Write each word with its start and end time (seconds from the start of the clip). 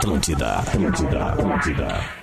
Atlântida, 0.00 0.60
Atlântida, 0.60 1.24
Atlântida. 1.26 2.20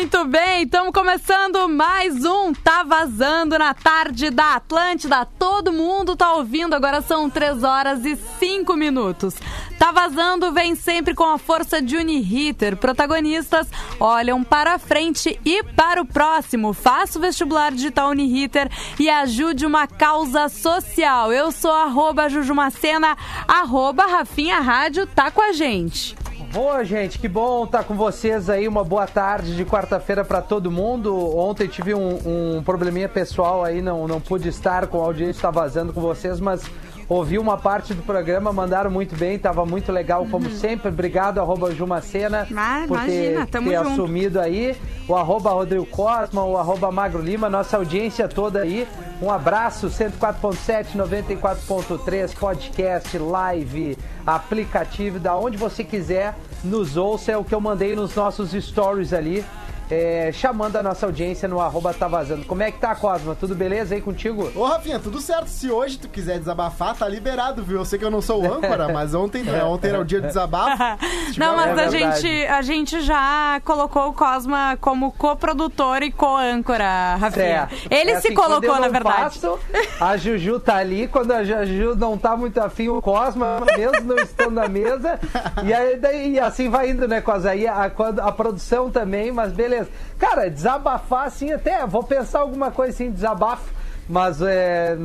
Muito 0.00 0.24
bem, 0.24 0.62
estamos 0.62 0.92
começando 0.94 1.68
mais 1.68 2.24
um 2.24 2.54
Tá 2.54 2.82
Vazando 2.82 3.58
na 3.58 3.74
tarde 3.74 4.30
da 4.30 4.54
Atlântida. 4.54 5.26
Todo 5.26 5.74
mundo 5.74 6.16
tá 6.16 6.32
ouvindo, 6.36 6.72
agora 6.72 7.02
são 7.02 7.28
3 7.28 7.62
horas 7.62 8.02
e 8.06 8.16
5 8.16 8.74
minutos. 8.76 9.34
Tá 9.78 9.92
Vazando 9.92 10.52
vem 10.52 10.74
sempre 10.74 11.14
com 11.14 11.24
a 11.24 11.36
força 11.36 11.82
de 11.82 11.98
Uniriter. 11.98 12.78
Protagonistas 12.78 13.68
olham 14.00 14.42
para 14.42 14.78
frente 14.78 15.38
e 15.44 15.62
para 15.62 16.00
o 16.00 16.06
próximo. 16.06 16.72
Faça 16.72 17.18
o 17.18 17.20
vestibular 17.20 17.70
digital 17.70 18.08
Uniriter 18.08 18.70
e 18.98 19.10
ajude 19.10 19.66
uma 19.66 19.86
causa 19.86 20.48
social. 20.48 21.30
Eu 21.30 21.52
sou 21.52 21.72
arroba 21.72 22.30
Jujumacena, 22.30 23.18
arroba 23.46 24.06
Rafinha 24.06 24.60
Rádio, 24.60 25.06
tá 25.06 25.30
com 25.30 25.42
a 25.42 25.52
gente. 25.52 26.16
Boa, 26.52 26.84
gente, 26.84 27.16
que 27.16 27.28
bom 27.28 27.62
estar 27.62 27.84
com 27.84 27.94
vocês 27.94 28.50
aí. 28.50 28.66
Uma 28.66 28.82
boa 28.82 29.06
tarde 29.06 29.54
de 29.54 29.64
quarta-feira 29.64 30.24
para 30.24 30.42
todo 30.42 30.68
mundo. 30.68 31.14
Ontem 31.36 31.68
tive 31.68 31.94
um, 31.94 32.56
um, 32.56 32.62
probleminha 32.64 33.08
pessoal 33.08 33.62
aí, 33.62 33.80
não, 33.80 34.08
não 34.08 34.20
pude 34.20 34.48
estar 34.48 34.88
com 34.88 35.00
a 35.00 35.04
audiência, 35.04 35.38
está 35.38 35.50
vazando 35.52 35.92
com 35.92 36.00
vocês, 36.00 36.40
mas 36.40 36.64
ouvi 37.10 37.38
uma 37.38 37.58
parte 37.58 37.92
do 37.92 38.02
programa, 38.02 38.52
mandaram 38.52 38.90
muito 38.90 39.16
bem, 39.16 39.34
estava 39.34 39.66
muito 39.66 39.90
legal, 39.90 40.24
como 40.30 40.46
uhum. 40.46 40.56
sempre. 40.56 40.88
Obrigado, 40.88 41.40
arroba 41.40 41.74
Jumacena, 41.74 42.46
ah, 42.56 42.84
por 42.86 42.96
imagina, 42.96 43.46
ter, 43.46 43.62
ter 43.62 43.74
assumido 43.74 44.40
aí. 44.40 44.76
O 45.08 45.16
arroba 45.16 45.50
Rodrigo 45.50 45.86
Cosma, 45.86 46.44
o 46.44 46.56
arroba 46.56 46.92
Magro 46.92 47.20
Lima, 47.20 47.50
nossa 47.50 47.76
audiência 47.76 48.28
toda 48.28 48.60
aí. 48.60 48.86
Um 49.20 49.30
abraço, 49.30 49.88
104.7, 49.88 50.96
94.3, 50.96 52.32
podcast, 52.38 53.18
live, 53.18 53.98
aplicativo, 54.24 55.18
da 55.18 55.36
onde 55.36 55.56
você 55.56 55.82
quiser, 55.82 56.36
nos 56.62 56.96
ouça. 56.96 57.32
É 57.32 57.36
o 57.36 57.42
que 57.42 57.54
eu 57.54 57.60
mandei 57.60 57.96
nos 57.96 58.14
nossos 58.14 58.52
stories 58.52 59.12
ali 59.12 59.44
é, 59.90 60.30
chamando 60.32 60.76
a 60.76 60.82
nossa 60.82 61.04
audiência 61.04 61.48
no 61.48 61.60
arroba 61.60 61.92
tá 61.92 62.06
vazando. 62.06 62.44
Como 62.44 62.62
é 62.62 62.70
que 62.70 62.78
tá, 62.78 62.94
Cosma? 62.94 63.34
Tudo 63.34 63.54
beleza 63.56 63.94
aí 63.94 64.00
contigo? 64.00 64.50
Ô, 64.54 64.64
Rafinha, 64.64 65.00
tudo 65.00 65.20
certo. 65.20 65.48
Se 65.48 65.70
hoje 65.70 65.98
tu 65.98 66.08
quiser 66.08 66.38
desabafar, 66.38 66.96
tá 66.96 67.08
liberado, 67.08 67.64
viu? 67.64 67.78
Eu 67.78 67.84
sei 67.84 67.98
que 67.98 68.04
eu 68.04 68.10
não 68.10 68.22
sou 68.22 68.42
o 68.42 68.54
âncora, 68.54 68.88
mas 68.94 69.14
ontem, 69.14 69.42
né, 69.42 69.64
ontem 69.64 69.88
era 69.88 70.00
o 70.00 70.04
dia 70.04 70.20
do 70.20 70.28
desabafo. 70.28 70.80
não, 71.36 71.56
mas 71.56 71.76
é 71.76 71.84
a, 71.84 71.88
gente, 71.88 72.46
a 72.46 72.62
gente 72.62 73.00
já 73.00 73.60
colocou 73.64 74.08
o 74.08 74.12
Cosma 74.12 74.78
como 74.80 75.10
coprodutor 75.12 76.02
e 76.02 76.12
co-âncora, 76.12 77.16
Rafinha. 77.16 77.68
É, 77.90 78.00
Ele 78.00 78.12
é 78.12 78.20
se 78.20 78.28
assim, 78.28 78.34
colocou, 78.34 78.78
na 78.78 78.88
verdade. 78.88 79.40
Faço, 79.40 79.58
a 80.00 80.16
Juju 80.16 80.60
tá 80.60 80.76
ali, 80.76 81.08
quando 81.08 81.32
a 81.32 81.42
Juju 81.42 81.96
não 81.96 82.16
tá 82.16 82.36
muito 82.36 82.60
afim, 82.60 82.88
o 82.88 83.02
Cosma, 83.02 83.60
mesmo 83.76 84.02
não 84.02 84.16
estando 84.16 84.52
na 84.52 84.68
mesa. 84.68 85.18
E 85.64 85.72
aí, 85.72 85.96
daí, 85.96 86.38
assim 86.38 86.70
vai 86.70 86.90
indo, 86.90 87.08
né, 87.08 87.20
Cosma? 87.20 87.50
Aí 87.50 87.66
a, 87.66 87.74
a, 87.74 88.28
a 88.28 88.32
produção 88.32 88.90
também, 88.90 89.32
mas 89.32 89.52
beleza 89.52 89.79
Cara, 90.18 90.50
desabafar 90.50 91.26
assim, 91.26 91.52
até 91.52 91.86
vou 91.86 92.02
pensar 92.02 92.40
alguma 92.40 92.70
coisa 92.70 92.92
assim, 92.92 93.10
desabafo. 93.10 93.72
Mas 94.08 94.42
é, 94.42 94.96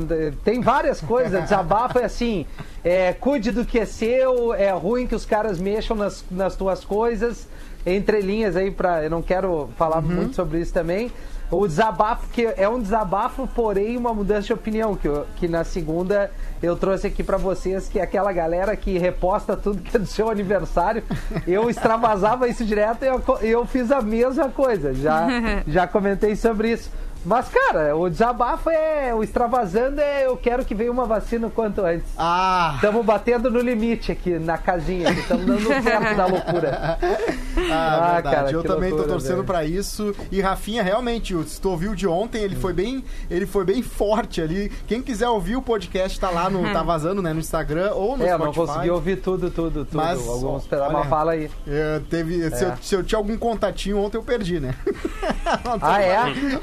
tem 0.44 0.62
várias 0.62 1.00
coisas. 1.00 1.44
Desabafo 1.44 2.00
é 2.00 2.06
assim: 2.06 2.46
é, 2.84 3.14
cuide 3.14 3.52
do 3.52 3.64
que 3.64 3.80
é 3.80 3.86
seu, 3.86 4.54
é 4.54 4.72
ruim 4.72 5.06
que 5.06 5.14
os 5.14 5.26
caras 5.26 5.60
mexam 5.60 5.96
nas, 5.96 6.26
nas 6.32 6.56
tuas 6.56 6.84
coisas. 6.84 7.48
Entre 7.86 8.20
linhas 8.20 8.56
aí, 8.56 8.72
pra, 8.72 9.04
eu 9.04 9.12
não 9.12 9.22
quero 9.22 9.70
falar 9.78 9.98
uhum. 9.98 10.10
muito 10.10 10.36
sobre 10.36 10.60
isso 10.60 10.74
também. 10.74 11.12
O 11.52 11.68
desabafo, 11.68 12.28
que 12.30 12.46
é 12.58 12.68
um 12.68 12.82
desabafo, 12.82 13.48
porém 13.48 13.98
uma 13.98 14.14
mudança 14.14 14.48
de 14.48 14.54
opinião, 14.54 14.96
que, 14.96 15.08
eu, 15.08 15.26
que 15.36 15.48
na 15.48 15.64
segunda 15.64 16.32
eu 16.62 16.76
trouxe 16.76 17.08
aqui 17.08 17.24
para 17.24 17.38
vocês, 17.38 17.88
que 17.88 18.00
é 18.00 18.02
aquela 18.02 18.34
galera 18.34 18.76
que 18.76 18.98
reposta 18.98 19.56
tudo 19.56 19.82
que 19.82 19.96
é 19.96 20.00
do 20.00 20.08
seu 20.08 20.30
aniversário. 20.30 21.04
Eu 21.46 21.70
extravasava 21.70 22.48
isso 22.48 22.66
direto 22.66 23.04
e 23.04 23.08
eu, 23.08 23.22
eu 23.42 23.66
fiz 23.66 23.92
a 23.92 24.02
mesma 24.02 24.50
coisa. 24.50 24.94
Já, 24.94 25.28
já 25.68 25.88
comentei 25.88 26.36
sobre 26.36 26.72
isso. 26.72 26.90
Mas, 27.26 27.48
cara, 27.50 27.96
o 27.96 28.10
desabafo 28.10 28.70
é. 28.70 29.14
O 29.14 29.24
extravasando 29.24 30.00
é. 30.00 30.28
Eu 30.28 30.38
quero 30.38 30.64
que 30.64 30.76
venha 30.76 30.92
uma 30.92 31.06
vacina 31.06 31.48
o 31.48 31.50
quanto 31.50 31.82
antes. 31.82 32.08
Ah! 32.18 32.74
Estamos 32.76 33.04
batendo 33.04 33.50
no 33.50 33.60
limite 33.60 34.12
aqui 34.12 34.38
na 34.38 34.58
casinha. 34.58 35.10
Estamos 35.10 35.46
dando 35.46 35.84
certo 35.84 36.16
da 36.16 36.26
loucura. 36.28 37.00
Ah, 37.58 37.96
ah 37.96 38.14
verdade. 38.16 38.36
Cara, 38.36 38.52
eu 38.52 38.64
também 38.64 38.90
loucura, 38.90 39.04
tô 39.08 39.14
torcendo 39.14 39.44
para 39.44 39.64
isso. 39.64 40.14
E 40.30 40.42
Rafinha, 40.42 40.84
realmente, 40.84 41.34
se 41.46 41.60
tu 41.60 41.70
ouviu 41.70 41.96
de 41.96 42.06
ontem, 42.06 42.44
ele 42.44 42.56
foi 42.56 42.74
bem. 42.74 43.04
Ele 43.30 43.46
foi 43.46 43.64
bem 43.64 43.82
forte 43.82 44.42
ali. 44.42 44.70
Quem 44.86 45.02
quiser 45.02 45.30
ouvir 45.30 45.56
o 45.56 45.62
podcast, 45.62 46.20
tá 46.20 46.30
lá 46.30 46.50
no. 46.50 46.72
tá 46.74 46.84
vazando, 46.84 47.22
né? 47.22 47.34
No 47.34 47.40
Instagram 47.40 47.92
ou 47.94 48.18
no 48.18 48.26
é, 48.26 48.34
Spotify. 48.34 48.44
É, 48.44 48.46
não 48.46 48.54
consegui 48.54 48.90
ouvir 48.92 49.16
tudo, 49.22 49.50
tudo, 49.50 49.86
tudo. 49.86 49.98
Mas, 49.98 50.20
Alguns 50.28 50.68
olha, 50.72 50.90
mas 50.90 51.08
fala 51.08 51.32
aí. 51.32 51.50
É, 51.66 52.02
teve, 52.10 52.44
é. 52.44 52.50
se, 52.52 52.64
eu, 52.66 52.74
se, 52.82 52.96
eu, 52.96 53.04
tinha 53.04 53.18
algum 53.18 53.38
contatinho 53.38 53.98
ontem, 54.00 54.18
eu 54.18 54.24
perdi, 54.24 54.60
né? 54.60 54.76
ah, 55.82 56.02
é? 56.02 56.20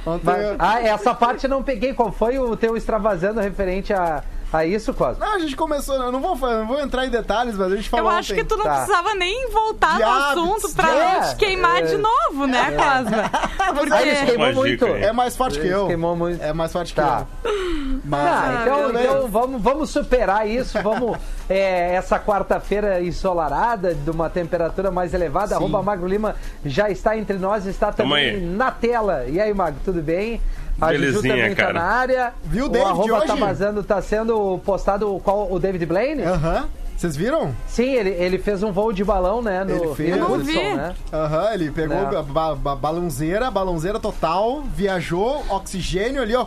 Ontem 0.06 0.24
mas, 0.24 0.44
eu 0.44 0.51
ah, 0.58 0.80
essa 0.80 1.14
parte 1.14 1.46
não 1.48 1.62
peguei. 1.62 1.94
Qual 1.94 2.12
foi 2.12 2.38
o 2.38 2.56
teu 2.56 2.76
extravasando 2.76 3.40
referente 3.40 3.92
a, 3.92 4.22
a 4.52 4.66
isso, 4.66 4.92
Cosmo? 4.92 5.24
Não, 5.24 5.34
a 5.34 5.38
gente 5.38 5.56
começou. 5.56 5.94
Eu 5.94 6.12
não 6.12 6.20
vou, 6.20 6.36
não 6.36 6.66
vou 6.66 6.80
entrar 6.80 7.06
em 7.06 7.10
detalhes, 7.10 7.56
mas 7.56 7.72
a 7.72 7.76
gente 7.76 7.88
falou. 7.88 8.10
Eu 8.10 8.16
acho 8.16 8.32
ontem. 8.32 8.42
que 8.42 8.48
tu 8.48 8.56
não 8.56 8.64
tá. 8.64 8.74
precisava 8.76 9.14
nem 9.14 9.50
voltar 9.50 9.96
de 9.96 10.04
no 10.04 10.10
assunto 10.10 10.74
pra 10.74 10.94
é, 10.94 11.20
não 11.20 11.28
te 11.28 11.36
queimar 11.36 11.82
é, 11.82 11.86
de 11.86 11.96
novo, 11.96 12.46
né, 12.46 12.68
é. 12.68 12.76
Cosma? 12.76 13.30
Porque. 13.74 13.92
Ah, 13.92 14.02
ele 14.02 14.26
queimou 14.26 14.52
muito. 14.52 14.86
É 14.86 15.12
mais 15.12 15.36
forte 15.36 15.60
que 15.60 15.66
eu. 15.66 15.86
Queimou 15.86 16.16
muito. 16.16 16.42
É 16.42 16.52
mais 16.52 16.72
forte 16.72 16.94
tá. 16.94 17.26
que 17.42 17.48
eu. 17.48 18.00
Mas, 18.04 18.20
ah, 18.20 18.62
então, 18.62 18.90
então 18.90 19.28
vamos, 19.28 19.62
vamos 19.62 19.90
superar 19.90 20.48
isso. 20.48 20.80
Vamos. 20.82 21.16
É, 21.48 21.94
essa 21.94 22.18
quarta-feira 22.18 23.02
ensolarada, 23.02 23.94
de 23.94 24.10
uma 24.10 24.30
temperatura 24.30 24.90
mais 24.90 25.12
elevada. 25.14 25.48
Sim. 25.48 25.54
Arroba 25.54 25.82
Magro 25.82 26.06
Lima 26.06 26.36
já 26.64 26.88
está 26.90 27.16
entre 27.16 27.36
nós, 27.36 27.66
está 27.66 27.92
também 27.92 28.40
na 28.40 28.70
tela. 28.70 29.24
E 29.26 29.40
aí, 29.40 29.52
Magro, 29.52 29.80
tudo 29.84 30.02
bem? 30.02 30.40
A 30.80 30.86
Belezinha, 30.88 31.12
Juju 31.12 31.28
também 31.28 31.54
cara. 31.54 31.74
tá 31.74 31.80
na 31.80 31.84
área. 31.86 32.34
Viu 32.44 32.66
o 32.66 32.68
David 32.68 32.88
o 32.88 32.92
arroba 32.92 33.18
hoje? 33.18 33.26
tá 33.26 33.34
vazando, 33.34 33.82
tá 33.82 34.02
sendo 34.02 34.58
postado 34.64 35.20
qual, 35.22 35.52
o 35.52 35.58
David 35.58 35.86
Blaine? 35.86 36.22
Aham. 36.22 36.68
Vocês 36.96 37.16
viram? 37.16 37.52
Sim, 37.66 37.94
ele, 37.94 38.10
ele 38.10 38.38
fez 38.38 38.62
um 38.62 38.70
voo 38.70 38.92
de 38.92 39.02
balão, 39.02 39.42
né? 39.42 39.64
No 39.64 39.74
ele 39.74 39.94
fez. 39.96 40.22
Hudson, 40.22 40.76
né? 40.76 40.94
Aham, 41.12 41.42
uhum, 41.42 41.52
ele 41.52 41.70
pegou 41.72 41.96
é. 41.96 42.16
a 42.16 42.22
ba 42.22 42.54
ba 42.54 42.76
balãozeira, 42.76 43.50
balãozeira 43.50 43.98
total, 43.98 44.62
viajou, 44.62 45.44
oxigênio 45.50 46.22
ali, 46.22 46.36
ó. 46.36 46.46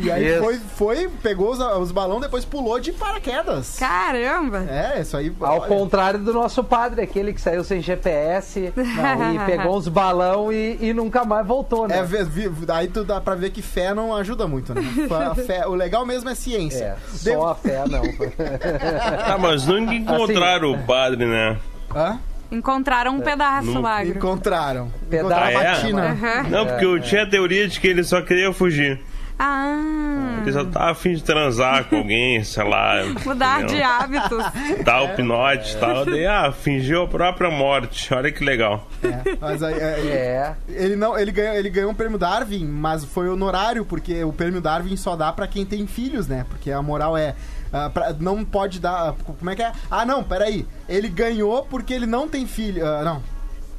E 0.00 0.10
aí 0.10 0.38
foi, 0.38 0.56
foi, 0.58 1.08
pegou 1.22 1.50
os, 1.52 1.58
os 1.58 1.92
balões, 1.92 2.22
depois 2.22 2.44
pulou 2.44 2.80
de 2.80 2.92
paraquedas. 2.92 3.76
Caramba! 3.78 4.66
É, 4.68 5.00
isso 5.00 5.16
aí. 5.16 5.32
Ao 5.40 5.60
olha. 5.60 5.68
contrário 5.68 6.18
do 6.18 6.32
nosso 6.32 6.64
padre, 6.64 7.02
aquele 7.02 7.32
que 7.34 7.40
saiu 7.40 7.62
sem 7.62 7.80
GPS 7.80 8.72
não, 8.74 9.34
e 9.34 9.38
pegou 9.46 9.76
os 9.76 9.88
balão 9.88 10.52
e, 10.52 10.78
e, 10.80 10.94
nunca 10.94 11.24
mais 11.24 11.46
voltou, 11.46 11.86
né? 11.86 11.98
É, 11.98 12.72
aí 12.72 12.88
tu 12.88 13.04
dá 13.04 13.20
pra 13.20 13.34
ver 13.34 13.50
que 13.50 13.60
fé 13.60 13.92
não 13.92 14.16
ajuda 14.16 14.46
muito, 14.46 14.74
né? 14.74 14.80
Fé, 15.46 15.66
o 15.66 15.74
legal 15.74 16.06
mesmo 16.06 16.28
é 16.28 16.34
ciência. 16.34 16.84
É, 16.84 17.16
só 17.16 17.30
Deve... 17.30 17.44
a 17.44 17.54
fé 17.54 17.84
não. 17.88 18.02
tá, 19.26 19.38
mas 19.38 19.66
nunca 19.66 19.94
encontraram 19.94 20.74
assim, 20.74 20.82
o 20.82 20.86
padre, 20.86 21.26
né? 21.26 21.58
Hã? 21.94 22.18
Encontraram 22.50 23.14
um 23.14 23.20
pedaço, 23.20 23.70
no... 23.70 24.02
Encontraram. 24.02 24.90
Pedaço. 25.08 25.34
Ah, 25.34 25.52
é? 25.52 25.84
Uhum. 25.84 26.50
Não, 26.50 26.66
porque 26.66 26.84
eu 26.84 27.00
tinha 27.00 27.22
a 27.22 27.26
teoria 27.26 27.68
de 27.68 27.78
que 27.78 27.86
ele 27.86 28.02
só 28.02 28.20
queria 28.22 28.52
fugir. 28.52 29.00
Ah. 29.42 30.40
Ele 30.42 30.52
só 30.52 30.66
tá 30.66 30.90
afim 30.90 31.14
de 31.14 31.22
transar 31.22 31.88
com 31.88 31.96
alguém, 31.96 32.44
sei 32.44 32.62
lá. 32.62 32.96
Mudar 33.24 33.62
entendeu? 33.62 33.76
de 33.76 33.82
hábitos. 33.82 34.44
Tá 34.84 35.00
o 35.00 35.16
pinote 35.16 35.74
e 35.74 35.78
tal. 35.78 36.04
Daí, 36.04 36.26
ah, 36.26 36.52
fingiu 36.52 37.04
a 37.04 37.08
própria 37.08 37.50
morte. 37.50 38.12
Olha 38.12 38.30
que 38.30 38.44
legal. 38.44 38.86
É, 39.02 39.36
mas 39.40 39.62
aí, 39.62 39.72
é, 39.72 39.76
é. 39.78 40.56
Ele, 40.68 40.94
não, 40.94 41.18
ele, 41.18 41.32
ganhou, 41.32 41.54
ele 41.54 41.70
ganhou 41.70 41.90
o 41.90 41.94
prêmio 41.94 42.18
Darwin, 42.18 42.66
mas 42.66 43.02
foi 43.02 43.30
honorário, 43.30 43.82
porque 43.86 44.22
o 44.22 44.32
prêmio 44.32 44.60
Darwin 44.60 44.94
só 44.94 45.16
dá 45.16 45.32
para 45.32 45.46
quem 45.46 45.64
tem 45.64 45.86
filhos, 45.86 46.28
né? 46.28 46.44
Porque 46.46 46.70
a 46.70 46.82
moral 46.82 47.16
é. 47.16 47.34
Uh, 47.72 47.88
pra, 47.88 48.12
não 48.20 48.44
pode 48.44 48.78
dar. 48.78 49.14
Como 49.24 49.48
é 49.48 49.56
que 49.56 49.62
é? 49.62 49.72
Ah, 49.90 50.04
não, 50.04 50.22
peraí. 50.22 50.66
Ele 50.86 51.08
ganhou 51.08 51.64
porque 51.64 51.94
ele 51.94 52.06
não 52.06 52.28
tem 52.28 52.46
filho. 52.46 52.84
Uh, 52.84 53.04
não. 53.04 53.22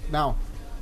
Não. 0.10 0.36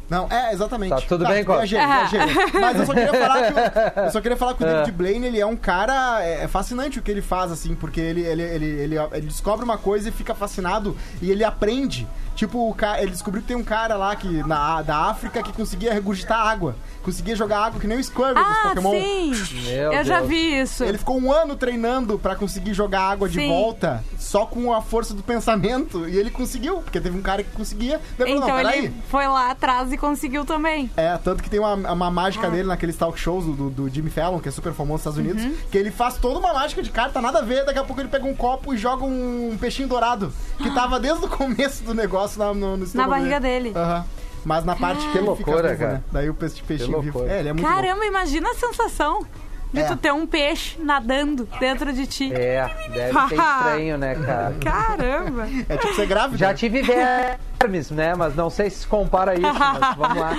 Não, 0.10 0.28
é, 0.30 0.54
exatamente. 0.54 0.90
Tá 0.90 1.02
tudo 1.02 1.24
tá, 1.24 1.32
bem, 1.32 1.44
Costa? 1.44 1.66
Viajei, 1.66 1.80
viajei. 1.80 2.60
Mas 2.60 2.80
eu 2.80 2.86
só 2.86 2.94
queria 2.94 3.14
falar 3.14 3.52
que, 3.52 4.00
eu 4.00 4.12
só 4.12 4.22
queria 4.22 4.38
falar 4.38 4.54
que 4.56 4.64
o 4.64 4.68
é. 4.68 4.74
David 4.74 4.92
Blaine, 4.92 5.28
ele 5.28 5.40
é 5.40 5.46
um 5.46 5.56
cara... 5.56 6.24
É, 6.24 6.44
é 6.44 6.48
fascinante 6.48 7.00
o 7.00 7.02
que 7.02 7.12
ele 7.12 7.22
faz, 7.22 7.52
assim, 7.52 7.76
porque 7.76 8.00
ele, 8.00 8.22
ele, 8.22 8.42
ele, 8.42 8.66
ele, 8.66 8.96
ele 8.98 9.28
descobre 9.28 9.64
uma 9.64 9.78
coisa 9.78 10.10
e 10.10 10.12
fica 10.12 10.34
fascinado 10.34 10.96
e 11.22 11.30
ele 11.30 11.44
aprende. 11.44 12.08
Tipo, 12.40 12.70
o 12.70 12.74
cara, 12.74 13.02
ele 13.02 13.12
descobriu 13.12 13.42
que 13.42 13.50
tem 13.50 13.58
um 13.58 13.64
cara 13.66 13.98
lá 13.98 14.16
que, 14.16 14.42
na, 14.48 14.82
da 14.82 14.96
África 15.10 15.44
que 15.44 15.52
conseguia 15.52 15.94
regurgitar 15.94 16.40
água. 16.40 16.74
Conseguia 17.04 17.36
jogar 17.36 17.66
água 17.66 17.82
que 17.82 17.88
nem 17.88 17.98
o 17.98 18.04
Squirtle 18.04 18.38
ah, 18.38 18.44
dos 18.44 18.62
Pokémon. 18.62 18.92
Sim. 18.92 19.62
Meu 19.66 19.84
Eu 19.84 19.92
Deus. 19.92 20.08
já 20.08 20.22
vi 20.22 20.62
isso. 20.62 20.86
Ele 20.86 20.98
ficou 20.98 21.20
um 21.20 21.34
ano 21.34 21.58
treinando 21.58 22.18
para 22.18 22.38
conseguir 22.38 22.74
jogar 22.74 23.02
água 23.02 23.28
sim. 23.28 23.40
de 23.40 23.48
volta 23.48 24.02
só 24.18 24.46
com 24.46 24.74
a 24.74 24.82
força 24.82 25.14
do 25.14 25.22
pensamento. 25.22 26.08
E 26.08 26.16
ele 26.16 26.32
conseguiu, 26.32 26.78
porque 26.78 27.02
teve 27.02 27.18
um 27.18 27.22
cara 27.22 27.44
que 27.44 27.52
conseguia. 27.52 28.00
Então 28.18 28.58
ele 28.58 28.94
foi 29.10 29.28
lá 29.28 29.52
atrás 29.52 29.92
e 29.92 29.98
conseguiu 30.00 30.46
também. 30.46 30.90
É, 30.98 31.18
tanto 31.18 31.44
que 31.44 31.50
tem 31.50 31.60
uma, 31.60 31.74
uma 31.76 32.10
mágica 32.10 32.50
dele 32.50 32.68
naqueles 32.68 32.96
talk 32.96 33.20
shows 33.20 33.46
do, 33.46 33.70
do 33.70 33.90
Jimmy 33.90 34.10
Fallon, 34.10 34.40
que 34.40 34.48
é 34.50 34.52
super 34.52 34.74
famoso 34.74 35.10
nos 35.10 35.18
Estados 35.18 35.20
Unidos, 35.20 35.44
Uhum. 35.44 35.70
que 35.72 35.78
ele 35.78 35.92
faz 35.92 36.18
toda 36.18 36.40
uma 36.40 36.54
mágica 36.54 36.82
de 36.82 36.90
carta, 36.90 37.22
nada 37.22 37.40
a 37.40 37.42
ver, 37.42 37.66
daqui 37.66 37.80
a 37.80 37.84
pouco 37.84 38.02
ele 38.02 38.10
pega 38.10 38.26
um 38.26 38.36
copo 38.36 38.74
e 38.74 38.78
joga 38.78 39.04
um 39.06 39.58
peixinho 39.60 39.88
dourado, 39.88 40.34
que 40.58 40.70
tava 40.74 40.98
desde 41.02 41.26
o 41.26 41.28
começo 41.30 41.84
do 41.84 41.94
negócio 41.94 42.40
na, 42.40 42.54
no, 42.54 42.78
no 42.78 42.84
estômago 42.86 43.12
barriga 43.12 43.40
dele. 43.40 43.74
Aham. 43.76 44.06
Mas 44.46 44.64
na 44.64 44.74
parte 44.76 45.06
que 45.12 45.18
ele 45.18 45.28
loucura, 45.28 45.58
fica 45.58 45.68
vivo, 45.70 45.80
cara. 45.80 45.94
né? 45.96 46.04
Daí 46.14 46.30
o 46.30 46.34
peixe, 46.34 46.64
peixinho 46.66 47.02
vivo. 47.02 47.26
É, 47.28 47.40
ele 47.42 47.50
é 47.50 47.54
muito 47.54 47.68
Caramba, 47.68 48.06
imagina 48.06 48.50
a 48.50 48.54
sensação 48.56 49.26
de 49.72 49.82
É. 49.82 49.84
tu 49.86 49.96
ter 49.96 50.12
um 50.12 50.26
peixe 50.26 50.78
nadando 50.82 51.48
dentro 51.60 51.94
de 51.94 52.08
ti. 52.08 52.34
É, 52.34 52.68
deve 52.92 53.14
ser 53.28 53.36
estranho, 53.36 53.98
né, 53.98 54.16
cara? 54.16 54.56
Caramba! 54.62 55.48
É 55.70 55.78
tipo 55.78 55.94
ser 55.96 56.08
grávida. 56.08 56.38
Já 56.38 56.54
tive 56.54 56.82
vermes, 56.82 57.92
né? 57.92 58.16
Mas 58.16 58.36
não 58.36 58.50
sei 58.50 58.70
se 58.70 58.80
se 58.80 58.88
compara 58.88 59.32
a 59.32 59.36
isso, 59.36 59.44
mas 59.44 59.96
vamos 59.98 60.18
lá. 60.18 60.34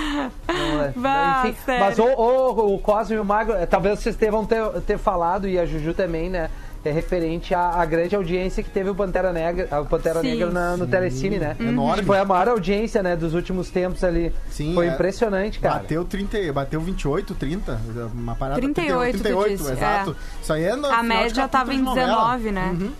Vamos 0.47 0.75
lá. 0.77 0.93
Bah, 0.95 1.43
Enfim, 1.45 1.57
sério. 1.65 1.85
mas 1.85 1.99
o, 1.99 2.03
o, 2.05 2.75
o 2.75 2.79
Cosme 2.79 3.15
e 3.15 3.19
o 3.19 3.25
Magro, 3.25 3.53
eh, 3.55 3.65
talvez 3.65 3.99
vocês 3.99 4.15
devam 4.15 4.45
ter, 4.45 4.63
ter 4.81 4.97
falado, 4.97 5.47
e 5.47 5.57
a 5.59 5.65
Juju 5.65 5.93
também, 5.93 6.29
né? 6.29 6.49
É 6.83 6.89
referente 6.91 7.53
à, 7.53 7.79
à 7.79 7.85
grande 7.85 8.15
audiência 8.15 8.63
que 8.63 8.69
teve 8.69 8.89
o 8.89 8.95
Pantera 8.95 9.31
Negra, 9.31 9.67
o 9.81 9.85
Pantera 9.85 10.19
Sim. 10.21 10.31
Negra 10.31 10.49
na- 10.49 10.77
no 10.77 10.87
Telecine, 10.87 11.37
né? 11.37 11.55
Enorme. 11.59 12.03
Foi 12.03 12.17
a 12.17 12.25
maior 12.25 12.47
audiência, 12.49 13.03
né, 13.03 13.15
dos 13.15 13.35
últimos 13.35 13.69
tempos 13.69 14.03
ali. 14.03 14.33
Sim, 14.49 14.73
Foi 14.73 14.87
é. 14.87 14.93
impressionante, 14.93 15.59
cara. 15.59 15.75
Bateu 15.75 16.03
30, 16.03 16.51
bateu 16.51 16.81
28, 16.81 17.35
30, 17.35 17.79
uma 18.15 18.33
parada 18.33 18.59
38, 18.59 19.17
tu 19.17 19.21
38, 19.23 19.57
disse, 19.57 19.71
exato. 19.73 20.15
Isso 20.41 20.51
aí 20.53 20.63
é 20.63 20.75
no 20.75 20.87
A 20.87 21.03
média 21.03 21.47
tava 21.47 21.71
em 21.71 21.77
de 21.77 21.83
novela. 21.83 22.35
19, 22.37 22.51
né? 22.51 22.77
Uhum. 22.79 22.91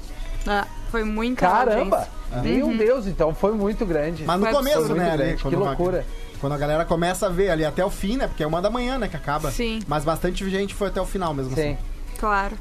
Ah, 0.47 0.67
foi 0.91 1.03
muita 1.03 1.41
Caramba! 1.47 2.07
audiência. 2.31 2.67
Meu 2.67 2.77
Deus, 2.77 3.07
então 3.07 3.33
foi 3.33 3.53
muito 3.53 3.83
grande. 3.85 4.23
Mas 4.25 4.39
no 4.39 4.45
Foi 4.45 4.55
começo, 4.55 4.93
né, 4.93 5.05
Muito 5.05 5.17
grande, 5.17 5.43
que 5.43 5.55
loucura. 5.55 6.05
Quando 6.39 6.53
a 6.53 6.57
galera 6.57 6.85
começa 6.85 7.25
a 7.25 7.29
ver 7.29 7.49
ali 7.49 7.65
até 7.65 7.83
o 7.83 7.89
fim, 7.89 8.17
né? 8.17 8.27
Porque 8.27 8.43
é 8.43 8.47
uma 8.47 8.61
da 8.61 8.69
manhã, 8.69 8.97
né, 8.97 9.07
que 9.07 9.15
acaba. 9.15 9.49
Sim. 9.51 9.79
Mas 9.87 10.03
bastante 10.03 10.47
gente 10.49 10.73
foi 10.75 10.87
até 10.87 11.01
o 11.01 11.05
final 11.05 11.33
mesmo 11.33 11.53
Sim. 11.55 11.61
assim. 11.61 11.77
Claro. 12.19 12.55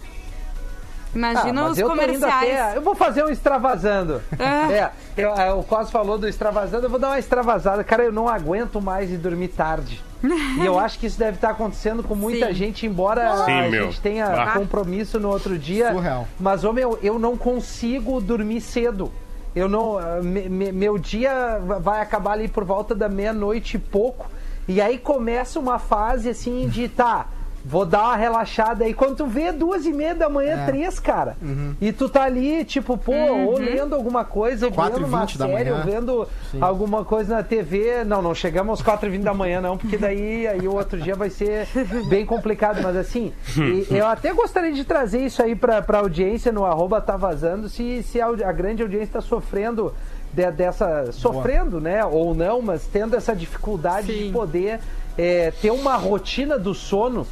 Ah, 1.13 1.19
Imagina 1.19 1.63
mas 1.63 1.73
os 1.73 1.79
eu 1.79 1.89
comerciais. 1.89 2.61
até- 2.61 2.77
eu 2.77 2.83
vou 2.83 2.95
fazer 2.95 3.25
um 3.25 3.29
extravasando. 3.29 4.21
Ah. 4.39 4.73
É, 4.73 4.91
eu- 5.17 5.35
é, 5.35 5.53
o 5.53 5.63
Cos 5.63 5.91
falou 5.91 6.17
do 6.19 6.29
extravasando, 6.29 6.87
eu 6.87 6.91
vou 6.91 6.99
dar 6.99 7.09
uma 7.09 7.19
extravasada. 7.19 7.83
Cara, 7.85 8.05
eu 8.05 8.13
não 8.13 8.29
aguento 8.29 8.81
mais 8.81 9.09
de 9.09 9.17
dormir 9.17 9.49
tarde. 9.49 10.01
e 10.23 10.65
eu 10.65 10.79
acho 10.81 10.99
que 10.99 11.07
isso 11.07 11.19
deve 11.19 11.37
estar 11.37 11.51
acontecendo 11.51 12.03
com 12.03 12.15
muita 12.15 12.47
Sim. 12.49 12.55
gente, 12.55 12.87
embora 12.87 13.45
Sim, 13.45 13.53
a 13.61 13.69
meu. 13.69 13.85
gente 13.87 14.01
tenha 14.01 14.29
Bah. 14.29 14.53
compromisso 14.53 15.19
no 15.19 15.29
outro 15.31 15.59
dia. 15.59 15.93
Surreal. 15.93 16.29
Mas, 16.39 16.63
ô 16.65 16.73
meu, 16.73 16.99
eu 17.03 17.19
não 17.19 17.37
consigo 17.37 18.21
dormir 18.21 18.61
cedo. 18.61 19.11
Eu 19.57 19.69
não. 19.69 19.99
ah, 19.99 20.21
me- 20.23 20.49
me- 20.49 20.71
meu 20.73 20.97
dia 20.97 21.59
vai 21.81 22.01
acabar 22.01 22.33
ali 22.33 22.47
por 22.47 22.63
volta 22.65 22.95
da 22.95 23.09
meia-noite 23.09 23.77
e 23.77 23.81
pouco. 23.81 24.31
E 24.69 24.81
aí 24.81 24.97
começa 24.97 25.59
uma 25.59 25.79
fase 25.81 26.29
assim 26.31 26.69
de 26.69 26.89
tá. 26.89 27.27
Vou 27.63 27.85
dar 27.85 28.05
uma 28.05 28.17
relaxada 28.17 28.85
aí. 28.85 28.95
Quando 28.95 29.17
tu 29.17 29.27
vê 29.27 29.53
duas 29.53 29.85
e 29.85 29.93
meia 29.93 30.15
da 30.15 30.31
manhã, 30.31 30.63
É. 30.63 30.67
três, 30.67 30.99
cara. 30.99 31.37
E 31.81 31.93
tu 31.93 32.09
tá 32.09 32.23
ali, 32.23 32.65
tipo, 32.65 32.97
pô, 32.97 33.13
ou 33.13 33.59
lendo 33.59 33.95
alguma 33.95 34.25
coisa, 34.25 34.67
ou 34.67 34.73
Quatro 34.73 34.95
vendo 34.95 35.07
e 35.07 35.09
uma 35.09 35.21
vinte 35.21 35.37
da 35.39 35.47
série, 35.47 35.71
ou 35.71 35.83
vendo 35.83 36.29
alguma 36.61 37.05
coisa 37.05 37.37
na 37.37 37.43
TV. 37.43 38.03
Não, 38.05 38.23
não 38.23 38.35
chegamos 38.35 38.71
aos 38.71 38.83
4 38.83 39.07
e 39.09 39.13
20 39.13 39.23
da 39.23 39.35
manhã, 39.35 39.61
não, 39.61 39.77
porque 39.77 39.99
daí 39.99 40.47
aí 40.47 40.67
o 40.67 40.75
outro 40.75 40.99
dia 40.99 41.15
vai 41.15 41.29
ser 41.29 41.69
bem 42.09 42.25
complicado. 42.25 42.81
Mas 42.83 42.97
assim, 42.97 43.31
e- 43.57 43.87
eu 43.95 44.07
até 44.07 44.33
gostaria 44.33 44.73
de 44.73 44.83
trazer 44.85 45.21
isso 45.27 45.43
aí 45.43 45.55
pra, 45.55 45.83
pra 45.83 45.99
audiência 45.99 46.51
no 46.51 46.65
arroba 46.65 46.99
tá 47.01 47.17
vazando, 47.17 47.69
se, 47.69 48.03
se 48.05 48.21
a, 48.23 48.27
a 48.29 48.53
grande 48.53 48.83
audiência 48.83 49.13
tá 49.15 49.21
sofrendo 49.21 49.93
de- 50.33 50.51
dessa. 50.53 51.13
sofrendo, 51.13 51.79
né? 51.79 52.03
Ou 52.07 52.35
não, 52.35 52.63
mas 52.63 52.87
tendo 52.87 53.15
essa 53.17 53.37
dificuldade 53.37 54.07
de 54.07 54.25
Sim. 54.29 54.33
poder 54.33 54.81
é, 55.19 55.51
ter 55.61 55.71
uma 55.71 55.97
rotina 55.97 56.59
do 56.59 56.73
sono. 56.75 57.27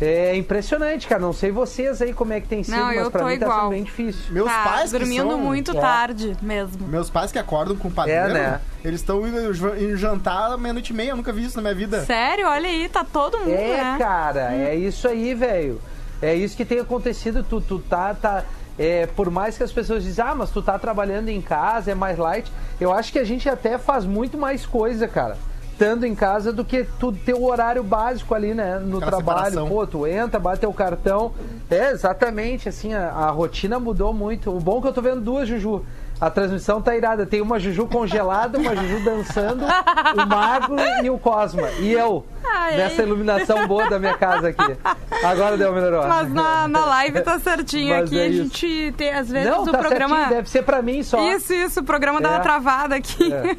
É 0.00 0.36
impressionante, 0.36 1.06
cara. 1.08 1.20
Não 1.22 1.32
sei 1.32 1.50
vocês 1.50 2.02
aí 2.02 2.12
como 2.12 2.32
é 2.32 2.40
que 2.40 2.46
tem 2.46 2.62
sido, 2.62 2.76
Não, 2.76 2.94
mas 2.94 3.08
pra 3.08 3.24
mim 3.24 3.38
tá 3.38 3.46
igual. 3.46 3.60
sendo 3.60 3.70
bem 3.70 3.82
difícil. 3.84 4.22
Meus 4.30 4.46
Tá 4.46 4.62
pais 4.64 4.92
que 4.92 4.98
dormindo 4.98 5.30
são- 5.30 5.38
muito 5.40 5.70
É. 5.76 5.80
tarde 5.80 6.36
mesmo. 6.42 6.86
Meus 6.86 7.08
pais 7.08 7.32
que 7.32 7.38
acordam 7.38 7.76
com 7.76 7.90
padeiro, 7.90 8.30
É, 8.30 8.32
né? 8.34 8.60
eles 8.84 9.00
estão 9.00 9.26
indo, 9.26 9.38
indo 9.78 9.96
jantar 9.96 10.56
meia-noite 10.58 10.92
e 10.92 10.96
meia. 10.96 11.10
Eu 11.12 11.16
nunca 11.16 11.32
vi 11.32 11.44
isso 11.46 11.56
na 11.56 11.62
minha 11.62 11.74
vida. 11.74 12.04
Sério, 12.04 12.46
olha 12.46 12.68
aí, 12.68 12.88
tá 12.90 13.04
todo 13.10 13.38
mundo, 13.38 13.50
É, 13.50 13.82
né? 13.82 13.96
cara, 13.98 14.52
é 14.54 14.74
isso 14.74 15.08
aí, 15.08 15.32
velho. 15.34 15.80
É 16.20 16.34
isso 16.34 16.54
que 16.56 16.64
tem 16.66 16.78
acontecido. 16.78 17.42
Tu, 17.42 17.60
tu 17.62 17.78
tá, 17.78 18.12
tá 18.12 18.44
é, 18.78 19.06
por 19.06 19.30
mais 19.30 19.56
que 19.56 19.62
as 19.62 19.72
pessoas 19.72 20.02
dizem, 20.04 20.22
ah, 20.22 20.34
mas 20.34 20.50
tu 20.50 20.60
tá 20.60 20.78
trabalhando 20.78 21.30
em 21.30 21.40
casa, 21.40 21.90
é 21.92 21.94
mais 21.94 22.18
light. 22.18 22.52
Eu 22.78 22.92
acho 22.92 23.10
que 23.10 23.18
a 23.18 23.24
gente 23.24 23.48
até 23.48 23.78
faz 23.78 24.04
muito 24.04 24.36
mais 24.36 24.66
coisa, 24.66 25.08
cara. 25.08 25.38
Estando 25.76 26.06
em 26.06 26.14
casa 26.14 26.54
do 26.54 26.64
que 26.64 26.84
tu 26.98 27.12
ter 27.12 27.34
o 27.34 27.44
horário 27.44 27.82
básico 27.84 28.34
ali, 28.34 28.54
né? 28.54 28.78
No 28.78 28.96
Aquela 28.96 29.12
trabalho. 29.12 29.38
separação. 29.50 29.68
Pô, 29.68 29.86
tu 29.86 30.06
entra, 30.06 30.40
bate 30.40 30.60
teu 30.60 30.72
cartão. 30.72 31.34
É, 31.70 31.90
exatamente, 31.90 32.66
assim, 32.66 32.94
a, 32.94 33.10
a 33.10 33.30
rotina 33.30 33.78
mudou 33.78 34.10
muito. 34.14 34.50
O 34.50 34.58
bom 34.58 34.78
é 34.78 34.80
que 34.80 34.88
eu 34.88 34.92
tô 34.94 35.02
vendo 35.02 35.20
duas, 35.20 35.46
Juju. 35.46 35.84
A 36.18 36.30
transmissão 36.30 36.80
tá 36.80 36.96
irada. 36.96 37.26
Tem 37.26 37.42
uma 37.42 37.60
Juju 37.60 37.86
congelada, 37.88 38.58
uma 38.58 38.74
Juju 38.74 39.04
dançando, 39.04 39.66
o 39.66 40.26
Magro 40.26 40.76
e 41.04 41.10
o 41.10 41.18
Cosma. 41.18 41.68
E 41.78 41.92
eu, 41.92 42.24
Ai, 42.42 42.78
nessa 42.78 43.02
iluminação 43.02 43.68
boa 43.68 43.90
da 43.90 43.98
minha 43.98 44.16
casa 44.16 44.48
aqui. 44.48 44.76
Agora 45.22 45.58
deu 45.58 45.74
melhorou. 45.74 46.08
Mas 46.08 46.32
na, 46.32 46.66
na 46.68 46.86
live 46.86 47.20
tá 47.20 47.38
certinho 47.38 47.94
Mas 47.94 48.06
aqui. 48.06 48.18
é 48.18 48.24
a 48.28 48.32
gente 48.32 48.94
tem, 48.96 49.12
às 49.12 49.28
vezes, 49.28 49.50
Não, 49.50 49.62
o 49.64 49.70
tá 49.70 49.76
programa. 49.76 50.16
certinho, 50.16 50.36
deve 50.36 50.48
ser 50.48 50.62
pra 50.62 50.80
mim 50.80 51.02
só. 51.02 51.20
Isso, 51.34 51.52
isso, 51.52 51.80
o 51.80 51.84
programa 51.84 52.18
dá 52.18 52.30
É. 52.30 52.32
uma 52.36 52.40
travada 52.40 52.96
aqui. 52.96 53.30
É. 53.30 53.54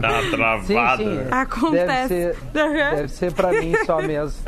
Dá 0.00 0.22
Sim, 0.22 0.30
travada. 0.30 0.96
sim. 1.04 1.18
Acontece. 1.30 2.08
Deve 2.08 2.08
ser, 2.08 2.36
Uhum. 2.54 2.96
deve 2.96 3.08
ser 3.08 3.32
pra 3.32 3.52
mim 3.52 3.72
só 3.84 4.00
mesmo. 4.02 4.38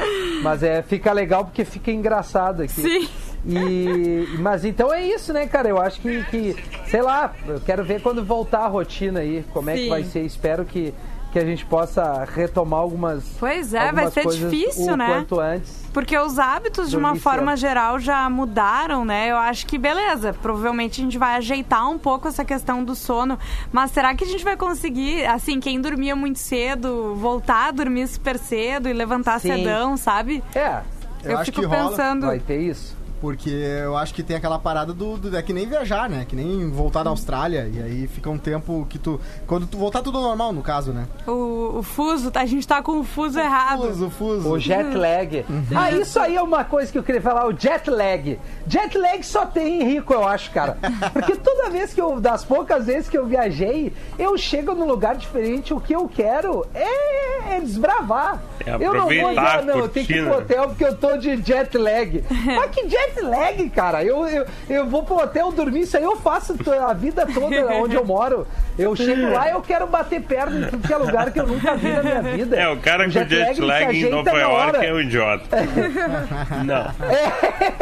Mas 0.42 0.62
é, 0.62 0.82
fica 0.82 1.12
legal 1.12 1.44
porque 1.44 1.64
fica 1.64 1.90
engraçado 1.90 2.62
aqui. 2.62 2.80
Sim. 2.80 3.08
E, 3.44 4.36
mas 4.38 4.64
então 4.64 4.92
é 4.92 5.04
isso, 5.04 5.32
né, 5.32 5.46
cara? 5.46 5.68
Eu 5.68 5.80
acho 5.80 6.00
que, 6.00 6.22
que, 6.24 6.56
sei 6.86 7.02
lá, 7.02 7.32
eu 7.46 7.60
quero 7.60 7.82
ver 7.84 8.00
quando 8.00 8.24
voltar 8.24 8.60
a 8.60 8.68
rotina 8.68 9.20
aí, 9.20 9.44
como 9.52 9.68
é 9.70 9.74
que 9.74 9.82
Sim. 9.84 9.88
vai 9.88 10.04
ser. 10.04 10.20
Espero 10.20 10.64
que, 10.64 10.94
que 11.32 11.38
a 11.38 11.44
gente 11.44 11.64
possa 11.66 12.24
retomar 12.24 12.78
algumas. 12.80 13.24
Pois 13.40 13.74
é, 13.74 13.78
vai 13.78 13.88
algumas 13.88 14.12
ser 14.14 14.22
coisas 14.22 14.50
difícil, 14.50 14.92
o 14.92 14.96
né? 14.96 15.06
quanto 15.08 15.40
antes. 15.40 15.81
Porque 15.92 16.16
os 16.18 16.38
hábitos, 16.38 16.88
de 16.90 16.96
uma 16.96 17.16
forma 17.16 17.56
geral, 17.56 17.98
já 17.98 18.28
mudaram, 18.30 19.04
né? 19.04 19.30
Eu 19.30 19.36
acho 19.36 19.66
que 19.66 19.76
beleza. 19.76 20.32
Provavelmente 20.40 21.00
a 21.00 21.04
gente 21.04 21.18
vai 21.18 21.36
ajeitar 21.36 21.88
um 21.90 21.98
pouco 21.98 22.28
essa 22.28 22.44
questão 22.44 22.82
do 22.82 22.94
sono. 22.94 23.38
Mas 23.70 23.90
será 23.90 24.14
que 24.14 24.24
a 24.24 24.26
gente 24.26 24.42
vai 24.42 24.56
conseguir, 24.56 25.26
assim, 25.26 25.60
quem 25.60 25.80
dormia 25.80 26.16
muito 26.16 26.38
cedo, 26.38 27.14
voltar 27.16 27.68
a 27.68 27.70
dormir 27.70 28.06
super 28.08 28.38
cedo 28.38 28.88
e 28.88 28.92
levantar 28.92 29.38
Sim. 29.40 29.48
cedão, 29.56 29.96
sabe? 29.96 30.42
É, 30.54 30.80
Eu, 31.24 31.32
Eu 31.32 31.36
acho 31.38 31.44
fico 31.52 31.60
que 31.60 31.66
rola. 31.66 31.90
pensando. 31.90 32.26
vai 32.26 32.38
ter 32.38 32.60
isso. 32.60 32.96
Porque 33.22 33.48
eu 33.50 33.96
acho 33.96 34.12
que 34.12 34.20
tem 34.20 34.34
aquela 34.34 34.58
parada 34.58 34.92
do, 34.92 35.16
do- 35.16 35.36
É 35.36 35.40
que 35.40 35.52
nem 35.52 35.64
viajar, 35.64 36.10
né? 36.10 36.26
Que 36.28 36.34
nem 36.34 36.68
voltar 36.68 37.04
da 37.04 37.10
Austrália. 37.10 37.70
E 37.72 37.80
aí 37.80 38.06
fica 38.08 38.28
um 38.28 38.36
tempo 38.36 38.84
que 38.90 38.98
tu. 38.98 39.20
Quando 39.46 39.64
tu 39.64 39.78
voltar 39.78 40.02
tudo 40.02 40.20
normal, 40.20 40.52
no 40.52 40.60
caso, 40.60 40.92
né? 40.92 41.06
O, 41.24 41.78
o 41.78 41.82
fuso, 41.84 42.32
a 42.34 42.44
gente 42.44 42.66
tá 42.66 42.82
com 42.82 42.98
o 42.98 43.04
fuso 43.04 43.38
errado. 43.38 43.82
Fuso, 43.82 44.10
fuso. 44.10 44.50
O 44.50 44.58
jet 44.58 44.92
lag. 44.96 45.44
Ah, 45.72 45.92
isso 45.92 46.18
aí 46.18 46.34
é 46.34 46.42
uma 46.42 46.64
coisa 46.64 46.90
que 46.90 46.98
eu 46.98 47.02
queria 47.04 47.22
falar, 47.22 47.46
o 47.46 47.52
jet 47.56 47.88
lag. 47.88 48.40
Jet 48.66 48.98
lag 48.98 49.22
só 49.24 49.46
tem 49.46 49.80
em 49.82 49.84
rico, 49.84 50.12
eu 50.12 50.26
acho, 50.26 50.50
cara. 50.50 50.76
Porque 51.14 51.36
toda 51.36 51.70
vez 51.70 51.94
que 51.94 52.00
eu, 52.00 52.20
das 52.20 52.44
poucas 52.44 52.86
vezes 52.86 53.08
que 53.08 53.16
eu 53.16 53.24
viajei, 53.24 53.92
eu 54.18 54.36
chego 54.36 54.74
num 54.74 54.86
lugar 54.88 55.14
diferente, 55.14 55.72
o 55.72 55.80
que 55.80 55.94
eu 55.94 56.08
quero 56.08 56.66
é, 56.74 57.54
é 57.54 57.60
desbravar. 57.60 58.42
É 58.66 58.74
eu 58.74 58.92
não 58.92 59.00
vou 59.02 59.08
dizer, 59.10 59.20
aproveitar, 59.20 59.58
ah, 59.58 59.62
não, 59.62 59.78
eu 59.78 59.88
tenho 59.88 60.06
que 60.06 60.12
ir 60.14 60.24
pro 60.24 60.38
hotel 60.38 60.68
porque 60.68 60.84
eu 60.84 60.96
tô 60.96 61.16
de 61.16 61.36
jet 61.40 61.78
lag. 61.78 62.24
Mas 62.30 62.70
que 62.72 62.88
jet 62.88 63.11
lag, 63.20 63.68
cara? 63.70 64.02
Eu, 64.04 64.26
eu, 64.28 64.46
eu 64.68 64.86
vou 64.86 65.02
pro 65.02 65.16
hotel 65.16 65.50
dormir, 65.52 65.80
isso 65.82 65.96
aí 65.96 66.02
eu 66.04 66.16
faço 66.16 66.56
to- 66.56 66.72
a 66.72 66.92
vida 66.92 67.26
toda 67.26 67.66
onde 67.76 67.94
eu 67.96 68.04
moro. 68.04 68.46
Eu 68.78 68.96
chego 68.96 69.30
lá 69.32 69.48
e 69.48 69.52
eu 69.52 69.60
quero 69.60 69.86
bater 69.86 70.20
perna 70.22 70.66
em 70.66 70.70
tudo 70.70 70.86
que 70.86 70.92
é 70.92 70.96
lugar 70.96 71.30
que 71.30 71.38
eu 71.40 71.46
nunca 71.46 71.74
vi 71.76 71.88
na 71.92 72.02
minha 72.02 72.22
vida. 72.22 72.56
É, 72.56 72.68
o 72.68 72.76
cara 72.78 73.04
com 73.04 73.10
jet 73.10 73.28
jet 73.28 73.54
se 73.54 73.60
lag 73.60 73.94
em 73.94 74.08
Nova 74.10 74.30
York 74.30 74.84
é 74.86 74.92
um 74.94 75.00
idiota. 75.00 75.56
Não. 76.64 76.86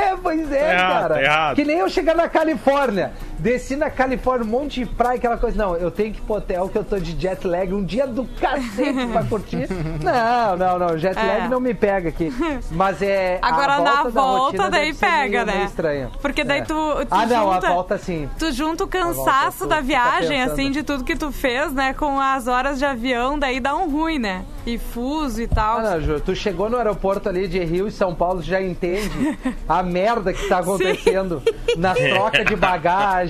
É, 0.05 0.17
pois 0.23 0.51
é, 0.53 0.59
Tá 0.65 0.73
errado, 0.73 1.01
cara. 1.03 1.15
tá 1.15 1.23
errado. 1.23 1.57
Que 1.57 1.65
nem 1.65 1.79
eu 1.79 1.89
chegar 1.89 2.15
na 2.17 2.29
Califórnia. 2.29 3.13
Desci 3.41 3.75
na 3.75 3.89
Califórnia, 3.91 4.47
um 4.47 4.51
monte 4.51 4.81
de 4.81 4.87
praia, 4.87 5.17
aquela 5.17 5.37
coisa. 5.39 5.57
Não, 5.57 5.75
eu 5.77 5.91
tenho 5.91 6.13
que 6.13 6.19
ir 6.19 6.23
pro 6.23 6.37
hotel 6.37 6.69
que 6.69 6.77
eu 6.77 6.85
tô 6.85 6.99
de 6.99 7.19
jet 7.21 7.47
lag. 7.47 7.73
Um 7.73 7.83
dia 7.85 8.07
do 8.07 8.25
cacete 8.39 9.07
pra 9.13 9.25
curtir. 9.25 9.67
Não, 10.03 10.57
não, 10.57 10.79
não. 10.79 10.99
Jet 10.99 11.19
É. 11.19 11.23
lag 11.23 11.49
não 11.49 11.61
me 11.61 11.73
pega 11.75 12.09
aqui. 12.11 12.33
Mas 12.71 13.01
é. 13.03 13.39
Agora 13.43 13.77
volta 13.77 13.93
na 13.93 14.03
da 14.05 14.11
volta 14.11 14.45
rotina 14.45 14.71
daí 14.71 14.95
pega, 14.95 15.45
né? 15.45 15.53
meio 15.55 15.65
estranha. 15.67 16.11
Porque 16.21 16.45
daí 16.45 16.61
É. 16.61 16.65
tu, 16.65 16.75
tu 16.75 17.07
Ah, 17.11 17.27
não, 17.27 17.53
junta, 17.55 17.67
a 17.69 17.73
volta 17.73 17.99
sim. 17.99 18.29
Tu 18.39 18.53
junta 18.53 18.85
o 18.85 18.87
volta 18.87 18.99
cansaço 19.15 19.59
tu 19.65 19.67
da 19.69 19.81
viagem, 19.81 20.43
assim, 20.43 20.71
de 20.71 20.83
tudo 20.83 21.05
que 21.05 21.17
tu 21.17 21.33
fez, 21.33 21.73
né? 21.73 21.93
Com 21.95 22.19
as 22.21 22.47
horas 22.47 22.79
de 22.79 22.85
avião, 22.85 23.39
daí 23.39 23.59
dá 23.61 23.75
um 23.75 23.91
ruim, 23.91 24.19
né? 24.19 24.45
E 24.67 24.77
fuso 24.79 25.41
e 25.41 25.47
tal. 25.47 25.79
Ah, 25.79 25.83
não, 25.83 26.01
Ju, 26.01 26.21
tu 26.21 26.35
chegou 26.35 26.69
no 26.69 26.77
aeroporto 26.77 27.29
ali 27.29 27.49
de 27.49 27.59
Rio 27.61 27.89
e 27.89 27.91
São 27.91 28.15
Paulo, 28.15 28.43
já 28.43 28.61
entende 28.61 29.39
a 29.69 29.83
merda 29.83 30.33
que 30.33 30.47
tá 30.49 30.59
acontecendo 30.61 31.43
nas 31.77 31.97
trocas 32.11 32.45
de 32.45 32.57
bagagem, 32.57 33.30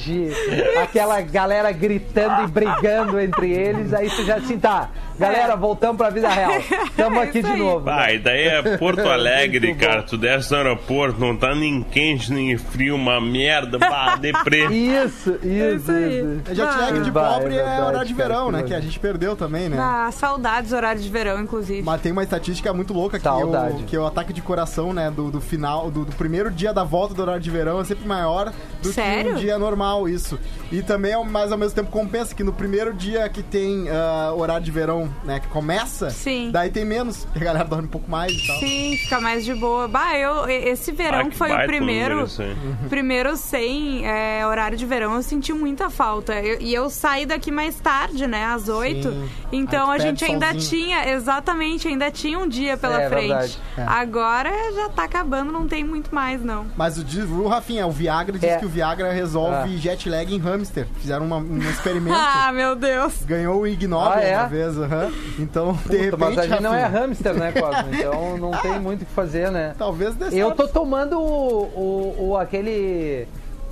aquela 0.82 1.20
galera 1.20 1.70
gritando 1.72 2.44
e 2.44 2.46
brigando 2.46 3.18
entre 3.20 3.50
eles, 3.52 3.92
aí 3.92 4.08
você 4.08 4.24
já 4.24 4.36
assim, 4.36 4.58
tá, 4.58 4.88
galera, 5.18 5.56
voltamos 5.56 5.96
pra 5.96 6.10
vida 6.10 6.28
real. 6.28 6.52
Tamo 6.96 7.20
É 7.20 7.24
aqui 7.24 7.38
isso 7.38 7.48
de 7.48 7.54
aí. 7.54 7.58
novo. 7.58 7.80
Vai, 7.84 8.18
daí 8.18 8.46
é 8.46 8.76
Porto 8.76 9.00
Alegre, 9.08 9.74
cara. 9.74 10.02
Tu 10.02 10.16
desce 10.16 10.50
no 10.50 10.56
aeroporto, 10.58 11.20
não 11.20 11.36
tá 11.36 11.54
nem 11.54 11.82
quente, 11.82 12.32
nem 12.32 12.56
frio, 12.56 12.94
uma 12.96 13.20
merda, 13.20 13.78
bah, 13.78 14.16
deprê. 14.20 14.66
Isso, 14.66 15.30
isso, 15.42 15.42
isso 15.42 15.90
aí. 15.92 16.18
isso. 16.20 16.40
É 16.50 16.54
jet 16.54 16.76
lag 16.78 17.00
de 17.00 17.10
Vai, 17.10 17.24
é 17.24 17.34
pobre 17.34 17.54
é, 17.54 17.56
verdade, 17.56 17.82
horário 17.82 18.08
de 18.08 18.14
cara, 18.14 18.28
verão, 18.28 18.46
que 18.46 18.52
né? 18.52 18.62
Que 18.62 18.74
a 18.74 18.80
gente 18.80 18.98
perdeu 19.00 19.36
também, 19.36 19.68
né? 19.68 19.76
Ah, 19.80 20.10
saudades 20.12 20.70
do 20.70 20.76
horário 20.76 21.00
de 21.00 21.08
verão, 21.08 21.40
inclusive. 21.40 21.82
Mas 21.82 22.00
tem 22.00 22.12
uma 22.12 22.22
estatística 22.22 22.72
muito 22.72 22.92
louca 22.92 23.18
que, 23.18 23.24
Saudade. 23.24 23.82
o, 23.82 23.86
que 23.86 23.96
o 23.96 24.06
ataque 24.06 24.32
de 24.32 24.40
coração, 24.42 24.92
né, 24.92 25.10
do, 25.10 25.30
do 25.30 25.40
final, 25.40 25.90
do, 25.90 26.04
do 26.04 26.12
primeiro 26.12 26.50
dia 26.50 26.72
da 26.72 26.84
volta 26.84 27.14
do 27.14 27.22
horário 27.22 27.40
de 27.40 27.50
verão 27.50 27.80
é 27.80 27.84
sempre 27.84 28.06
maior 28.06 28.52
do 28.82 28.92
Sério? 28.92 29.30
que 29.32 29.36
um 29.36 29.40
dia 29.40 29.58
normal, 29.58 29.89
isso. 30.08 30.38
E 30.72 30.82
também, 30.82 31.12
mas 31.24 31.50
ao 31.52 31.58
mesmo 31.58 31.74
tempo 31.74 31.90
compensa 31.90 32.34
que 32.34 32.44
no 32.44 32.52
primeiro 32.52 32.92
dia 32.94 33.28
que 33.28 33.42
tem 33.42 33.88
ah, 33.90 34.32
horário 34.36 34.64
de 34.64 34.70
verão, 34.70 35.12
né, 35.24 35.40
que 35.40 35.48
começa, 35.48 36.10
Sim. 36.10 36.50
daí 36.52 36.70
tem 36.70 36.84
menos, 36.84 37.24
porque 37.24 37.40
a 37.40 37.44
galera 37.44 37.64
dorme 37.64 37.86
um 37.86 37.90
pouco 37.90 38.10
mais 38.10 38.32
e 38.32 38.46
tal. 38.46 38.58
Sim, 38.60 38.96
fica 38.96 39.20
mais 39.20 39.44
de 39.44 39.54
boa. 39.54 39.88
Bah, 39.88 40.16
eu, 40.16 40.48
esse 40.48 40.92
verão 40.92 41.20
Ah, 41.20 41.24
que 41.30 41.36
foi 41.36 41.52
o 41.52 41.66
primeiro, 41.66 42.20
aí. 42.38 42.88
primeiro 42.88 43.36
sem 43.36 44.06
é, 44.06 44.46
horário 44.46 44.76
de 44.78 44.86
verão, 44.86 45.14
eu 45.16 45.22
senti 45.22 45.52
muita 45.52 45.90
falta. 45.90 46.34
Eu- 46.34 46.60
e 46.60 46.72
eu 46.72 46.88
saí 46.88 47.26
daqui 47.26 47.50
mais 47.50 47.74
tarde, 47.80 48.26
né, 48.26 48.44
às 48.44 48.68
oito. 48.68 49.12
Então 49.52 49.90
a 49.90 49.98
gente 49.98 50.24
ainda 50.24 50.52
solzinho. 50.52 50.70
tinha, 50.84 51.10
exatamente, 51.12 51.88
ainda 51.88 52.10
tinha 52.10 52.38
um 52.38 52.46
dia 52.48 52.76
pela 52.76 53.02
É, 53.02 53.08
frente. 53.08 53.28
verdade. 53.28 53.58
É. 53.76 53.82
Agora 53.82 54.50
já 54.74 54.88
tá 54.88 55.04
acabando, 55.04 55.50
não 55.52 55.66
tem 55.66 55.82
muito 55.82 56.14
mais, 56.14 56.42
não. 56.44 56.66
Mas 56.76 56.96
o, 56.98 57.04
o 57.42 57.48
Rafinha, 57.48 57.86
o 57.86 57.90
Viagra 57.90 58.38
diz 58.38 58.48
É. 58.50 58.56
que 58.58 58.66
o 58.66 58.68
Viagra 58.68 59.12
resolve 59.12 59.76
jet 59.78 60.08
lag 60.08 60.32
em 60.32 60.38
hamster. 60.60 60.86
Fizeram 61.00 61.26
uma- 61.26 61.38
um 61.38 61.58
experimento. 61.70 62.16
Ah, 62.18 62.52
meu 62.52 62.76
Deus. 62.76 63.22
Ganhou 63.24 63.60
o 63.60 63.66
Ig 63.66 63.86
Nobel 63.86 64.12
Ah, 64.12 64.20
é? 64.20 64.36
uma 64.38 64.46
vez, 64.48 64.78
aham. 64.78 65.10
Então, 65.38 65.72
de 65.72 65.78
Puta, 65.82 65.92
repente, 65.96 66.16
mas 66.18 66.38
a 66.38 66.46
gente 66.46 66.62
não 66.62 66.74
é 66.74 66.84
hamster, 66.86 67.34
né, 67.34 67.52
Cosmo? 67.52 67.90
Então 68.00 68.36
não 68.38 68.50
tem 68.52 68.78
muito 68.80 69.02
o 69.02 69.06
que 69.06 69.12
fazer, 69.12 69.50
né? 69.50 69.74
Talvez 69.78 70.14
dê 70.14 70.26
Eu 70.40 70.52
tô 70.52 70.68
tomando 70.68 71.18
o, 71.18 71.62
o, 72.18 72.28
o- 72.30 72.36
aquele. 72.36 73.26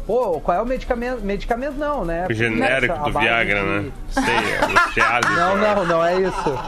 Pô, 0.07 0.40
qual 0.40 0.57
é 0.57 0.62
o 0.62 0.66
medicamento? 0.66 1.21
Medicamento 1.23 1.75
não, 1.76 2.02
né? 2.04 2.26
O 2.30 2.33
genérico 2.33 2.95
A 2.95 3.11
do 3.11 3.18
Viagra, 3.18 3.61
de- 3.61 3.66
né? 3.66 3.90
Sei, 4.11 4.23
é. 4.25 5.21
Não, 5.37 5.57
né? 5.57 5.75
não, 5.75 5.85
não 5.85 6.04
é 6.04 6.18
isso. 6.21 6.59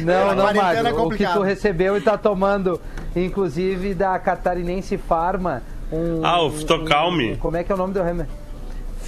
Não, 0.00 0.34
não, 0.34 0.44
quarentena 0.44 0.90
é. 0.90 0.92
O 0.92 1.08
que 1.08 1.26
tu 1.26 1.40
recebeu 1.40 1.96
e 1.96 2.00
tá 2.02 2.18
tomando, 2.18 2.78
inclusive 3.16 3.94
da 3.94 4.18
Catarinense 4.18 4.98
Farma. 4.98 5.62
Um, 5.90 6.20
Ah, 6.24 6.42
o 6.42 6.48
um- 6.48 6.50
Fitocalme. 6.50 7.32
um- 7.32 7.36
como 7.36 7.56
é 7.56 7.64
que 7.64 7.72
é 7.72 7.74
o 7.74 7.78
nome 7.78 7.94
do 7.94 8.02
remédio? 8.02 8.30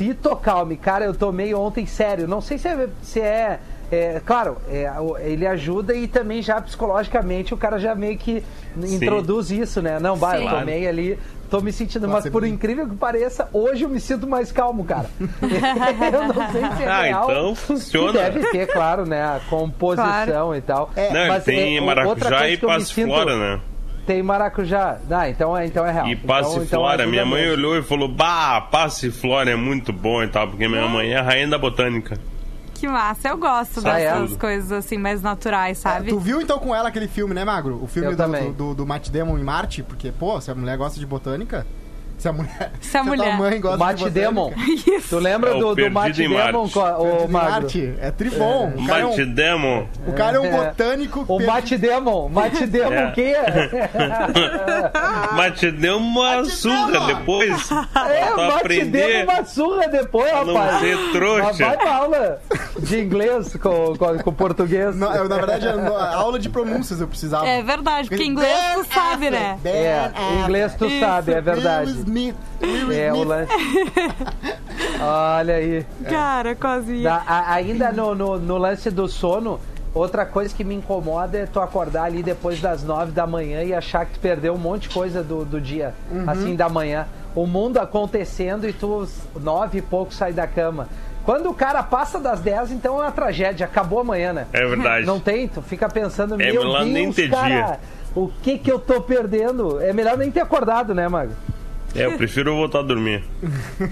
Fitocalme. 0.01 0.77
Cara, 0.79 1.05
eu 1.05 1.15
tomei 1.15 1.53
ontem, 1.55 1.85
sério. 1.85 2.27
Não 2.27 2.41
sei 2.41 2.57
se 2.57 2.67
é. 2.69 2.89
Se 3.03 3.21
é 3.21 3.61
é, 3.93 4.21
claro, 4.25 4.57
é, 4.71 4.89
ele 5.25 5.45
ajuda 5.45 5.93
e 5.97 6.07
também 6.07 6.41
já 6.41 6.61
psicologicamente 6.61 7.53
o 7.53 7.57
cara 7.57 7.77
já 7.77 7.93
meio 7.93 8.17
que 8.17 8.41
introduz 8.77 9.51
isso, 9.51 9.83
né? 9.83 9.99
Não, 9.99 10.15
vai, 10.15 10.39
eu 10.39 10.49
Sim. 10.49 10.49
tomei 10.59 10.87
ali, 10.87 11.19
tô 11.51 11.61
me 11.61 11.73
sentindo, 11.73 12.07
Nossa, 12.07 12.21
mas 12.23 12.31
por 12.33 12.47
incrível 12.47 12.89
que 12.89 12.95
pareça, 12.95 13.49
hoje 13.53 13.83
eu 13.83 13.89
me 13.89 13.99
sinto 13.99 14.29
mais 14.29 14.53
calmo, 14.53 14.85
cara. 14.85 15.11
eu 15.19 16.23
não 16.33 16.53
sei 16.53 16.61
se 16.77 16.83
é 16.85 16.87
Ah, 16.87 17.03
real. 17.03 17.25
então 17.33 17.55
funciona. 17.57 18.13
deve 18.13 18.49
ter, 18.53 18.69
claro, 18.69 19.05
né? 19.07 19.23
A 19.25 19.41
composição 19.51 20.05
Claro. 20.05 20.55
e 20.55 20.61
tal. 20.61 20.91
É, 20.95 21.13
Não, 21.13 21.27
Mas, 21.27 21.43
tem 21.43 21.77
é, 21.77 21.81
outra 21.81 21.95
maracujá 22.05 22.29
coisa 22.39 22.49
e 22.49 22.57
que 22.59 22.65
eu 22.65 22.69
me 22.71 22.75
passiflora, 22.77 23.33
sinto- 23.33 23.39
né? 23.41 23.61
Tem 24.11 24.25
maracujá. 24.25 24.99
Ah, 25.09 25.29
então 25.31 25.57
é, 25.57 25.67
então 25.67 25.87
é 25.87 25.93
real. 25.93 26.07
E 26.09 26.13
Então- 26.15 26.27
passiflora. 26.27 26.65
então 26.65 26.85
ajuda 26.89 27.07
minha 27.07 27.25
mãe 27.25 27.43
mesmo. 27.43 27.55
olhou 27.55 27.79
e 27.79 27.83
falou: 27.85 28.09
Bah, 28.09 28.61
passiflora 28.61 29.53
é 29.53 29.55
muito 29.55 29.93
bom 29.93 30.21
e 30.21 30.27
tal, 30.27 30.49
porque 30.49 30.67
minha 30.67 30.89
mãe 30.89 31.13
é 31.13 31.19
a 31.19 31.23
rainha 31.23 31.47
da 31.47 31.57
botânica. 31.57 32.19
Que 32.75 32.89
massa. 32.89 33.29
Eu 33.29 33.39
gosto 33.39 33.87
Ah, 33.87 34.01
é? 34.01 34.11
dessas 34.21 34.37
coisas 34.37 34.73
assim 34.73 34.99
mais 34.99 35.23
naturais, 35.23 35.79
sabe? 35.79 36.09
Tu 36.09 36.19
viu 36.19 36.41
então 36.41 36.59
com 36.59 36.75
ela 36.75 36.89
aquele 36.89 37.07
filme, 37.07 37.33
né, 37.35 37.45
Magro? 37.45 37.79
O 37.81 37.87
filme 37.87 38.17
do, 38.17 38.27
do, 38.27 38.53
do, 38.53 38.75
do 38.75 38.87
Matt 38.87 39.11
Damon 39.11 39.39
em 39.39 39.45
Marte? 39.45 39.85
Porque, 39.85 40.11
pô, 40.11 40.41
se 40.41 40.51
a 40.51 40.57
mulher 40.57 40.77
gosta 40.77 40.99
de 40.99 41.07
botânica. 41.07 41.65
Se 42.21 42.29
a 42.29 42.33
mulher. 42.33 42.71
Se 42.81 42.97
a 42.97 43.03
mulher- 43.05 43.37
mãe 43.39 43.59
O 43.59 43.61
gosta 43.61 43.79
Matt 43.79 43.97
de 43.97 44.05
botânica. 44.05 44.27
Damon. 44.27 44.53
Isso. 44.97 45.09
Tu 45.09 45.19
lembra 45.19 45.51
É 45.51 45.55
o 45.55 45.59
do, 45.59 45.75
do 45.75 45.91
Matt 45.91 46.17
co- 46.69 46.81
o? 46.81 47.29
Marte. 47.29 47.95
É 48.01 48.11
tribom. 48.11 48.73
O 48.77 48.87
cara 48.87 49.01
é 49.01 49.07
um, 49.07 49.35
Demon. 49.35 49.87
o 50.07 50.13
cara 50.13 50.37
é 50.37 50.41
um 50.41 50.45
É. 50.45 50.51
botânico. 50.65 51.21
O 51.27 51.39
perdido- 51.39 51.47
Matt 51.53 51.73
Damon. 51.73 52.29
Matt 52.29 52.61
Damon 52.69 52.93
É. 52.95 53.07
o 53.09 53.13
quê? 53.13 53.35
Mate 55.35 55.71
deu 55.71 55.97
uma 55.97 56.37
Mate 56.37 56.51
surra 56.51 56.91
Demon. 56.93 57.07
depois. 57.07 57.71
É, 57.71 58.31
Matt. 58.37 58.63
Damon 58.91 59.33
uma 59.33 59.45
surra 59.45 59.89
depois, 59.89 60.31
Pra 60.31 60.45
não 60.45 60.55
rapaz. 60.55 60.81
ser 60.81 60.97
trouxa. 61.13 61.43
Mas 61.45 61.59
vai 61.59 61.77
pra 61.77 61.95
aula 61.97 62.39
de 62.79 63.01
inglês 63.01 63.57
com, 63.57 63.97
com, 63.97 64.19
com 64.19 64.33
português. 64.33 64.95
Não, 64.97 65.13
eu, 65.15 65.29
na 65.29 65.37
verdade, 65.37 65.67
a 65.69 66.15
aula 66.17 66.39
de 66.39 66.49
pronúncias 66.49 67.01
eu 67.01 67.09
precisava. 67.09 67.47
É 67.47 67.63
verdade, 67.63 68.09
porque 68.09 68.25
inglês 68.25 68.75
tu 68.75 68.95
sabe, 68.95 69.31
né? 69.31 69.59
É, 69.65 70.11
inglês 70.45 70.75
tu 70.75 70.89
sabe, 71.01 71.33
é 71.33 71.41
verdade. 71.41 71.93
Smith, 72.11 72.35
Will 72.61 72.91
É, 72.93 73.13
o 73.13 73.23
lance. 73.23 73.53
Olha 75.01 75.55
aí. 75.55 75.87
Cara, 76.09 76.55
quase. 76.55 77.03
Da- 77.03 77.23
a- 77.27 77.53
ainda 77.55 77.93
no, 77.93 78.15
no, 78.15 78.39
no 78.39 78.59
lance 78.59 78.91
do 78.91 79.07
sono, 79.09 79.61
outra 79.95 80.27
coisa 80.27 80.55
que 80.55 80.65
me 80.65 80.75
incomoda 80.75 81.39
é 81.39 81.47
tu 81.47 81.61
acordar 81.61 82.05
ali 82.05 82.23
depois 82.23 82.61
das 82.61 82.83
nove 82.83 83.13
da 83.13 83.27
manhã 83.27 83.63
e 83.63 83.73
achar 83.73 84.05
que 84.07 84.15
tu 84.15 84.21
perdeu 84.21 84.55
um 84.55 84.59
monte 84.59 84.89
de 84.89 84.95
coisa 84.95 85.23
do, 85.23 85.45
do 85.45 85.61
dia, 85.61 85.95
assim, 86.27 86.57
da 86.57 86.69
manhã. 86.69 87.07
O 87.35 87.47
mundo 87.47 87.79
acontecendo 87.79 88.69
e 88.69 88.73
tu, 88.73 89.07
nove 89.41 89.79
e 89.79 89.83
pouco, 89.83 90.13
sai 90.13 90.33
da 90.33 90.49
cama. 90.49 90.89
Quando 91.25 91.49
o 91.49 91.55
cara 91.55 91.81
passa 91.83 92.19
das 92.19 92.41
10, 92.41 92.73
então 92.73 92.99
é 92.99 93.03
uma 93.03 93.13
tragédia, 93.13 93.67
acabou 93.67 94.01
amanhã, 94.01 94.33
né? 94.33 94.47
É 94.53 94.67
verdade. 94.67 95.07
Não 95.07 95.21
tem, 95.21 95.47
tu 95.47 95.63
fica 95.63 95.89
pensando, 95.89 96.35
É 96.35 96.51
meu 96.53 96.65
melhor 96.65 96.81
Deus, 96.81 96.93
nem 96.93 97.13
ter 97.13 97.31
cara, 97.31 97.49
dia." 97.49 97.81
o 98.17 98.29
que 98.43 98.59
que 98.59 98.73
eu 98.73 98.81
tô 98.81 99.01
perdendo? 99.01 99.81
É 99.81 99.93
melhor 99.93 100.17
nem 100.19 100.29
ter 100.31 100.41
acordado, 100.41 100.93
né, 100.93 101.07
Mago? 101.09 101.33
É, 101.95 102.07
eu 102.07 102.13
prefiro 102.17 102.55
voltar 102.55 102.81
a 102.81 102.83
dormir. 102.83 103.25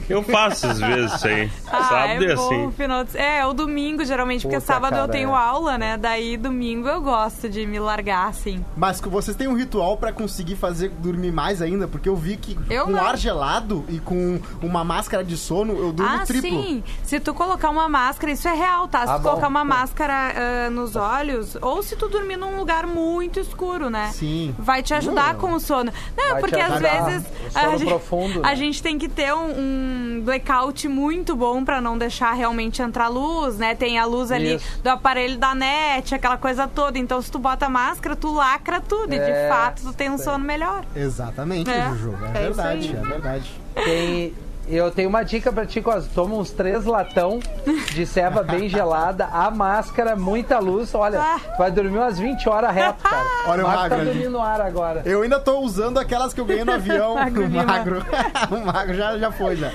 Eu 0.09 0.23
faço 0.23 0.67
às 0.67 0.79
vezes 0.79 1.13
isso 1.15 1.27
aí. 1.27 1.51
Ah, 1.71 1.83
Sábado 1.85 2.25
é 2.25 2.33
é 2.33 2.35
bom, 2.35 2.47
assim. 2.47 2.73
final 2.73 3.05
de... 3.05 3.19
É, 3.19 3.45
o 3.47 3.53
domingo, 3.53 4.05
geralmente, 4.05 4.43
porque 4.43 4.57
Puta, 4.59 4.67
sábado 4.67 4.95
eu 4.95 5.01
cara, 5.01 5.13
tenho 5.13 5.31
é. 5.31 5.35
aula, 5.37 5.77
né? 5.77 5.97
Daí 5.99 6.37
domingo 6.37 6.89
eu 6.89 7.01
gosto 7.01 7.49
de 7.49 7.67
me 7.67 7.79
largar, 7.79 8.29
assim. 8.29 8.65
Mas 8.77 9.01
que 9.01 9.09
vocês 9.09 9.37
têm 9.37 9.47
um 9.49 9.55
ritual 9.55 9.97
pra 9.97 10.13
conseguir 10.13 10.57
fazer 10.57 10.89
dormir 10.91 11.31
mais 11.31 11.61
ainda? 11.61 11.87
Porque 11.87 12.09
eu 12.09 12.17
vi 12.17 12.37
que 12.37 12.59
Eu 12.71 12.87
com 12.87 12.93
não. 12.93 13.05
ar 13.05 13.17
gelado 13.19 13.85
e 13.89 13.99
com 13.99 14.41
uma 14.63 14.83
máscara 14.83 15.23
de 15.23 15.37
sono, 15.37 15.75
eu 15.75 15.93
durmo 15.93 16.11
ah, 16.13 16.25
triplo. 16.27 16.49
sim. 16.63 16.83
Se 17.03 17.21
tu 17.21 17.35
colocar 17.35 17.69
uma 17.71 17.89
máscara, 17.89 18.33
isso 18.33 18.49
é 18.49 18.55
real, 18.55 18.89
tá? 18.89 19.07
Se 19.07 19.13
Ah, 19.13 19.17
tu 19.17 19.23
bom. 19.23 19.29
colocar 19.31 19.49
uma 19.49 19.65
máscara 19.65 20.33
ah, 20.67 20.71
nos 20.71 20.97
olhos, 20.97 21.57
ou 21.61 21.83
se 21.83 21.97
tu 21.97 22.09
dormir 22.09 22.37
num 22.37 22.57
lugar 22.57 22.87
muito 22.87 23.39
escuro, 23.41 23.91
né? 23.91 24.11
Sim. 24.15 24.55
Vai 24.59 24.83
te 24.83 24.95
ajudar 24.95 25.35
Não. 25.35 25.41
com 25.41 25.53
o 25.53 25.61
sono. 25.61 25.93
Não, 26.17 26.31
Vai 26.33 26.41
porque 26.41 26.61
às 26.61 26.81
vezes 26.81 27.25
O 27.97 28.01
sono 28.01 28.41
a, 28.45 28.55
gente, 28.55 28.81
profundo, 28.81 28.83
né? 28.83 28.83
tem 28.83 28.99
que 28.99 29.09
ter 29.09 29.33
um, 29.35 30.17
um 30.19 30.23
blackout 30.25 30.87
muito 30.89 31.35
bom 31.35 31.65
pra 31.65 31.81
não 31.81 31.97
deixar 31.99 32.33
realmente 32.33 32.81
entrar 32.83 33.09
luz, 33.09 33.57
né? 33.59 33.75
Tem 33.75 33.99
a 33.99 34.05
luz 34.05 34.31
ali 34.31 34.55
Isso. 34.57 34.83
do 34.83 34.89
aparelho 34.89 35.39
da 35.39 35.55
net, 35.55 36.15
aquela 36.15 36.37
coisa 36.37 36.67
toda. 36.67 36.99
Então, 36.99 37.21
se 37.23 37.31
tu 37.31 37.39
bota 37.39 37.67
a 37.67 37.69
máscara, 37.69 38.15
tu 38.17 38.33
lacra 38.33 38.81
tudo. 38.81 39.13
E 39.15 39.19
de 39.19 39.31
É, 39.31 39.49
fato, 39.49 39.83
tu 39.83 39.93
tem 39.93 40.11
um 40.11 40.19
sono 40.19 40.45
melhor. 40.45 40.85
Exatamente, 40.95 41.71
É, 41.71 41.89
Juju. 41.91 42.15
É, 42.23 42.39
é 42.39 42.43
verdade, 42.43 42.97
é 42.97 43.01
verdade. 43.01 43.51
Tem, 43.75 44.35
eu 44.77 44.91
tenho 44.91 45.09
uma 45.09 45.23
dica 45.23 45.53
pra 45.53 45.65
ti, 45.67 45.81
Cos. 45.81 46.07
Toma 46.09 46.35
uns 46.37 46.51
três 46.51 46.85
latão 46.85 47.41
de 47.93 48.05
ceva 48.07 48.43
bem 48.43 48.69
gelada, 48.71 49.27
a 49.33 49.51
máscara, 49.51 50.15
muita 50.17 50.59
luz. 50.59 50.95
Olha, 50.95 51.21
Ah. 51.21 51.39
vai 51.59 51.71
dormir 51.71 51.99
umas 51.99 52.19
20 52.19 52.49
horas 52.49 52.75
reto, 52.75 53.03
cara. 53.09 53.25
Olha 53.47 53.65
o 53.65 53.67
Magro 53.67 53.77
tá 53.77 53.83
magro 53.83 53.95
ali. 54.01 54.05
dormindo 54.11 54.31
no 54.31 54.41
ar 54.43 54.61
agora. 54.61 55.03
Eu 55.05 55.23
ainda 55.23 55.39
tô 55.41 55.59
usando 55.61 55.99
aquelas 55.99 56.33
que 56.35 56.41
eu 56.41 56.45
ganhei 56.45 56.65
no 56.65 56.73
avião. 56.73 57.15
Magro 57.19 57.43
o 57.43 57.47
Lima. 57.47 57.65
magro. 57.65 58.07
o 58.51 58.67
magro 58.67 58.95
já, 58.95 59.19
já 59.19 59.31
foi, 59.33 59.57
já. 59.57 59.71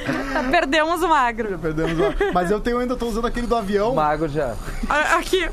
Perdemos 0.51 1.01
o 1.01 1.07
magro. 1.09 1.57
Perdemos 1.59 1.93
o... 2.00 2.33
Mas 2.33 2.50
eu 2.51 2.59
tenho, 2.59 2.79
ainda 2.79 2.95
tô 2.95 3.07
usando 3.07 3.25
aquele 3.27 3.47
do 3.47 3.55
avião. 3.55 3.93
Mago 3.95 4.27
já. 4.27 4.53
Olha 4.89 5.17
Aqui. 5.17 5.50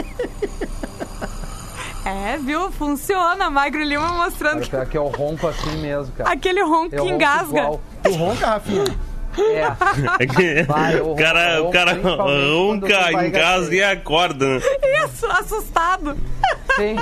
É, 2.05 2.39
viu? 2.39 2.71
Funciona. 2.73 3.51
Magro 3.51 3.83
Lima 3.83 4.09
mostrando 4.09 4.67
Cara, 4.69 4.85
que 4.85 4.93
que 4.93 4.99
eu 4.99 5.07
ronco 5.07 5.47
assim 5.47 5.77
mesmo, 5.83 6.13
cara. 6.15 6.31
aquele 6.31 6.63
ronco 6.63 6.95
Eu 6.95 7.05
que 7.05 7.11
ronco 7.11 7.15
engasga. 7.15 7.59
igual. 7.61 7.81
Tu 8.03 8.11
ronca, 8.15 8.47
Rafinha? 8.47 8.85
É. 9.41 10.25
É 10.59 10.63
Vai, 10.65 11.01
o 11.01 11.15
cara, 11.15 11.63
o 11.63 11.71
cara 11.71 11.93
ronca 12.03 13.25
em 13.25 13.31
casa 13.31 13.71
cheia. 13.71 13.79
e 13.81 13.93
acorda. 13.93 14.47
né? 14.59 14.61
Isso, 15.05 15.27
assustado. 15.27 16.17
Sim. 16.77 16.97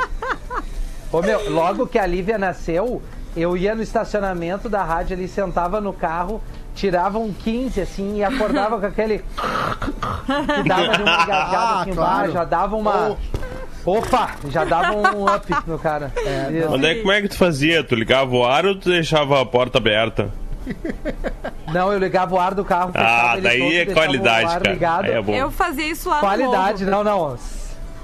Ô, 1.13 1.21
meu, 1.23 1.51
logo 1.51 1.87
que 1.87 1.99
a 1.99 2.07
Lívia 2.07 2.39
nasceu, 2.39 3.03
eu 3.37 3.57
ia 3.57 3.75
no 3.75 3.83
estacionamento 3.83 4.69
da 4.69 4.83
rádio 4.85 5.17
ali, 5.17 5.27
sentava 5.29 5.81
no 5.81 5.93
carro, 5.93 6.43
tirava 6.75 7.19
um 7.19 7.33
15 7.33 7.81
assim 7.81 8.17
e 8.19 8.25
acordava 8.25 8.79
com 8.79 8.87
aquele. 8.87 9.19
que 9.19 10.69
dava 10.69 10.97
de 10.97 11.03
uma 11.03 11.23
engasgada 11.23 11.57
Ah, 11.57 11.81
aqui 11.83 11.93
claro. 11.93 12.13
embaixo, 12.15 12.33
já 12.33 12.45
dava 12.45 12.77
uma. 12.77 13.17
Opa! 13.87 14.33
Já 14.51 14.65
dava 14.65 14.95
um 14.97 15.25
up 15.25 15.47
no 15.67 15.79
cara. 15.79 16.13
Onde 16.71 16.87
é, 16.87 16.95
como 16.97 17.13
é 17.13 17.23
que 17.23 17.29
tu 17.29 17.37
fazia? 17.37 17.83
Tu 17.83 17.95
ligava 17.95 18.31
o 18.37 18.45
ar 18.45 18.67
ou 18.67 18.75
tu 18.75 18.91
deixava 18.91 19.41
a 19.41 19.47
porta 19.47 19.79
aberta? 19.79 20.31
Não, 21.73 21.93
eu 21.93 21.99
ligava 21.99 22.35
o 22.35 22.39
ar 22.39 22.55
do 22.55 22.65
carro. 22.65 22.93
Ah, 22.95 23.37
daí 23.41 23.79
é 23.79 23.87
qualidade, 23.87 24.47
ar 24.47 24.61
cara. 24.61 24.73
ligado. 24.73 25.05
Aí 25.05 25.13
é 25.13 25.23
bom. 25.23 25.35
Eu 25.35 25.51
fazia 25.51 25.87
isso 25.87 26.09
lá 26.09 26.21
Qualidade, 26.21 26.85
no 26.85 26.91
não, 26.91 27.05
não. 27.05 27.39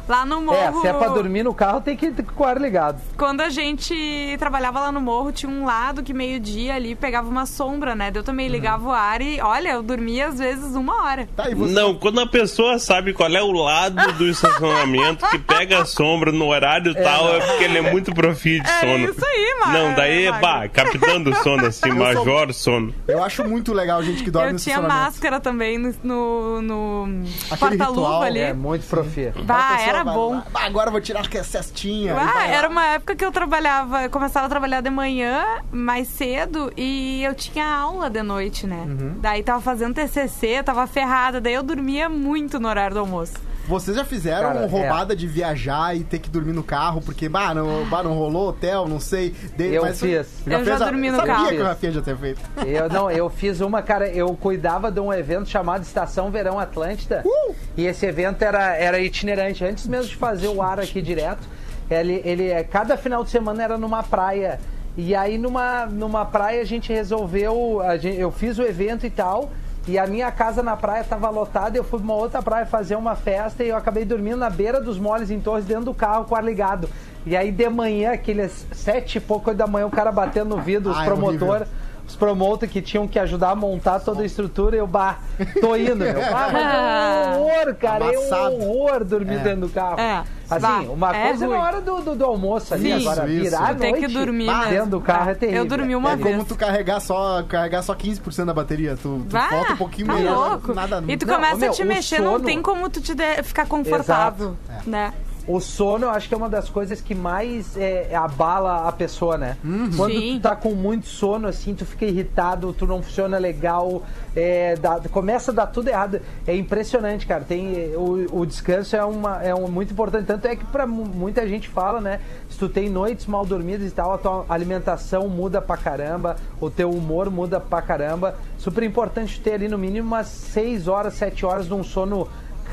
Lá 0.09 0.25
no 0.27 0.41
morro. 0.41 0.57
É, 0.57 0.73
se 0.83 0.87
é 0.89 0.93
pra 0.93 1.09
dormir 1.09 1.43
no 1.43 1.55
carro, 1.55 1.81
tem 1.81 1.97
que 1.97 2.07
ir 2.07 2.15
com 2.35 2.43
o 2.45 2.47
ar 2.47 2.61
ligado. 2.61 3.01
Quando 3.17 3.41
a 3.41 3.49
gente 3.49 4.37
trabalhava 4.39 4.81
lá 4.81 4.93
no 4.93 5.01
morro, 5.01 5.33
tinha 5.33 5.51
um 5.51 5.65
lado 5.65 6.03
que 6.03 6.13
meio-dia 6.13 6.75
ali 6.75 6.95
pegava 6.95 7.29
uma 7.29 7.47
sombra, 7.47 7.95
né? 7.95 8.11
Eu 8.15 8.23
também 8.23 8.49
ligava 8.49 8.89
o 8.89 8.93
ar 8.93 9.21
e, 9.23 9.41
olha, 9.41 9.71
eu 9.71 9.83
dormia 9.83 10.29
às 10.29 10.39
vezes 10.39 10.75
uma 10.75 11.05
hora. 11.05 11.29
Tá, 11.37 11.45
você? 11.55 11.73
Não, 11.73 11.95
quando 11.95 12.21
a 12.21 12.27
pessoa 12.27 12.79
sabe 12.79 13.13
qual 13.13 13.31
é 13.31 13.43
o 13.43 13.53
lado 13.53 14.13
do 14.15 14.27
estacionamento 14.29 15.27
que 15.29 15.39
pega 15.39 15.83
a 15.83 15.87
sombra 15.87 16.31
no 16.33 16.47
horário 16.49 16.95
tal, 16.95 17.35
é 17.37 17.41
porque 17.41 17.65
ele 17.65 17.79
é 17.79 17.83
muito 17.91 18.15
profit 18.15 18.61
de 18.61 18.71
É 18.71 18.81
sono. 18.81 19.11
isso 19.11 19.25
aí, 19.25 19.57
mano. 19.61 19.73
Não, 19.79 19.95
daí, 19.95 20.27
Magro. 20.27 20.41
bah, 20.41 20.69
capitão 20.69 21.23
do 21.23 21.35
sono, 21.37 21.67
assim, 21.67 21.89
sou- 21.91 21.95
major 21.99 22.53
sono. 22.53 22.95
Eu 23.09 23.23
acho 23.23 23.45
muito 23.45 23.73
legal 23.73 24.03
gente 24.03 24.23
que 24.23 24.31
dorme 24.31 24.49
Eu 24.49 24.53
no 24.55 24.59
tinha 24.59 24.81
máscara 24.81 25.41
também 25.41 25.79
no, 25.79 25.93
no, 26.03 26.61
no 26.63 27.25
porta-luva 27.59 28.25
ali. 28.25 28.41
É 28.41 28.53
muito 28.53 28.87
profi. 28.87 29.33
Bah, 29.45 29.55
A 29.75 29.77
pessoa 29.77 29.94
era 30.01 30.05
bom. 30.05 30.35
lá, 30.35 30.45
"Ah, 30.55 30.67
agora 30.67 30.91
vou 30.91 31.01
tirar 31.01 31.21
a 31.27 31.45
cestinha. 31.45 32.15
Ah, 32.17 32.47
era 32.47 32.69
uma 32.69 32.85
época 32.87 33.15
que 33.17 33.25
eu 33.25 33.33
trabalhava, 33.33 34.03
eu 34.03 34.11
começava 34.11 34.47
a 34.47 34.49
trabalhar 34.49 34.81
de 34.81 34.91
manhã, 34.91 35.45
mais 35.73 36.09
cedo, 36.09 36.73
e 36.77 37.23
eu 37.25 37.35
tinha 37.35 37.67
aula 37.67 38.09
de 38.11 38.23
noite, 38.23 38.67
né? 38.67 38.85
Uhum. 38.87 39.17
Daí 39.21 39.43
tava 39.43 39.61
fazendo 39.61 39.95
TCC, 39.95 40.63
tava 40.63 40.87
ferrada, 40.87 41.41
daí 41.41 41.55
eu 41.55 41.63
dormia 41.63 42.09
muito 42.09 42.59
no 42.61 42.69
horário 42.69 42.95
do 42.95 43.01
almoço. 43.01 43.35
Vocês 43.67 43.97
já 43.97 44.05
fizeram 44.05 44.49
Cara, 44.53 44.65
é. 44.65 44.67
roubada 44.67 45.17
de 45.17 45.27
viajar 45.27 45.97
e 45.97 46.05
ter 46.05 46.19
que 46.19 46.29
dormir 46.29 46.53
no 46.53 46.63
carro 46.63 47.01
porque, 47.01 47.29
bah, 47.29 47.55
não, 47.55 47.85
bah, 47.87 48.03
não 48.03 48.13
rolou 48.13 48.49
hotel, 48.49 48.87
não 48.87 49.01
sei. 49.01 49.31
De- 49.57 49.73
Eu 49.75 49.83
mas 49.83 49.99
fiz. 50.01 50.27
Eu 50.47 50.65
já 50.65 50.75
a- 50.77 50.79
dormi 50.79 51.11
no 51.11 51.17
sabia 51.17 51.35
carro. 51.35 51.49
que 51.49 51.57
o 51.57 51.65
Rafinha 51.65 51.93
já 51.93 52.03
tinha 52.03 52.17
feito. 52.17 52.41
Eu 52.67 52.89
não, 52.91 53.11
eu 53.13 53.31
fiz 53.31 53.61
uma, 53.61 53.81
cara, 53.83 54.09
eu 54.09 54.29
cuidava 54.37 54.91
de 54.91 55.01
um 55.01 55.13
evento 55.13 55.49
chamado 55.49 55.83
Estação 55.83 56.31
Verão 56.31 56.59
Atlântida. 56.59 57.23
Uh! 57.25 57.55
E 57.77 57.87
esse 57.87 58.05
evento 58.07 58.43
era, 58.43 58.77
era 58.77 58.99
itinerante. 59.01 59.65
Antes 59.65 59.87
mesmo 59.87 60.09
de 60.11 60.17
fazer 60.17 60.49
o 60.49 60.61
ar 60.61 60.79
aqui 60.79 61.01
direto, 61.01 61.43
ele, 61.91 62.21
ele 62.25 62.49
é- 62.51 62.63
cada 62.65 62.97
final 62.97 63.25
de 63.25 63.31
semana 63.31 63.63
era 63.63 63.79
numa 63.79 64.03
praia. 64.03 64.61
E 64.97 65.15
aí 65.15 65.39
numa, 65.39 65.87
numa 65.87 66.25
praia 66.25 66.61
a 66.61 66.65
gente 66.65 66.93
resolveu, 66.93 67.81
a 67.81 67.97
gente- 67.97 68.19
eu 68.21 68.31
fiz 68.31 68.59
o 68.59 68.63
evento 68.63 69.07
e 69.07 69.11
tal. 69.11 69.51
E 69.87 69.99
a 69.99 70.07
minha 70.07 70.33
casa 70.33 70.63
na 70.63 70.77
praia 70.77 71.05
tava 71.05 71.29
lotada, 71.29 71.77
eu 71.77 71.85
fui 71.85 71.99
pra 71.99 72.05
uma 72.05 72.15
outra 72.15 72.43
praia 72.43 72.65
fazer 72.65 72.97
uma 72.97 73.15
festa 73.15 73.63
e 73.63 73.69
eu 73.69 73.77
acabei 73.77 74.05
dormindo 74.05 74.39
na 74.39 74.49
beira 74.49 74.81
dos 74.81 74.99
moles 74.99 75.31
em 75.31 75.39
Torres, 75.39 75.67
dentro 75.67 75.85
do 75.85 75.95
carro 75.95 76.25
com 76.25 76.35
o 76.35 76.39
ar 76.39 76.43
ligado. 76.43 76.89
E 77.27 77.37
aí 77.37 77.53
de 77.53 77.69
manhã, 77.69 78.13
aqueles 78.13 78.67
sete 78.73 79.19
e 79.19 79.21
pouco 79.21 79.53
da 79.53 79.67
manhã, 79.67 79.87
o 79.87 79.91
cara 79.91 80.11
batendo 80.11 80.57
no 80.57 80.63
vidro, 80.63 80.91
os 80.91 80.97
Ai, 80.97 81.05
promotor, 81.05 81.49
horrível. 81.49 81.67
Os 82.07 82.17
promotores 82.17 82.71
que 82.73 82.83
tinham 82.83 83.09
que 83.09 83.19
ajudar 83.19 83.51
a 83.51 83.55
montar 83.57 83.99
toda 84.01 84.23
a 84.23 84.27
estrutura, 84.27 84.77
eu, 84.77 84.87
bah, 84.87 85.19
tô 85.61 85.75
indo, 85.77 85.97
meu. 85.97 86.15
Ah, 86.35 86.51
mas 86.53 86.63
é 86.63 87.39
um 87.39 87.43
horror, 87.43 87.75
cara, 87.77 88.05
Amassado. 88.11 88.45
é 88.55 88.59
um 88.59 88.71
horror 88.71 89.05
dormir 89.05 89.35
É. 89.37 89.39
dentro 89.39 89.61
do 89.63 89.69
carro. 89.71 89.99
É. 90.01 90.23
Assim, 90.51 90.61
Bah, 90.61 90.81
uma 90.93 91.17
é 91.17 91.29
coisa 91.29 91.45
é 91.45 91.49
ruim. 91.49 91.57
na 91.59 91.65
hora 91.65 91.81
do, 91.81 92.01
do, 92.03 92.15
do 92.15 92.25
almoço 92.25 92.75
ali, 92.75 92.93
Sim. 93.01 93.09
agora 93.09 93.27
Isso, 93.31 93.43
virar 93.45 93.59
a 93.67 93.71
isso. 93.71 93.81
Tem 93.81 93.95
que 93.95 94.01
noite 94.03 94.15
dormir 94.15 94.47
bah, 94.47 94.59
mesmo. 94.59 94.71
dentro 94.73 94.91
do 94.91 95.01
carro 95.01 95.31
é 95.31 95.33
Eu 95.33 95.37
terrível. 95.37 95.65
dormi 95.65 95.97
uma 95.97 96.13
é 96.13 96.17
vez. 96.17 96.37
como 96.37 96.45
tu 96.47 96.55
carregar 96.55 97.01
só, 97.01 97.43
carregar 97.45 97.81
só 97.83 97.95
15% 97.95 98.45
da 98.45 98.53
bateria. 98.53 98.95
Tu, 99.01 99.25
tu 99.27 99.31
falta 99.31 99.73
um 99.73 99.77
pouquinho 99.79 100.07
tá 100.09 100.13
menos. 100.15 100.33
louco. 100.35 100.75
Nada, 100.75 101.03
e 101.09 101.17
tu 101.17 101.27
Não, 101.27 101.35
começa 101.37 101.57
meu, 101.57 101.71
a 101.71 101.73
te 101.75 101.85
mexer, 101.85 102.19
não 102.21 102.33
sono- 102.33 102.45
tem 102.45 102.61
como 102.61 102.91
tu 102.91 103.01
te 103.01 103.15
de- 103.15 103.43
ficar 103.43 103.67
confortável, 103.67 104.55
né? 104.87 105.15
O 105.47 105.61
sono, 105.61 106.07
eu 106.07 106.11
acho 106.11 106.27
que 106.27 106.33
é 106.33 106.37
uma 106.39 106.49
das 106.49 106.71
coisas 106.71 107.03
que 107.03 107.15
mais 107.15 107.77
é, 107.77 108.15
abala 108.15 108.89
a 108.89 108.93
pessoa, 108.93 109.37
né? 109.37 109.59
Quando 109.95 110.13
Sim. 110.15 110.37
tu 110.39 110.41
tá 110.43 110.57
com 110.57 110.71
muito 110.71 111.07
sono, 111.07 111.47
assim, 111.47 111.75
tu 111.75 111.85
fica 111.85 112.07
irritado, 112.07 112.73
tu 112.73 112.87
não 112.87 113.03
funciona 113.03 113.37
legal, 113.37 114.03
é, 114.35 114.75
dá- 114.77 115.01
começa 115.11 115.51
a 115.51 115.55
dar 115.55 115.67
tudo 115.67 115.89
errado. 115.89 116.19
É 116.47 116.57
impressionante, 116.57 117.27
cara. 117.27 117.45
Tem, 117.45 117.95
o, 117.95 118.41
o 118.41 118.47
descanso 118.47 118.97
é, 118.97 119.05
uma, 119.05 119.43
é 119.43 119.55
um, 119.55 119.69
muito 119.69 119.93
importante. 119.93 120.25
Tanto 120.25 120.47
é 120.47 120.57
que 120.57 120.65
pra 120.65 120.87
mu- 120.87 121.05
muita 121.05 121.47
gente 121.47 121.69
fala, 121.69 122.01
né? 122.01 122.21
Se 122.49 122.59
tu 122.59 122.67
tem 122.69 122.89
noites 122.89 123.27
mal 123.27 123.45
dormidas 123.45 123.87
e 123.87 123.91
tal, 123.95 124.15
a 124.15 124.19
tua 124.19 124.47
alimentação 124.49 125.29
muda 125.29 125.61
pra 125.61 125.77
caramba, 125.77 126.37
o 126.59 126.71
teu 126.71 126.89
humor 126.91 127.31
muda 127.31 127.61
pra 127.61 127.83
caramba. 127.83 128.35
Super 128.57 128.83
importante 128.83 129.39
ter 129.43 129.53
ali 129.53 129.69
no 129.69 129.77
mínimo 129.77 130.07
umas 130.09 130.27
6 130.29 130.89
horas, 130.89 131.13
7 131.15 131.45
horas 131.45 131.67
de 131.67 131.75
um 131.75 131.85
sono 131.85 132.27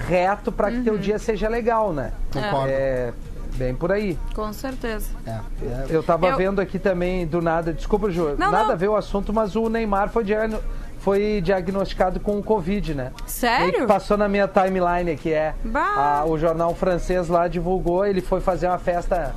reto 0.08 0.52
pra 0.52 0.72
que 0.72 0.82
teu 0.82 0.98
dia 0.98 1.20
seja 1.20 1.48
legal, 1.50 1.94
né? 1.94 2.12
Concordo. 2.34 2.68
É, 2.70 3.12
bem 3.56 3.74
por 3.76 3.92
aí. 3.92 4.18
Com 4.34 4.52
certeza. 4.54 5.10
É, 5.26 5.32
é. 5.32 5.86
Eu 5.90 6.02
tava 6.04 6.28
Eu- 6.28 6.38
vendo 6.38 6.60
aqui 6.62 6.80
também, 6.80 7.26
do 7.28 7.42
nada, 7.42 7.74
desculpa, 7.74 8.10
Ju, 8.10 8.36
Não, 8.38 8.52
nada 8.52 8.66
não. 8.66 8.72
a 8.72 8.76
ver 8.76 8.88
o 8.90 8.96
assunto, 8.96 9.34
mas 9.34 9.56
o 9.56 9.70
Neymar 9.70 10.10
foi, 10.10 10.24
diagno- 10.24 10.60
foi 11.00 11.42
diagnosticado 11.44 12.20
com 12.20 12.38
o 12.40 12.44
Covid, 12.44 12.94
né? 12.94 13.12
Sério? 13.26 13.74
Que 13.82 13.86
passou 13.86 14.18
na 14.18 14.28
minha 14.28 14.48
timeline 14.48 15.12
aqui, 15.12 15.34
é. 15.34 15.54
A- 15.74 16.24
o 16.26 16.38
jornal 16.38 16.74
francês 16.76 17.28
lá 17.28 17.48
divulgou, 17.48 18.06
ele 18.06 18.22
foi 18.22 18.40
fazer 18.42 18.68
uma 18.68 18.78
festa 18.80 19.34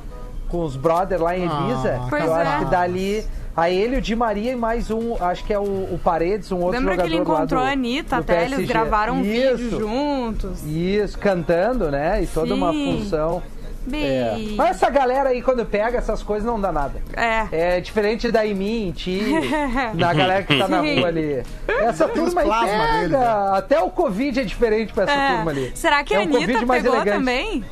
com 0.47 0.63
os 0.63 0.75
brothers 0.75 1.21
lá 1.21 1.35
em 1.37 1.45
Ibiza. 1.45 1.99
Ah, 2.01 2.07
Pois 2.09 2.23
eu 2.23 2.35
é. 2.35 2.41
acho 2.43 2.59
que 2.65 2.71
dali. 2.71 3.25
A 3.55 3.69
ele, 3.69 3.97
o 3.97 4.01
Di 4.01 4.15
Maria 4.15 4.51
e 4.51 4.55
mais 4.55 4.91
um, 4.91 5.15
acho 5.23 5.43
que 5.45 5.53
é 5.53 5.59
o, 5.59 5.63
o 5.63 5.99
Paredes, 6.03 6.51
um 6.51 6.57
outro 6.59 6.77
Lembra 6.77 6.95
que 6.97 7.09
jogador 7.09 7.13
ele 7.13 7.21
encontrou 7.21 7.61
do, 7.61 7.67
a 7.67 7.71
Anitta 7.71 8.17
até, 8.17 8.41
eles 8.41 8.49
PSG. 8.57 8.65
gravaram 8.73 9.13
um 9.15 9.23
vídeo 9.23 9.79
juntos. 9.79 10.61
Isso, 10.65 11.17
cantando, 11.17 11.89
né? 11.89 12.21
E 12.21 12.27
toda 12.27 12.53
uma 12.53 12.71
Sim. 12.73 12.99
função. 12.99 13.41
É. 13.51 13.55
Bem... 13.87 14.55
Mas 14.57 14.71
essa 14.71 14.89
galera 14.89 15.29
aí, 15.29 15.41
quando 15.43 15.63
pega 15.63 15.99
essas 15.99 16.23
coisas, 16.23 16.43
não 16.45 16.59
dá 16.59 16.71
nada. 16.71 16.99
É. 17.15 17.75
É 17.77 17.79
diferente 17.79 18.31
da 18.31 18.45
em 18.45 18.55
mim, 18.55 18.87
em 18.87 18.91
ti, 18.91 19.21
na 19.93 20.11
galera 20.13 20.43
que 20.43 20.57
tá 20.57 20.67
na 20.67 20.79
rua 20.81 21.07
ali. 21.07 21.43
Essa 21.67 22.07
turma 22.07 22.41
aí 22.41 22.47
plasma 22.47 22.67
pega. 22.67 22.93
deles, 22.97 23.11
né? 23.11 23.27
Até 23.53 23.79
o 23.79 23.89
Covid 23.91 24.39
é 24.39 24.43
diferente 24.43 24.91
pra 24.91 25.03
essa 25.03 25.13
É. 25.13 25.35
turma 25.35 25.51
ali. 25.51 25.71
Será 25.75 26.03
que 26.03 26.13
é 26.13 26.17
a 26.17 26.19
um 26.21 26.23
Anitta 26.23 26.39
Covid 26.39 26.65
mais 26.65 26.81
pegou 26.83 26.95
elegante. 26.97 27.17
também? 27.19 27.63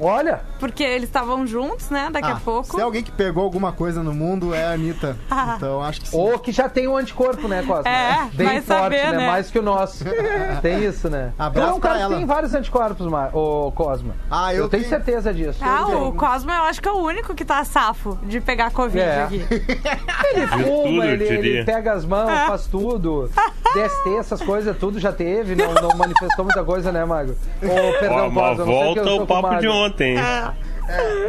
Olha, 0.00 0.40
Porque 0.58 0.82
eles 0.82 1.08
estavam 1.08 1.46
juntos, 1.46 1.90
né? 1.90 2.08
Daqui 2.12 2.28
Ah, 2.30 2.34
a 2.36 2.40
pouco. 2.40 2.74
Se 2.76 2.80
alguém 2.80 3.02
que 3.02 3.12
pegou 3.12 3.44
alguma 3.44 3.72
coisa 3.72 4.02
no 4.02 4.12
mundo 4.14 4.54
é 4.54 4.64
a 4.64 4.72
Anitta. 4.72 5.16
Então 5.56 5.82
acho 5.82 6.00
que 6.00 6.08
sim. 6.08 6.16
ou 6.18 6.38
que 6.38 6.50
já 6.52 6.68
tem 6.68 6.88
um 6.88 6.96
anticorpo, 6.96 7.46
né, 7.46 7.62
Cosma? 7.66 7.88
É, 7.88 8.24
Bem 8.32 8.46
vai 8.46 8.60
forte, 8.62 8.80
saber, 8.82 9.04
né? 9.12 9.16
né? 9.18 9.26
Mais 9.28 9.50
que 9.50 9.58
o 9.58 9.62
nosso. 9.62 10.04
tem 10.62 10.84
isso, 10.84 11.08
né? 11.08 11.32
Abraço 11.38 11.68
Tu 11.68 11.72
é 11.72 11.76
um 11.76 11.80
pra 11.80 11.88
cara 11.90 11.98
que 12.00 12.04
ela. 12.06 12.16
tem 12.16 12.26
vários 12.26 12.54
anticorpos, 12.54 13.06
Ma- 13.06 13.28
ô 13.32 13.70
Cosma. 13.72 14.14
Ah, 14.30 14.52
eu 14.54 14.68
tenho 14.68 14.82
tenho. 14.82 14.88
certeza 14.88 15.32
disso. 15.32 15.58
Ah, 15.62 15.86
Eu 15.88 16.08
o 16.08 16.12
Cosmo 16.14 16.50
eu 16.50 16.62
acho 16.64 16.80
que 16.82 16.88
é 16.88 16.92
o 16.92 16.98
único 16.98 17.34
que 17.34 17.44
tá 17.44 17.62
safo 17.64 18.18
de 18.24 18.40
pegar 18.40 18.70
Covid 18.72 18.98
É. 19.00 19.22
aqui. 19.24 19.46
Ele 20.34 20.46
tudo, 20.48 20.64
fuma, 20.64 21.04
eu 21.06 21.10
ele, 21.12 21.24
ele 21.24 21.64
pega 21.64 21.92
as 21.92 22.04
mãos, 22.04 22.28
É. 22.30 22.46
faz 22.46 22.66
tudo. 22.66 23.30
DST, 23.74 24.16
essas 24.18 24.40
coisas, 24.40 24.76
tudo 24.78 24.98
já 24.98 25.12
teve, 25.12 25.54
não, 25.54 25.74
não 25.74 25.96
manifestou 25.96 26.44
muita 26.44 26.62
coisa, 26.64 26.90
né, 26.92 27.04
Mago? 27.04 27.32
Ô, 27.62 27.98
perdão, 27.98 28.26
Ó, 28.26 28.30
mas 28.30 28.56
Cosma, 28.58 28.64
não 28.64 28.72
sei 28.82 28.94
que 28.94 29.00
volta 29.00 29.22
o 29.22 29.26
papo 29.26 29.60
de 29.60 29.68
ontem. 29.68 30.16
hein? 30.16 30.54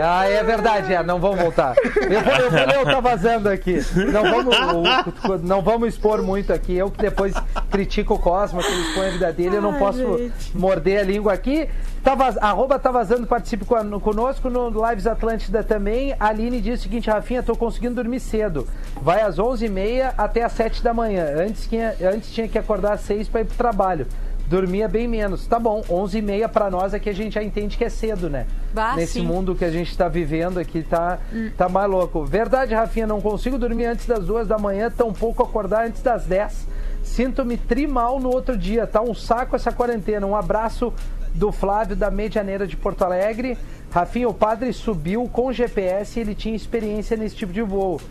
Ah, 0.01 0.27
é 0.29 0.43
verdade, 0.43 0.93
é, 0.93 1.01
não 1.01 1.17
vamos 1.19 1.39
voltar. 1.39 1.75
Eu 1.77 2.21
vou, 2.21 2.33
eu 2.33 2.51
vou 2.51 2.65
ler 2.67 2.79
o 2.79 2.83
tá 2.85 2.99
vazando 2.99 3.47
aqui. 3.49 3.79
Não 4.11 4.23
vamos, 4.23 4.55
o- 4.57 5.37
não 5.41 5.61
vamos 5.61 5.89
expor 5.89 6.21
muito 6.21 6.51
aqui. 6.51 6.75
Eu 6.75 6.91
que 6.91 6.97
depois 6.97 7.33
critico 7.71 8.15
o 8.15 8.19
Cosma, 8.19 8.61
que 8.61 8.67
ele 8.69 8.81
expõe 8.81 9.07
a 9.07 9.11
vida 9.11 9.31
dele, 9.33 9.55
eu 9.55 9.61
não 9.61 9.71
Ai, 9.71 9.79
posso 9.79 10.17
gente. 10.17 10.57
morder 10.57 10.99
a 10.99 11.03
língua 11.03 11.31
aqui. 11.33 11.69
Tá 12.05 12.13
vaz, 12.13 12.37
arroba 12.37 12.77
tá 12.77 12.91
vazando, 12.91 13.25
participe 13.25 13.65
conosco 13.65 14.47
no 14.47 14.69
Lives 14.69 15.07
Atlântida 15.07 15.63
também. 15.63 16.15
A 16.19 16.27
Aline 16.27 16.61
diz 16.61 16.79
o 16.79 16.83
seguinte, 16.83 17.09
Rafinha, 17.09 17.41
tô 17.41 17.55
conseguindo 17.55 17.95
dormir 17.95 18.19
cedo. 18.19 18.67
Vai 19.01 19.23
às 19.23 19.37
11h30 19.39 20.13
até 20.15 20.43
às 20.43 20.51
7 20.51 20.83
da 20.83 20.93
manhã. 20.93 21.25
Antes, 21.35 21.65
tinha, 21.67 21.95
antes 22.13 22.31
tinha 22.31 22.47
que 22.47 22.59
acordar 22.59 22.93
às 22.93 23.01
6 23.01 23.27
para 23.27 23.41
ir 23.41 23.45
pro 23.45 23.57
trabalho. 23.57 24.05
Dormia 24.45 24.87
bem 24.87 25.07
menos. 25.07 25.47
Tá 25.47 25.57
bom, 25.57 25.81
11h30 25.89 26.47
pra 26.49 26.69
nós 26.69 26.93
é 26.93 26.99
que 26.99 27.09
a 27.09 27.13
gente 27.13 27.33
já 27.33 27.41
entende 27.41 27.75
que 27.75 27.83
é 27.83 27.89
cedo, 27.89 28.29
né? 28.29 28.45
Bah, 28.71 28.95
Nesse 28.95 29.13
sim. 29.13 29.25
mundo 29.25 29.55
que 29.55 29.65
a 29.65 29.71
gente 29.71 29.97
tá 29.97 30.07
vivendo 30.07 30.59
aqui, 30.59 30.83
tá, 30.83 31.17
tá 31.57 31.67
mais 31.67 31.89
louco. 31.89 32.23
Verdade, 32.23 32.75
Rafinha, 32.75 33.07
não 33.07 33.19
consigo 33.19 33.57
dormir 33.57 33.85
antes 33.85 34.05
das 34.05 34.23
duas 34.27 34.47
da 34.47 34.59
manhã, 34.59 34.91
tampouco 34.95 35.41
acordar 35.41 35.87
antes 35.87 36.03
das 36.03 36.25
10. 36.25 36.67
Sinto-me 37.01 37.55
trimal 37.55 38.19
no 38.19 38.29
outro 38.29 38.57
dia, 38.57 38.85
tá 38.85 38.99
um 39.01 39.13
saco 39.13 39.55
essa 39.55 39.71
quarentena. 39.71 40.25
Um 40.25 40.35
abraço 40.35 40.91
do 41.35 41.51
Flávio 41.51 41.95
da 41.95 42.09
Medianeira 42.09 42.65
de 42.65 42.75
Porto 42.75 43.03
Alegre. 43.03 43.57
Rafinha, 43.91 44.27
o 44.27 44.33
padre 44.33 44.73
subiu 44.73 45.29
com 45.31 45.53
GPS 45.53 46.17
e 46.19 46.21
ele 46.21 46.35
tinha 46.35 46.55
experiência 46.55 47.15
nesse 47.15 47.35
tipo 47.35 47.53
de 47.53 47.61
voo. 47.61 48.01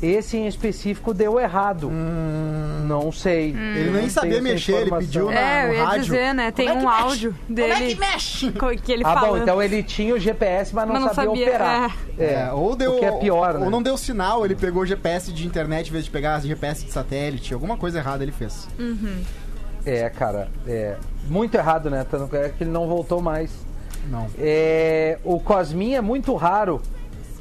Esse 0.00 0.36
em 0.36 0.48
específico 0.48 1.14
deu 1.14 1.38
errado. 1.38 1.88
Não 2.86 3.12
sei. 3.12 3.50
Ele 3.50 3.90
Não 3.90 4.00
nem 4.00 4.08
sabia 4.08 4.42
mexer, 4.42 4.72
ele 4.82 4.90
pediu 4.90 5.26
na- 5.30 5.38
É, 5.38 5.62
eu 5.64 5.68
no 5.68 5.74
ia 5.74 5.84
rádio. 5.84 6.02
dizer, 6.02 6.34
né? 6.34 6.50
Tem 6.50 6.66
Como 6.68 6.80
é 6.80 6.82
um 6.82 6.88
mexe? 6.90 7.02
áudio 7.02 7.34
Como 7.46 7.54
dele. 7.54 7.72
é 7.72 7.86
que 7.88 7.94
mexe? 7.94 8.52
Que 8.82 8.92
ele 8.92 9.02
Ah, 9.06 9.14
falando. 9.14 9.30
bom, 9.30 9.38
então 9.38 9.62
ele 9.62 9.80
tinha 9.82 10.12
o 10.12 10.18
GPS, 10.18 10.74
mas 10.74 10.86
não, 10.86 10.94
Mas 10.94 11.04
não 11.04 11.14
sabia, 11.14 11.30
sabia, 11.30 11.46
operar. 11.46 11.96
É, 12.18 12.50
ou 12.52 12.74
deu. 12.74 12.96
O 12.96 12.98
que 12.98 13.04
é 13.04 13.12
pior, 13.12 13.54
ou, 13.54 13.58
né? 13.60 13.64
ou 13.66 13.70
não 13.70 13.80
deu 13.80 13.96
sinal, 13.96 14.44
ele 14.44 14.56
pegou 14.56 14.84
GPS 14.84 15.32
de 15.32 15.46
internet 15.46 15.88
em 15.88 15.92
vez 15.92 16.04
de 16.04 16.10
pegar 16.10 16.40
GPS 16.40 16.84
de 16.84 16.90
satélite. 16.90 17.54
Alguma 17.54 17.76
coisa 17.76 17.98
errada 17.98 18.24
ele 18.24 18.32
fez. 18.32 18.66
É, 19.84 20.08
cara, 20.10 20.48
é 20.66 20.96
muito 21.28 21.54
errado, 21.54 21.90
né? 21.90 22.06
Tanto 22.08 22.34
é 22.36 22.48
que 22.50 22.64
ele 22.64 22.70
não 22.70 22.86
voltou 22.86 23.20
mais. 23.20 23.50
Não. 24.08 24.26
É, 24.38 25.18
o 25.24 25.38
Cosminha 25.40 25.98
é 25.98 26.00
muito 26.00 26.34
raro. 26.34 26.80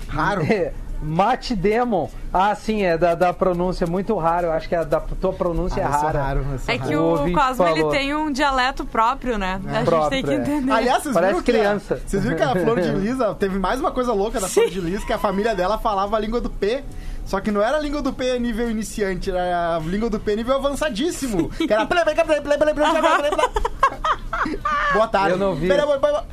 Raro? 0.07 0.41
É, 0.43 0.73
Matt 1.03 1.51
Demon. 1.53 2.07
Ah, 2.31 2.53
sim, 2.53 2.83
é 2.83 2.95
da, 2.97 3.15
da 3.15 3.33
pronúncia 3.33 3.87
muito 3.87 4.15
raro. 4.17 4.47
Eu 4.47 4.51
acho 4.51 4.69
que 4.69 4.75
a 4.75 4.83
da 4.83 4.99
tua 4.99 5.33
pronúncia 5.33 5.83
Ah, 5.83 5.89
é 5.89 5.91
sou 5.93 6.01
rara. 6.01 6.21
raro, 6.21 6.45
sou 6.63 6.73
É 6.73 6.77
raro. 6.77 6.89
que 6.89 6.95
O 6.95 7.13
o 7.27 7.33
Cosmo 7.33 7.67
ele 7.67 7.83
tem 7.89 8.15
um 8.15 8.31
dialeto 8.31 8.85
próprio, 8.85 9.37
né? 9.37 9.59
a 9.65 9.73
gente 9.79 9.85
Próprio, 9.85 10.09
tem 10.11 10.23
que 10.23 10.29
é. 10.31 10.35
entender. 10.35 10.71
Aliás, 10.71 11.01
vocês 11.01 11.13
Parece 11.15 11.31
viram 11.33 11.43
que 11.43 11.51
a- 11.51 11.53
criança. 11.55 12.01
vocês 12.05 12.23
viram 12.23 12.37
que 12.37 12.43
a 12.43 12.51
Flor 12.55 12.79
de 12.81 12.91
Lis, 12.99 13.19
ó, 13.19 13.33
teve 13.33 13.57
mais 13.57 13.79
uma 13.79 13.91
coisa 13.91 14.13
louca 14.13 14.39
da 14.39 14.47
Flor 14.47 14.69
de 14.69 14.79
Lis, 14.79 15.03
que 15.03 15.13
a 15.13 15.17
família 15.17 15.55
dela 15.55 15.79
falava 15.79 16.15
a 16.15 16.19
língua 16.19 16.39
do 16.39 16.49
P. 16.51 16.83
Só 17.31 17.39
que 17.39 17.49
não 17.49 17.61
era 17.63 17.77
a 17.77 17.79
língua 17.79 18.01
do 18.01 18.11
P 18.11 18.37
nível 18.39 18.69
iniciante, 18.69 19.29
era 19.31 19.77
a 19.77 19.79
língua 19.79 20.09
do 20.09 20.19
P 20.19 20.35
nível 20.35 20.53
avançadíssimo. 20.53 21.47
Que 21.51 21.63
era. 21.71 21.85
Boa 24.91 25.07
tarde. 25.07 25.29
Eu 25.31 25.37
não 25.37 25.55
vi. 25.55 25.71
É. 25.71 25.77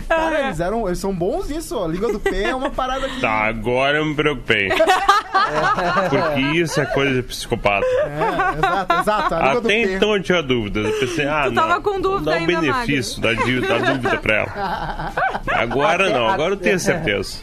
Cara, 0.09 0.41
eles, 0.41 0.59
eram, 0.59 0.89
eles 0.89 0.99
são 0.99 1.15
bons 1.15 1.51
isso, 1.51 1.79
A 1.81 1.87
língua 1.87 2.11
do 2.11 2.19
P 2.19 2.43
é 2.43 2.53
uma 2.53 2.71
parada 2.71 3.09
que. 3.09 3.21
Tá, 3.21 3.47
agora 3.47 3.99
eu 3.99 4.07
me 4.07 4.17
preocupei. 4.17 4.71
Porque 6.11 6.41
isso 6.59 6.81
é 6.81 6.87
coisa 6.87 7.15
de 7.15 7.23
psicopata. 7.23 7.87
É, 7.87 8.59
exato, 8.59 8.95
exato. 9.01 9.35
A 9.37 9.39
língua 9.39 9.61
do 9.61 9.69
Até 9.69 9.87
P. 9.87 9.95
então 9.95 10.17
eu 10.17 10.23
tinha 10.23 10.43
dúvidas. 10.43 10.85
Eu 10.85 10.99
pensei, 10.99 11.29
ah, 11.29 11.43
Tu 11.45 11.53
não. 11.53 11.63
tava 11.63 11.81
com 11.81 12.01
dúvida 12.01 12.33
dá 12.33 12.39
um 12.39 12.47
benefício, 12.47 13.21
dá, 13.23 13.33
dí- 13.35 13.61
dúvida 13.61 14.17
pra 14.19 14.35
ela. 14.35 15.13
Agora 15.55 16.11
não, 16.11 16.29
agora 16.29 16.55
eu 16.55 16.57
tenho 16.59 16.81
certeza. 16.81 17.39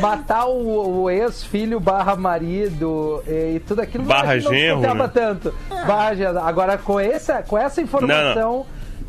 Matar 0.00 0.46
o, 0.46 1.02
o 1.02 1.10
ex-filho 1.10 1.78
barra 1.80 2.16
marido 2.16 3.22
e, 3.26 3.56
e 3.56 3.60
tudo 3.60 3.80
aquilo 3.80 4.04
Barra 4.04 4.34
não 4.36 4.40
genro, 4.52 4.76
contava 4.76 5.04
né? 5.04 5.10
tanto. 5.12 5.54
Barra 5.86 6.14
genro. 6.14 6.38
Agora, 6.40 6.78
com 6.78 6.98
essa, 6.98 7.42
com 7.42 7.56
essa 7.58 7.80
informação, 7.82 8.64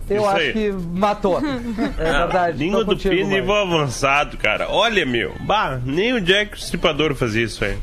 eu 0.10 0.18
Isso 0.22 0.28
acho 0.30 0.40
aí. 0.40 0.54
que 0.54 0.72
matou. 0.72 1.40
É 1.98 2.04
verdade. 2.12 2.58
Língua 2.58 2.84
do 2.84 2.92
contigo, 2.92 3.14
P 3.16 3.22
mano. 3.24 3.36
nível 3.36 3.56
avançado, 3.56 4.38
cara. 4.38 4.68
Olha, 4.70 5.06
meu. 5.06 5.34
Bah, 5.42 5.80
nem 5.86 6.14
o 6.14 6.20
Jack 6.22 6.58
Stripador 6.58 7.14
fazia 7.16 7.44
isso 7.46 7.64
aí. 7.64 7.78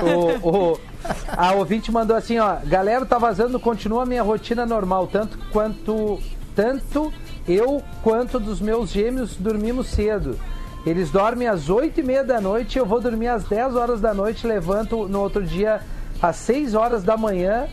o, 0.00 0.48
o- 0.48 0.80
a 1.28 1.52
ouvinte 1.52 1.90
mandou 1.90 2.16
assim, 2.16 2.38
ó, 2.38 2.56
galera, 2.64 3.06
tá 3.06 3.18
vazando, 3.18 3.58
continua 3.58 4.02
a 4.02 4.06
minha 4.06 4.22
rotina 4.22 4.66
normal, 4.66 5.06
tanto 5.06 5.38
quanto 5.52 6.18
tanto 6.54 7.12
eu 7.46 7.82
quanto 8.02 8.38
dos 8.40 8.60
meus 8.60 8.90
gêmeos 8.90 9.36
dormimos 9.36 9.86
cedo. 9.88 10.38
Eles 10.86 11.10
dormem 11.10 11.48
às 11.48 11.68
oito 11.68 12.00
e 12.00 12.02
meia 12.02 12.24
da 12.24 12.40
noite, 12.40 12.78
eu 12.78 12.86
vou 12.86 13.00
dormir 13.00 13.28
às 13.28 13.44
10 13.44 13.76
horas 13.76 14.00
da 14.00 14.14
noite, 14.14 14.46
levanto 14.46 15.08
no 15.08 15.20
outro 15.20 15.44
dia 15.44 15.80
às 16.20 16.36
6 16.36 16.74
horas 16.74 17.02
da 17.02 17.16
manhã 17.16 17.68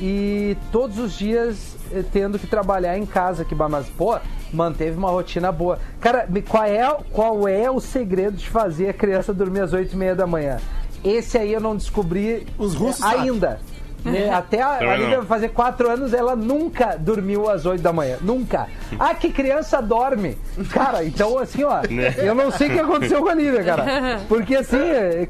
e 0.00 0.56
todos 0.72 0.98
os 0.98 1.16
dias 1.16 1.76
eh, 1.92 2.02
tendo 2.12 2.38
que 2.38 2.46
trabalhar 2.46 2.96
em 2.96 3.04
casa, 3.04 3.44
que 3.44 3.54
mas 3.54 3.88
pô, 3.90 4.18
manteve 4.52 4.96
uma 4.96 5.10
rotina 5.10 5.52
boa. 5.52 5.78
Cara, 6.00 6.26
qual 6.48 6.64
é, 6.64 6.96
qual 7.12 7.48
é 7.48 7.70
o 7.70 7.80
segredo 7.80 8.36
de 8.36 8.48
fazer 8.48 8.88
a 8.88 8.92
criança 8.92 9.32
dormir 9.32 9.60
às 9.60 9.72
oito 9.72 9.92
e 9.92 9.96
meia 9.96 10.14
da 10.14 10.26
manhã? 10.26 10.58
Esse 11.04 11.38
aí 11.38 11.52
eu 11.52 11.60
não 11.60 11.76
descobri 11.76 12.46
Os 12.58 12.74
russos 12.74 13.02
ainda. 13.02 13.60
Né? 14.04 14.30
Até 14.32 14.62
a, 14.62 14.78
a 14.78 14.96
Lívia 14.96 15.22
fazer 15.22 15.50
quatro 15.50 15.90
anos, 15.90 16.12
ela 16.14 16.34
nunca 16.36 16.96
dormiu 16.98 17.48
às 17.50 17.66
8 17.66 17.80
da 17.82 17.92
manhã. 17.92 18.16
Nunca. 18.20 18.66
Ah, 18.98 19.14
que 19.14 19.30
criança 19.32 19.80
dorme. 19.80 20.36
Cara, 20.72 21.04
então 21.04 21.38
assim, 21.38 21.62
ó, 21.64 21.80
Né? 21.88 22.12
eu 22.18 22.34
não 22.34 22.50
sei 22.50 22.68
o 22.68 22.72
que 22.72 22.78
aconteceu 22.80 23.22
com 23.22 23.28
a 23.28 23.34
Lívia, 23.34 23.62
cara. 23.62 24.20
Porque 24.28 24.56
assim, 24.56 24.78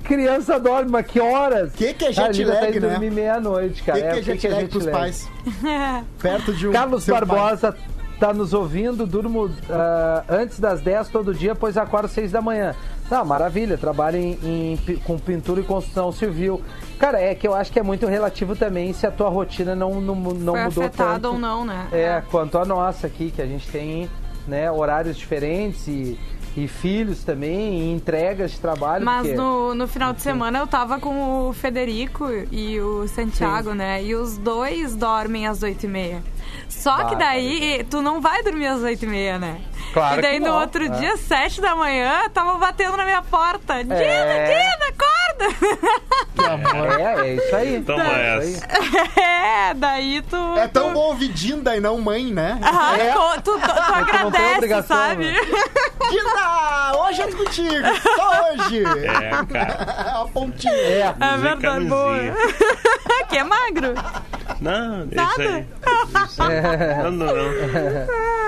criança 0.02 0.58
dorme, 0.58 0.90
mas 0.90 1.06
que 1.06 1.20
horas? 1.20 1.72
Que 1.72 1.92
que 1.94 2.06
é 2.06 2.08
a 2.08 2.12
jet 2.12 2.44
tá 2.46 2.52
lag, 2.54 2.76
indo 2.76 2.86
né? 2.86 2.92
dormir 2.94 3.10
meia-noite, 3.10 3.82
O 3.82 3.84
cara. 3.84 3.98
que, 4.00 4.22
que 4.22 4.30
É, 4.30 4.34
é 4.34 4.36
jet 4.36 4.48
lag 4.48 4.66
pros 4.68 4.86
lag? 4.86 4.96
pais? 4.98 5.28
Perto 6.20 6.52
de 6.54 6.68
um. 6.68 6.72
Carlos 6.72 7.04
seu 7.04 7.14
pai. 7.14 7.74
Tá 8.20 8.34
nos 8.34 8.52
ouvindo, 8.52 9.06
durmo 9.06 9.50
ah, 9.70 10.22
antes 10.28 10.60
das 10.60 10.82
10 10.82 11.08
todo 11.08 11.32
dia, 11.32 11.54
pois 11.54 11.78
acordo 11.78 12.04
às 12.04 12.10
6 12.12 12.30
da 12.30 12.42
manhã. 12.42 12.74
Tá, 13.08 13.24
maravilha, 13.24 13.78
trabalho 13.78 14.18
em, 14.18 14.38
em 14.44 14.96
com 15.04 15.18
pintura 15.18 15.60
e 15.60 15.64
construção 15.64 16.12
civil. 16.12 16.60
Cara, 16.98 17.18
é 17.18 17.34
que 17.34 17.48
eu 17.48 17.54
acho 17.54 17.72
que 17.72 17.78
é 17.78 17.82
muito 17.82 18.06
relativo 18.06 18.54
também 18.54 18.92
se 18.92 19.06
a 19.06 19.10
tua 19.10 19.30
rotina 19.30 19.74
não, 19.74 20.02
não, 20.02 20.14
não 20.14 20.52
Foi 20.54 20.64
mudou 20.64 20.88
tanto. 20.90 21.28
ou 21.28 21.38
não, 21.38 21.64
né? 21.64 21.88
É, 21.92 22.22
quanto 22.30 22.58
a 22.58 22.64
nossa 22.66 23.06
aqui, 23.06 23.30
que 23.34 23.40
a 23.40 23.46
gente 23.46 23.66
tem 23.70 24.08
né, 24.46 24.70
horários 24.70 25.16
diferentes 25.16 25.88
e, 25.88 26.20
e 26.56 26.68
filhos 26.68 27.24
também, 27.24 27.80
e 27.80 27.92
entregas 27.92 28.50
de 28.50 28.60
trabalho. 28.60 29.04
Mas 29.04 29.22
porque- 29.22 29.34
no, 29.36 29.74
no 29.74 29.88
final 29.88 30.12
de 30.12 30.20
semana 30.20 30.58
eu 30.58 30.66
tava 30.66 31.00
com 31.00 31.48
o 31.48 31.52
Federico 31.54 32.28
e 32.52 32.78
o 32.80 33.08
Santiago, 33.08 33.72
né? 33.72 34.04
E 34.04 34.14
os 34.14 34.36
dois 34.36 34.94
dormem 34.94 35.46
às 35.46 35.62
oito 35.62 35.84
e 35.84 35.88
meia. 35.88 36.22
Só 36.68 37.04
que 37.04 37.16
daí 37.16 37.84
tu 37.90 38.00
não 38.00 38.20
vai 38.20 38.42
dormir 38.42 38.66
às 38.68 38.80
oito 38.80 39.04
e 39.04 39.08
meia, 39.08 39.38
né? 39.38 39.60
Claro 39.92 40.18
e 40.20 40.22
daí 40.22 40.34
que 40.34 40.40
no 40.40 40.46
não, 40.48 40.60
outro 40.60 40.84
é. 40.84 40.88
dia, 40.88 41.16
sete 41.16 41.60
da 41.60 41.74
manhã, 41.74 42.28
tava 42.32 42.56
batendo 42.58 42.96
na 42.96 43.04
minha 43.04 43.22
porta. 43.22 43.82
Dina, 43.82 43.96
É. 43.96 44.46
Dina, 44.46 44.86
acorda! 44.86 46.20
É, 47.00 47.20
é 47.28 47.34
isso 47.34 47.56
aí. 47.56 47.82
Toma 47.82 48.02
é 48.04 48.38
isso 48.44 48.64
essa. 48.64 48.66
aí. 48.72 49.10
é, 49.70 49.74
daí 49.74 50.22
tu... 50.22 50.36
É 50.56 50.68
tão 50.68 50.88
tu- 50.88 50.94
bom 50.94 51.00
ouvir 51.00 51.28
Dinda 51.28 51.76
e 51.76 51.80
não 51.80 52.00
mãe, 52.00 52.26
né? 52.32 52.58
Ah, 52.62 52.96
É. 52.96 53.12
tu, 53.12 53.42
tu, 53.42 53.58
tu 53.58 53.58
não 54.22 54.30
tem 54.30 54.54
agradece, 54.54 54.82
sabe? 54.88 55.24
né? 55.32 55.40
Dinda! 56.10 56.98
Hoje 57.02 57.22
eu 57.22 57.30
tô 57.30 57.36
contigo! 57.38 57.86
Só 58.16 58.30
hoje! 58.52 58.82
É, 58.84 59.30
cara. 59.52 60.20
a 60.22 60.24
pontinha. 60.28 60.72
É. 60.72 61.00
É 61.00 61.12
Dizer 61.34 61.38
verdade, 61.38 61.84
boa. 61.86 62.18
que 63.28 63.38
é 63.38 63.44
magro. 63.44 63.94
Não, 64.60 65.02
é 65.02 65.14
Nada. 65.14 65.32
isso 65.32 65.40
aí. 65.42 65.66
Não, 67.04 67.10
não, 67.12 67.26
não. 67.26 67.34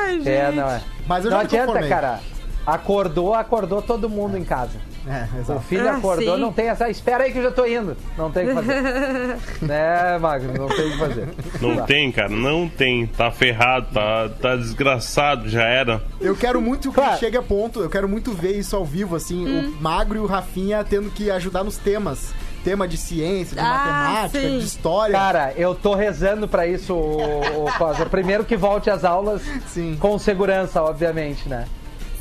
Ai, 0.04 0.14
gente. 0.16 0.28
É, 0.28 0.52
não 0.52 0.68
é. 0.70 0.80
Mas 1.06 1.24
eu 1.24 1.30
não 1.30 1.38
já 1.38 1.44
adianta, 1.44 1.66
conformei. 1.66 1.88
cara. 1.88 2.20
Acordou, 2.66 3.34
acordou 3.34 3.82
todo 3.82 4.08
mundo 4.08 4.36
em 4.36 4.44
casa. 4.44 4.70
É, 5.04 5.26
O 5.36 5.40
exato. 5.40 5.60
filho 5.62 5.88
Ah, 5.88 5.96
acordou, 5.96 6.36
sim. 6.36 6.40
não 6.40 6.52
tem 6.52 6.68
essa. 6.68 6.88
Espera 6.88 7.24
aí 7.24 7.32
que 7.32 7.38
eu 7.38 7.42
já 7.42 7.50
tô 7.50 7.66
indo. 7.66 7.96
Não 8.16 8.30
tem 8.30 8.44
o 8.44 8.48
que 8.48 8.54
fazer. 8.54 9.36
né, 9.66 10.18
Magro? 10.18 10.52
Não 10.56 10.68
tem 10.68 10.86
o 10.86 10.92
que 10.92 10.98
fazer. 10.98 11.28
Não 11.60 11.76
Tá. 11.76 11.82
tem, 11.82 12.12
cara, 12.12 12.28
não 12.28 12.68
tem. 12.68 13.06
Tá 13.08 13.30
ferrado, 13.32 13.88
tá, 13.92 14.28
tá 14.40 14.54
desgraçado, 14.54 15.48
já 15.48 15.64
era. 15.64 16.00
Eu 16.20 16.36
quero 16.36 16.60
muito 16.60 16.90
que 16.90 16.94
Claro. 16.94 17.18
chegue 17.18 17.36
a 17.36 17.42
ponto, 17.42 17.80
eu 17.80 17.90
quero 17.90 18.08
muito 18.08 18.30
ver 18.32 18.56
isso 18.56 18.76
ao 18.76 18.84
vivo, 18.84 19.16
assim, 19.16 19.44
Hum. 19.44 19.74
o 19.76 19.82
Magro 19.82 20.18
e 20.18 20.20
o 20.20 20.26
Rafinha 20.26 20.84
tendo 20.88 21.10
que 21.10 21.32
ajudar 21.32 21.64
nos 21.64 21.76
temas. 21.78 22.32
Tema 22.64 22.86
de 22.86 22.96
ciência, 22.96 23.54
de 23.56 23.60
Ah, 23.60 23.64
matemática, 24.12 24.40
sim. 24.40 24.58
de 24.58 24.64
história. 24.64 25.12
Cara, 25.14 25.52
eu 25.56 25.74
tô 25.74 25.94
rezando 25.94 26.46
pra 26.46 26.66
isso, 26.66 26.94
o, 26.94 27.64
o 27.66 27.72
Cosa. 27.76 28.06
Primeiro 28.06 28.44
que 28.44 28.56
volte 28.56 28.88
às 28.88 29.04
aulas 29.04 29.42
Sim. 29.66 29.96
com 29.98 30.16
segurança, 30.18 30.80
obviamente, 30.82 31.48
né? 31.48 31.66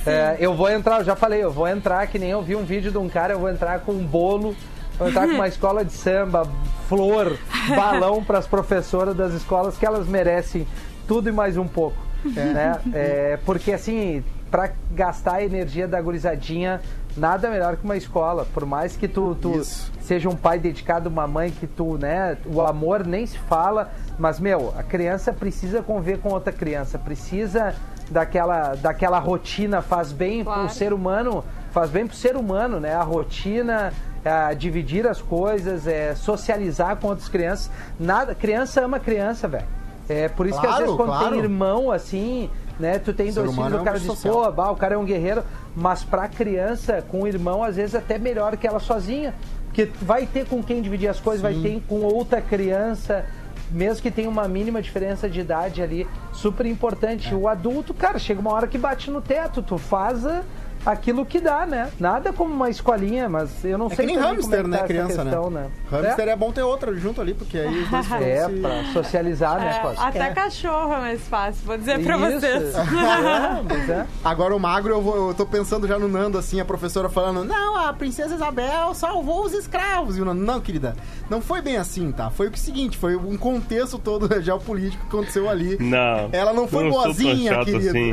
É, 0.06 0.38
eu 0.40 0.56
vou 0.56 0.68
entrar, 0.70 1.00
eu 1.00 1.06
já 1.06 1.16
falei, 1.16 1.44
eu 1.44 1.52
vou 1.52 1.68
entrar, 1.68 2.08
que 2.08 2.18
nem 2.18 2.32
eu 2.32 2.42
vi 2.42 2.56
um 2.56 2.64
vídeo 2.64 2.92
de 2.92 2.98
um 2.98 3.08
cara, 3.08 3.34
eu 3.34 3.40
vou 3.40 3.50
entrar 3.52 3.82
com 3.82 3.92
um 3.92 4.04
bolo, 4.04 4.56
vou 4.98 5.08
entrar 5.10 5.28
com 5.28 5.34
uma 5.36 5.48
escola 5.48 5.86
de 5.86 5.94
samba, 5.94 6.48
flor, 6.90 7.38
balão 7.76 8.24
pras 8.26 8.48
professoras 8.48 9.16
das 9.16 9.34
escolas 9.34 9.78
que 9.78 9.86
elas 9.86 10.08
merecem 10.08 10.66
tudo 11.08 11.30
e 11.30 11.32
mais 11.32 11.56
um 11.56 11.68
pouco. 11.68 11.98
Né? 12.26 12.80
É, 12.96 13.38
porque 13.46 13.74
assim, 13.74 14.24
pra 14.50 14.72
gastar 14.90 15.36
a 15.36 15.44
energia 15.44 15.88
da 15.88 16.02
gurizadinha, 16.02 16.82
nada 17.18 17.50
melhor 17.50 17.76
que 17.78 17.84
uma 17.84 17.98
escola. 17.98 18.46
Por 18.54 18.66
mais 18.66 18.96
que 18.96 19.08
tu, 19.08 19.36
tu 19.42 19.60
Isso. 19.60 19.92
seja 20.02 20.30
um 20.30 20.36
pai 20.36 20.60
dedicado, 20.60 21.10
uma 21.10 21.28
mãe 21.28 21.52
que 21.52 21.68
tu, 21.68 21.98
né, 21.98 22.38
o 22.46 22.62
amor 22.62 23.06
nem 23.06 23.26
se 23.26 23.38
fala, 23.38 23.92
mas 24.18 24.40
meu, 24.40 24.74
a 24.78 24.84
criança 24.84 25.32
precisa 25.34 25.82
conviver 25.82 26.20
com 26.20 26.30
outra 26.30 26.52
criança, 26.54 26.98
precisa 27.00 27.76
daquela, 28.10 28.76
daquela 28.76 29.20
rotina, 29.20 29.82
faz 29.82 30.12
bem 30.12 30.44
Claro. 30.44 30.62
pro 30.66 30.70
ser 30.74 30.94
humano, 30.94 31.44
faz 31.72 31.90
bem 31.90 32.06
pro 32.06 32.16
ser 32.16 32.36
humano, 32.36 32.80
né? 32.80 32.94
A 32.94 33.04
rotina, 33.04 33.94
a 34.26 34.54
dividir 34.54 35.08
as 35.08 35.22
coisas, 35.22 35.88
é, 35.88 36.14
socializar 36.16 36.98
com 36.98 37.08
outras 37.08 37.30
crianças. 37.30 37.72
Nada, 38.00 38.36
criança 38.36 38.82
ama 38.84 39.00
criança, 39.00 39.48
velho. 39.48 39.66
É 40.10 40.28
por 40.28 40.46
isso 40.46 40.60
que 40.60 40.66
às 40.66 40.72
Claro, 40.74 40.84
vezes 40.86 40.98
quando 40.98 41.10
claro. 41.10 41.30
tem 41.30 41.40
irmão 41.40 41.90
assim, 41.92 42.50
né, 42.82 43.00
tu 43.00 43.14
tem 43.14 43.32
dois 43.32 43.52
filhos, 43.56 43.72
é 43.72 43.76
o 43.78 43.82
um 43.82 43.84
cara 43.86 43.98
bicho 44.00 44.12
diz, 44.12 44.20
social. 44.20 44.44
pô, 44.46 44.52
bah, 44.52 44.72
o 44.72 44.76
cara 44.76 44.96
é 44.96 44.98
um 44.98 45.06
guerreiro, 45.06 45.44
mas 45.76 46.04
pra 46.04 46.28
criança, 46.28 47.02
com 47.08 47.22
o 47.22 47.28
irmão, 47.28 47.64
às 47.64 47.76
vezes 47.78 47.96
até 47.96 48.18
melhor 48.18 48.58
que 48.58 48.68
ela 48.68 48.80
sozinha. 48.80 49.34
Porque 49.68 49.90
vai 50.02 50.26
ter 50.26 50.46
com 50.46 50.62
quem 50.62 50.82
dividir 50.82 51.08
as 51.08 51.20
coisas, 51.20 51.42
vai 51.42 51.54
ter 51.54 51.82
com 51.88 52.02
outra 52.02 52.42
criança, 52.42 53.24
mesmo 53.72 54.02
que 54.02 54.12
tenha 54.12 54.30
uma 54.30 54.46
mínima 54.46 54.82
diferença 54.82 55.30
de 55.30 55.40
idade 55.40 55.82
ali, 55.82 56.06
super 56.34 56.66
importante. 56.66 57.34
O 57.34 57.48
adulto, 57.48 57.94
cara, 57.94 58.20
chega 58.20 58.42
uma 58.42 58.52
hora 58.52 58.68
que 58.68 58.78
bate 58.78 59.10
no 59.10 59.22
teto, 59.22 59.62
tu 59.62 59.78
faz 59.78 60.26
a- 60.26 60.42
aquilo 60.86 61.26
que 61.26 61.40
dá, 61.40 61.66
né? 61.66 61.90
Nada 62.00 62.32
como 62.34 62.54
uma 62.54 62.70
escolinha, 62.70 63.28
mas 63.30 63.64
eu 63.64 63.78
não 63.78 63.88
É 63.88 63.96
sei 63.96 64.06
que 64.08 64.14
nem 64.14 64.22
hamster, 64.22 64.42
como 64.42 64.56
é 64.56 64.62
que 64.64 64.68
né, 64.70 64.78
tá 64.78 64.84
criança, 64.86 65.24
questão, 65.24 65.50
né? 65.50 65.62
né? 65.62 65.70
Hamster 65.92 66.28
é. 66.28 66.36
bom 66.36 66.52
ter 66.52 66.64
outra 66.64 66.94
junto 66.96 67.22
ali, 67.22 67.34
porque 67.34 67.58
aí 67.58 67.84
os 67.84 67.90
dois 67.90 68.06
vão 68.08 68.18
É, 68.20 68.46
se- 68.46 68.54
pra 68.60 68.84
socializar, 68.94 69.60
né, 69.60 69.76
É, 69.78 69.80
Costa? 69.80 70.04
até 70.06 70.20
É. 70.28 70.30
cachorro 70.34 70.94
é 70.94 71.00
mais 71.00 71.22
fácil, 71.28 71.66
vou 71.66 71.78
dizer 71.78 72.04
pra 72.04 72.18
Isso. 72.18 72.40
vocês. 72.40 72.76
É, 73.12 73.62
mas 73.68 73.90
é. 73.90 74.06
Agora 74.24 74.56
o 74.56 74.60
magro, 74.60 74.94
eu, 74.94 75.02
vou, 75.02 75.30
eu 75.30 75.34
tô 75.34 75.46
pensando 75.46 75.88
já 75.88 75.98
no 76.00 76.08
Nando, 76.08 76.38
assim, 76.38 76.60
a 76.60 76.66
professora 76.66 77.10
falando, 77.10 77.44
não, 77.44 77.76
a 77.78 77.94
princesa 77.94 78.36
Isabel 78.36 78.94
salvou 78.94 79.44
os 79.46 79.54
escravos. 79.54 80.18
E 80.18 80.22
o 80.22 80.26
Nando, 80.26 80.42
não, 80.44 80.60
querida, 80.62 80.96
não 81.30 81.42
foi 81.42 81.62
bem 81.62 81.78
assim, 81.78 82.12
tá? 82.12 82.30
Foi 82.30 82.48
o 82.48 82.58
seguinte, 82.58 82.98
foi 82.98 83.16
um 83.16 83.38
contexto 83.38 83.98
todo 84.00 84.30
geopolítico 84.42 85.02
que 85.06 85.16
aconteceu 85.16 85.50
ali. 85.50 85.78
Não. 85.80 86.30
Ela 86.32 86.54
não 86.54 86.68
foi 86.68 86.84
tão 86.84 86.92
boazinha, 86.92 87.64
querido. 87.66 87.90
assim. 87.90 88.12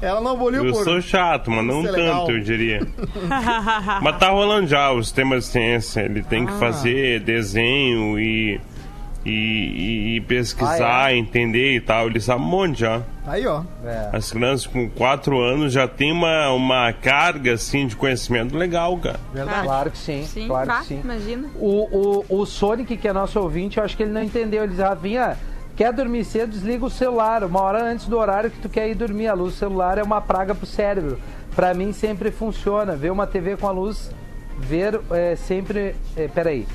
Ela 0.00 0.20
não 0.20 0.32
aboliu 0.32 0.64
Eu 0.66 0.72
por. 0.72 0.84
sou 0.84 1.00
chato, 1.00 1.41
mas 1.50 1.64
não 1.64 1.80
é 1.80 1.84
tanto, 1.86 1.96
legal. 1.96 2.30
eu 2.30 2.40
diria. 2.40 2.80
mas 4.02 4.18
tá 4.18 4.28
rolando 4.30 4.66
já 4.66 4.90
o 4.92 5.02
sistema 5.02 5.38
de 5.38 5.44
ciência. 5.44 6.00
Ele 6.02 6.22
tem 6.22 6.44
Ah. 6.44 6.46
que 6.46 6.52
fazer 6.58 7.20
desenho 7.20 8.18
e, 8.18 8.60
e, 9.24 9.30
e- 9.30 10.16
e 10.16 10.20
pesquisar, 10.22 11.04
Ah, 11.06 11.12
é? 11.12 11.16
entender 11.16 11.76
e 11.76 11.80
tal. 11.80 12.06
Ele 12.08 12.20
sabe 12.20 12.40
um 12.42 12.44
monte 12.46 12.80
já. 12.80 13.02
Aí, 13.26 13.46
ó. 13.46 13.62
É. 13.84 14.10
As 14.16 14.32
crianças 14.32 14.66
com 14.66 14.88
4 14.90 15.38
anos 15.40 15.72
já 15.72 15.86
tem 15.86 16.10
uma, 16.10 16.50
uma 16.52 16.92
carga 16.92 17.54
assim 17.54 17.86
de 17.86 17.94
conhecimento 17.94 18.56
legal, 18.56 18.96
cara. 18.98 19.20
Verdade. 19.32 19.64
Claro 19.66 19.90
que 19.92 19.98
sim, 19.98 20.24
Sim, 20.24 20.48
claro 20.48 20.66
vá, 20.66 20.78
que 20.80 20.86
sim. 20.86 21.00
imagina. 21.04 21.48
O, 21.54 22.24
o, 22.28 22.40
o 22.40 22.46
Sonic, 22.46 22.96
que 22.96 23.06
é 23.06 23.12
nosso 23.12 23.38
ouvinte, 23.38 23.78
eu 23.78 23.84
acho 23.84 23.96
que 23.96 24.02
ele 24.02 24.12
não 24.12 24.22
entendeu. 24.22 24.64
Ele 24.64 24.72
diz, 24.72 24.80
Rafinha, 24.80 25.36
quer 25.82 25.92
dormir 25.92 26.24
cedo, 26.24 26.52
desliga 26.52 26.86
o 26.86 26.90
celular. 26.90 27.42
Uma 27.42 27.60
hora 27.60 27.82
antes 27.82 28.06
do 28.06 28.16
horário 28.16 28.52
que 28.52 28.60
tu 28.60 28.68
quer 28.68 28.88
ir 28.88 28.94
dormir. 28.94 29.26
A 29.26 29.34
luz 29.34 29.54
do 29.54 29.58
celular 29.58 29.98
é 29.98 30.02
uma 30.04 30.20
praga 30.20 30.54
pro 30.54 30.64
cérebro. 30.64 31.18
Pra 31.56 31.74
mim 31.74 31.92
sempre 31.92 32.30
funciona. 32.30 32.94
Ver 32.94 33.10
uma 33.10 33.26
TV 33.26 33.56
com 33.56 33.66
a 33.66 33.72
luz, 33.72 34.08
ver 34.56 35.00
é, 35.10 35.34
sempre... 35.34 35.96
É, 36.16 36.28
peraí. 36.28 36.68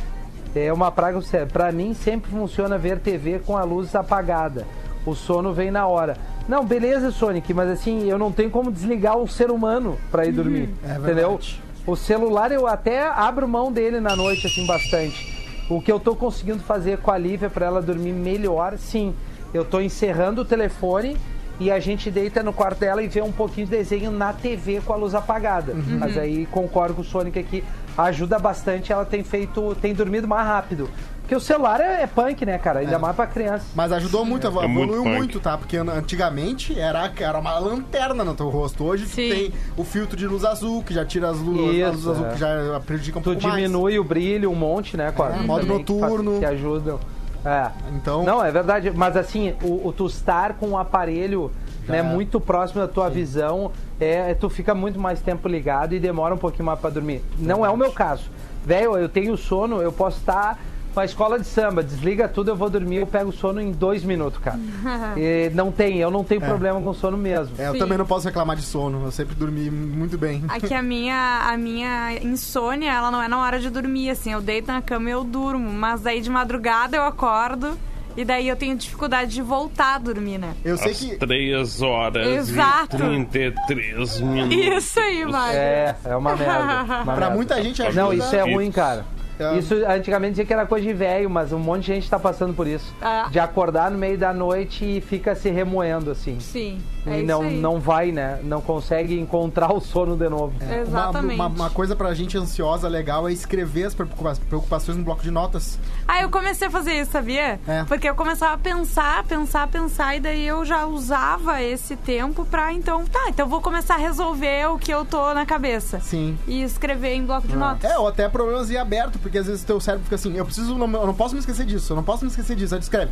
É 0.53 0.73
uma 0.73 0.91
praga 0.91 1.19
pro 1.19 1.25
cérebro. 1.25 1.53
Pra 1.53 1.71
mim 1.71 1.93
sempre 1.93 2.29
funciona 2.29 2.77
ver 2.77 2.99
TV 2.99 3.39
com 3.39 3.55
a 3.55 3.63
luz 3.63 3.95
apagada. 3.95 4.67
O 5.05 5.15
sono 5.15 5.53
vem 5.53 5.71
na 5.71 5.87
hora. 5.87 6.17
Não, 6.45 6.65
beleza, 6.65 7.09
Sonic, 7.09 7.53
mas 7.53 7.69
assim, 7.69 8.09
eu 8.09 8.17
não 8.17 8.29
tenho 8.29 8.49
como 8.49 8.69
desligar 8.69 9.17
o 9.17 9.25
ser 9.25 9.51
humano 9.51 9.97
pra 10.11 10.25
ir 10.25 10.33
dormir. 10.33 10.69
É 10.85 10.97
entendeu? 10.97 11.39
O 11.85 11.95
celular 11.95 12.51
eu 12.51 12.67
até 12.67 13.07
abro 13.07 13.47
mão 13.47 13.71
dele 13.71 14.01
na 14.01 14.17
noite, 14.17 14.47
assim, 14.47 14.67
bastante. 14.67 15.36
O 15.69 15.81
que 15.81 15.91
eu 15.91 15.99
tô 15.99 16.15
conseguindo 16.15 16.59
fazer 16.59 16.99
com 16.99 17.11
a 17.11 17.17
Lívia 17.17 17.49
pra 17.49 17.65
ela 17.65 17.81
dormir 17.81 18.13
melhor, 18.13 18.77
sim. 18.77 19.13
Eu 19.53 19.65
tô 19.65 19.81
encerrando 19.81 20.41
o 20.41 20.45
telefone 20.45 21.17
e 21.59 21.71
a 21.71 21.79
gente 21.79 22.09
deita 22.09 22.41
no 22.41 22.53
quarto 22.53 22.79
dela 22.79 23.03
e 23.03 23.07
vê 23.07 23.21
um 23.21 23.31
pouquinho 23.31 23.65
de 23.65 23.71
desenho 23.71 24.11
na 24.11 24.31
TV 24.31 24.79
com 24.85 24.93
a 24.93 24.95
luz 24.95 25.13
apagada. 25.13 25.73
Uhum. 25.73 25.97
Mas 25.99 26.17
aí 26.17 26.45
concordo 26.45 26.93
com 26.93 27.01
o 27.01 27.03
Sonic 27.03 27.37
aqui. 27.37 27.63
Ajuda 27.97 28.39
bastante, 28.39 28.93
ela 28.93 29.03
tem 29.03 29.23
feito. 29.23 29.75
tem 29.81 29.93
dormido 29.93 30.27
mais 30.27 30.47
rápido. 30.47 30.89
Porque 31.27 31.35
o 31.35 31.41
celular 31.41 31.81
é, 31.81 32.03
é 32.03 32.07
punk, 32.07 32.45
né, 32.45 32.57
cara? 32.57 32.79
Ainda 32.79 32.95
É. 32.95 32.97
mais 32.97 33.13
pra 33.13 33.27
criança. 33.27 33.65
Mas 33.75 33.91
ajudou 33.91 34.23
muito, 34.23 34.47
É 34.47 34.49
evoluiu 34.49 35.03
muito 35.03 35.05
muito, 35.17 35.39
tá? 35.41 35.57
Porque 35.57 35.75
an- 35.75 35.91
antigamente 35.91 36.79
era, 36.79 37.11
era 37.19 37.37
uma 37.37 37.59
lanterna 37.59 38.23
no 38.23 38.33
teu 38.33 38.47
rosto. 38.47 38.85
Hoje 38.85 39.03
tu 39.03 39.09
Sim. 39.15 39.29
tem 39.29 39.53
o 39.75 39.83
filtro 39.83 40.15
de 40.15 40.25
luz 40.25 40.45
azul, 40.45 40.81
que 40.83 40.93
já 40.93 41.03
tira 41.03 41.29
as 41.29 41.37
luzes, 41.39 41.83
as 41.83 41.91
luzes 41.95 42.07
azul 42.07 42.25
é. 42.27 42.29
que 42.31 42.39
já 42.39 42.81
prejudica 42.85 43.19
um 43.19 43.21
Tu 43.21 43.25
pouco 43.31 43.43
mais. 43.43 43.55
diminui 43.61 43.99
o 43.99 44.05
brilho 44.05 44.49
um 44.49 44.55
monte, 44.55 44.95
né, 44.95 45.11
com 45.11 45.21
a 45.21 45.27
É, 45.35 45.39
modo 45.41 45.65
que 45.65 45.67
faz- 45.67 45.79
noturno. 45.79 46.39
Que, 46.39 46.45
ajudam. 46.45 46.97
É. 47.43 47.71
Então- 47.93 48.23
Não, 48.23 48.41
é 48.41 48.49
verdade. 48.49 48.89
Mas 48.95 49.17
assim, 49.17 49.53
o, 49.61 49.85
o 49.85 49.91
tu 49.91 50.05
estar 50.07 50.53
com 50.53 50.69
o 50.69 50.77
aparelho 50.77 51.51
né, 51.89 51.97
É. 51.97 52.03
muito 52.03 52.39
próximo 52.39 52.79
da 52.79 52.87
tua 52.87 53.09
visão, 53.09 53.71
é, 53.99 54.33
tu 54.33 54.49
fica 54.49 54.73
muito 54.73 54.97
mais 54.97 55.19
tempo 55.19 55.45
ligado 55.49 55.93
e 55.93 55.99
demora 55.99 56.33
um 56.33 56.37
pouquinho 56.37 56.65
mais 56.65 56.79
pra 56.79 56.89
dormir. 56.89 57.21
Não 57.37 57.65
é 57.65 57.69
o 57.69 57.75
meu 57.75 57.91
caso. 57.91 58.29
Velho, 58.65 58.97
eu 58.97 59.09
tenho 59.09 59.35
sono, 59.35 59.81
eu 59.81 59.91
posso 59.91 60.19
estar 60.19 60.57
com 60.97 61.01
a 61.01 61.05
escola 61.05 61.37
de 61.37 61.45
samba, 61.45 61.83
desliga 61.83 62.27
tudo, 62.27 62.49
eu 62.49 62.55
vou 62.55 62.71
dormir, 62.71 62.95
eu 62.95 63.05
pego 63.05 63.31
sono 63.31 63.61
em 63.61 63.71
dois 63.71 64.03
minutos, 64.03 64.39
cara. 64.39 64.57
E 65.15 65.51
não 65.53 65.71
tem, 65.71 65.99
eu 65.99 66.09
não 66.09 66.23
tenho 66.23 66.41
problema 66.41 66.81
com 66.81 66.91
sono 66.91 67.15
mesmo. 67.15 67.53
É, 67.59 67.67
eu 67.67 67.73
Sim. 67.73 67.77
também 67.79 67.99
não 67.99 68.05
posso 68.05 68.25
reclamar 68.25 68.55
de 68.55 68.63
sono. 68.63 69.05
Eu 69.05 69.11
sempre 69.11 69.35
dormi 69.35 69.69
muito 69.69 70.17
bem. 70.17 70.43
Aqui 70.47 70.73
a 70.73 70.81
minha, 70.81 71.41
a 71.51 71.55
minha 71.55 72.13
insônia, 72.23 72.91
ela 72.91 73.11
não 73.11 73.21
é 73.21 73.27
na 73.27 73.39
hora 73.39 73.59
de 73.59 73.69
dormir, 73.69 74.09
assim. 74.09 74.33
Eu 74.33 74.41
deito 74.41 74.71
na 74.71 74.81
cama 74.81 75.07
e 75.09 75.13
eu 75.13 75.23
durmo. 75.23 75.71
Mas 75.71 76.03
aí 76.07 76.19
de 76.19 76.31
madrugada 76.31 76.97
eu 76.97 77.03
acordo 77.03 77.77
e 78.15 78.25
daí 78.25 78.47
eu 78.47 78.55
tenho 78.55 78.75
dificuldade 78.75 79.31
de 79.35 79.41
voltar 79.43 79.95
a 79.95 79.99
dormir, 79.99 80.39
né? 80.39 80.55
Eu 80.65 80.77
sei 80.77 80.93
Às 80.93 80.99
que. 80.99 81.15
3 81.15 81.81
horas 81.83 82.27
Exato. 82.27 82.95
e 82.95 82.99
33 82.99 84.19
minutos. 84.21 84.57
Isso 84.83 84.99
aí, 84.99 85.25
Mário. 85.25 85.59
É, 85.59 85.95
é 86.05 86.15
uma 86.15 86.35
merda. 86.35 86.83
uma 86.83 87.03
Pra 87.05 87.15
merda. 87.15 87.35
muita 87.35 87.61
gente 87.61 87.83
ajuda. 87.83 88.01
Não, 88.01 88.13
isso 88.13 88.35
é 88.35 88.41
ruim, 88.51 88.71
cara. 88.71 89.05
É. 89.39 89.57
Isso 89.57 89.75
antigamente 89.87 90.31
dizia 90.31 90.45
que 90.45 90.53
era 90.53 90.65
coisa 90.65 90.85
de 90.85 90.93
velho, 90.93 91.29
mas 91.29 91.51
um 91.53 91.59
monte 91.59 91.81
de 91.85 91.93
gente 91.95 92.09
tá 92.09 92.17
passando 92.19 92.53
por 92.53 92.67
isso. 92.67 92.93
Ah. 93.01 93.27
De 93.29 93.39
acordar 93.39 93.91
no 93.91 93.97
meio 93.97 94.17
da 94.17 94.33
noite 94.33 94.83
e 94.97 95.01
fica 95.01 95.35
se 95.35 95.49
remoendo, 95.49 96.11
assim. 96.11 96.39
Sim, 96.39 96.79
é 97.05 97.11
e 97.11 97.17
isso 97.17 97.25
não, 97.27 97.41
aí. 97.41 97.59
não 97.59 97.79
vai, 97.79 98.11
né? 98.11 98.39
Não 98.43 98.61
consegue 98.61 99.19
encontrar 99.19 99.71
o 99.73 99.79
sono 99.79 100.15
de 100.17 100.27
novo. 100.29 100.53
Uma- 100.61 100.75
Exatamente. 100.77 101.35
Uma, 101.35 101.47
uma 101.47 101.69
coisa 101.69 101.95
pra 101.95 102.13
gente 102.13 102.37
ansiosa 102.37 102.87
legal 102.87 103.27
é 103.29 103.31
escrever 103.33 103.85
as 103.85 103.93
preocupa- 103.93 104.35
preocupações 104.49 104.97
no 104.97 105.03
bloco 105.03 105.21
de 105.21 105.31
notas. 105.31 105.77
Ah, 106.07 106.21
eu 106.21 106.29
comecei 106.29 106.67
a 106.67 106.71
fazer 106.71 106.93
isso, 106.93 107.11
sabia? 107.11 107.59
É. 107.67 107.83
Porque 107.87 108.09
eu 108.09 108.15
começava 108.15 108.53
a 108.53 108.57
pensar, 108.57 109.23
pensar, 109.25 109.67
pensar, 109.67 110.15
e 110.15 110.19
daí 110.19 110.45
eu 110.47 110.65
já 110.65 110.85
usava 110.85 111.61
esse 111.61 111.95
tempo 111.95 112.45
pra 112.45 112.73
então, 112.73 113.05
tá, 113.05 113.25
então 113.29 113.45
eu 113.45 113.49
vou 113.49 113.61
começar 113.61 113.95
a 113.95 113.97
resolver 113.97 114.67
o 114.69 114.77
que 114.77 114.91
eu 114.91 115.05
tô 115.05 115.33
na 115.33 115.45
cabeça. 115.45 115.99
Sim. 115.99 116.37
E 116.47 116.61
escrever 116.63 117.13
em 117.13 117.25
bloco 117.25 117.47
de 117.47 117.55
notas. 117.55 117.89
É, 117.89 117.97
ou 117.97 118.07
até 118.07 118.27
problemas 118.27 118.69
em 118.71 118.77
aberto, 118.77 119.19
porque 119.27 119.37
às 119.37 119.47
vezes 119.47 119.63
teu 119.63 119.79
cérebro 119.79 120.03
fica 120.05 120.15
assim, 120.15 120.35
eu 120.35 120.45
preciso, 120.45 120.75
não, 120.75 120.85
eu 120.99 121.05
não 121.07 121.13
posso 121.13 121.33
me 121.33 121.39
esquecer 121.39 121.65
disso, 121.65 121.91
eu 121.93 121.95
não 121.97 122.03
posso 122.03 122.23
me 122.23 122.29
esquecer 122.31 122.55
disso. 122.55 122.73
Aí 122.73 122.79
tu 122.79 122.83
escreve, 122.83 123.11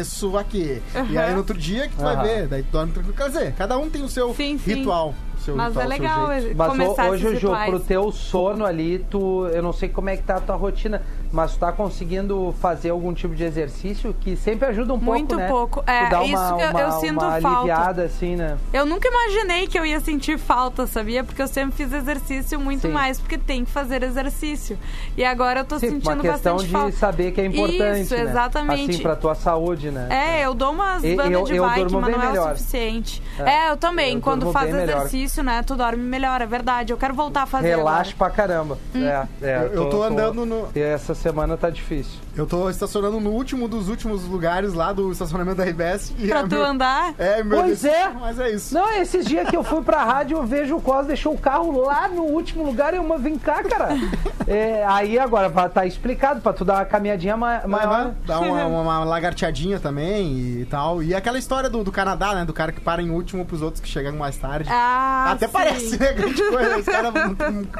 isso 0.00 0.36
aqui. 0.36 0.82
E 1.10 1.16
aí 1.18 1.32
no 1.32 1.38
outro 1.38 1.56
dia 1.56 1.88
que 1.88 1.96
tu 1.96 2.02
vai 2.02 2.14
Aham. 2.14 2.22
ver, 2.24 2.46
daí 2.48 2.62
tu 2.62 2.70
dorme 2.72 2.92
tranquilo. 2.92 3.16
Quer 3.16 3.28
dizer, 3.28 3.52
cada 3.54 3.78
um 3.78 3.88
tem 3.88 4.02
o 4.02 4.08
seu 4.08 4.34
Sim, 4.34 4.58
sim. 4.58 4.74
ritual. 4.74 5.14
o 5.36 5.40
seu 5.40 5.56
Mas 5.56 5.68
ritual, 5.68 5.82
é 5.82 5.86
o 5.86 5.90
seu 5.90 5.98
legal 6.02 6.40
jeito. 6.40 6.56
Mas 6.56 6.66
começar 6.68 7.06
ho- 7.06 7.10
hoje, 7.10 7.36
Ju, 7.36 7.50
pro 7.66 7.80
teu 7.80 8.12
sono 8.12 8.64
ali, 8.66 9.04
tu. 9.10 9.46
Eu 9.48 9.62
não 9.62 9.72
sei 9.72 9.88
como 9.88 10.08
é 10.10 10.16
que 10.16 10.22
tá 10.22 10.36
a 10.36 10.40
tua 10.40 10.56
rotina, 10.56 11.02
mas 11.34 11.52
tu 11.52 11.58
tá 11.58 11.72
conseguindo 11.72 12.54
fazer 12.60 12.90
algum 12.90 13.12
tipo 13.12 13.34
de 13.34 13.42
exercício 13.42 14.14
que 14.20 14.36
sempre 14.36 14.68
ajuda 14.68 14.94
um 14.94 14.98
pouco, 14.98 15.10
Muito 15.18 15.36
né? 15.36 15.48
pouco. 15.48 15.82
É, 15.86 16.08
dá 16.08 16.20
uma, 16.22 16.26
isso 16.26 16.56
que 16.56 16.62
eu- 16.62 16.70
uma, 16.70 16.80
eu 16.80 16.92
sinto 16.92 17.12
uma 17.24 17.40
falta. 17.40 17.48
aliviada, 17.58 18.02
assim, 18.04 18.36
né? 18.36 18.56
Eu 18.72 18.86
nunca 18.86 19.08
imaginei 19.08 19.66
que 19.66 19.76
eu 19.78 19.84
ia 19.84 19.98
sentir 20.00 20.38
falta, 20.38 20.86
sabia? 20.86 21.24
Porque 21.24 21.42
eu 21.42 21.48
sempre 21.48 21.74
fiz 21.76 21.92
exercício 21.92 22.58
muito 22.60 22.82
Sim. 22.82 22.92
mais, 22.92 23.18
porque 23.18 23.36
tem 23.36 23.64
que 23.64 23.70
fazer 23.72 24.02
exercício. 24.04 24.78
E 25.16 25.24
agora 25.24 25.60
eu 25.60 25.64
tô 25.64 25.78
Sim, 25.78 25.90
sentindo 25.90 26.12
uma 26.12 26.22
questão 26.22 26.52
bastante 26.54 26.66
de 26.66 26.72
falta. 26.72 26.92
saber 26.96 27.32
que 27.32 27.40
é 27.40 27.46
importante, 27.46 28.00
Isso, 28.02 28.14
né? 28.14 28.22
exatamente. 28.22 28.90
Assim, 28.92 29.02
pra 29.02 29.16
tua 29.16 29.34
saúde, 29.34 29.90
né? 29.90 30.06
É, 30.10 30.46
eu 30.46 30.54
dou 30.54 30.70
umas 30.70 31.02
E- 31.02 31.16
bandas 31.16 31.32
eu- 31.32 31.44
de 31.44 31.56
eu 31.56 31.64
bike, 31.64 31.92
mas 31.94 32.16
não 32.16 32.22
é 32.22 32.26
melhor. 32.28 32.52
o 32.52 32.56
suficiente. 32.56 33.20
É, 33.40 33.50
É, 33.66 33.70
eu 33.70 33.76
também. 33.76 34.14
eu 34.14 34.20
Quando 34.20 34.52
faz 34.52 34.70
bem 34.70 34.80
melhor. 34.80 34.98
exercício, 34.98 35.42
né, 35.42 35.62
tu 35.66 35.74
dorme 35.74 36.02
melhor, 36.02 36.40
é 36.40 36.46
verdade. 36.46 36.92
Eu 36.92 36.96
quero 36.96 37.12
voltar 37.14 37.42
a 37.42 37.46
fazer 37.46 37.68
Relaxa 37.74 38.12
agora. 38.12 38.16
pra 38.16 38.30
caramba. 38.30 38.78
É, 38.94 39.26
é, 39.42 39.56
Eu- 39.72 39.72
eu 39.84 39.90
tô 39.90 40.02
andando 40.02 40.46
no- 40.46 40.68
essa 40.74 41.14
semana 41.24 41.56
tá 41.56 41.70
difícil. 41.70 42.23
Eu 42.36 42.46
tô 42.46 42.68
estacionando 42.68 43.20
no 43.20 43.30
último 43.30 43.68
dos 43.68 43.88
últimos 43.88 44.24
lugares 44.24 44.74
lá 44.74 44.92
do 44.92 45.12
estacionamento 45.12 45.56
da 45.56 45.64
RBS. 45.64 46.12
E 46.18 46.26
Pra 46.28 46.40
é 46.40 46.42
tu 46.42 46.48
meu- 46.56 46.64
andar? 46.64 47.14
É, 47.18 47.42
meu 47.44 47.58
Pois 47.60 47.82
Deus, 47.82 47.94
é. 47.94 48.08
Mas 48.20 48.38
é 48.40 48.50
isso. 48.50 48.74
Não, 48.74 48.92
esses 48.92 49.24
dias 49.24 49.48
que 49.48 49.56
eu 49.56 49.62
fui 49.62 49.82
pra 49.82 50.02
rádio, 50.02 50.38
eu 50.38 50.42
vejo 50.44 50.76
o 50.76 50.80
Cos 50.80 51.06
deixou 51.06 51.32
o 51.34 51.38
carro 51.38 51.80
lá 51.84 52.08
no 52.08 52.22
último 52.22 52.64
lugar 52.64 52.92
e 52.92 52.96
eu, 52.96 53.04
mas 53.04 53.20
vem 53.22 53.38
cá, 53.38 53.62
cara. 53.62 53.90
É, 54.46 54.84
aí 54.86 55.18
agora 55.18 55.48
tá 55.70 55.86
explicado 55.86 56.42
pra 56.42 56.52
tu 56.52 56.66
dar 56.66 56.74
uma 56.74 56.84
caminhadinha 56.84 57.34
ma- 57.34 57.62
maior. 57.66 57.88
Aham, 57.94 58.14
Dá 58.26 58.40
uma, 58.40 58.64
uma, 58.66 58.80
uma 58.98 59.04
lagarteadinha 59.04 59.80
também 59.80 60.60
e 60.60 60.66
tal. 60.66 61.02
E 61.02 61.14
aquela 61.14 61.38
história 61.38 61.70
do, 61.70 61.82
do 61.82 61.90
Canadá, 61.90 62.34
né? 62.34 62.44
Do 62.44 62.52
cara 62.52 62.70
que 62.70 62.78
para 62.78 63.00
em 63.00 63.08
último 63.08 63.46
pros 63.46 63.62
outros 63.62 63.80
que 63.80 63.88
chegam 63.88 64.12
mais 64.16 64.36
tarde. 64.36 64.68
Ah, 64.70 65.30
Até 65.32 65.46
sim. 65.46 65.52
parece, 65.54 65.98
né? 65.98 66.12
Grande 66.12 66.42
coisa. 66.46 66.76
Os 66.78 66.84
caras. 66.84 67.12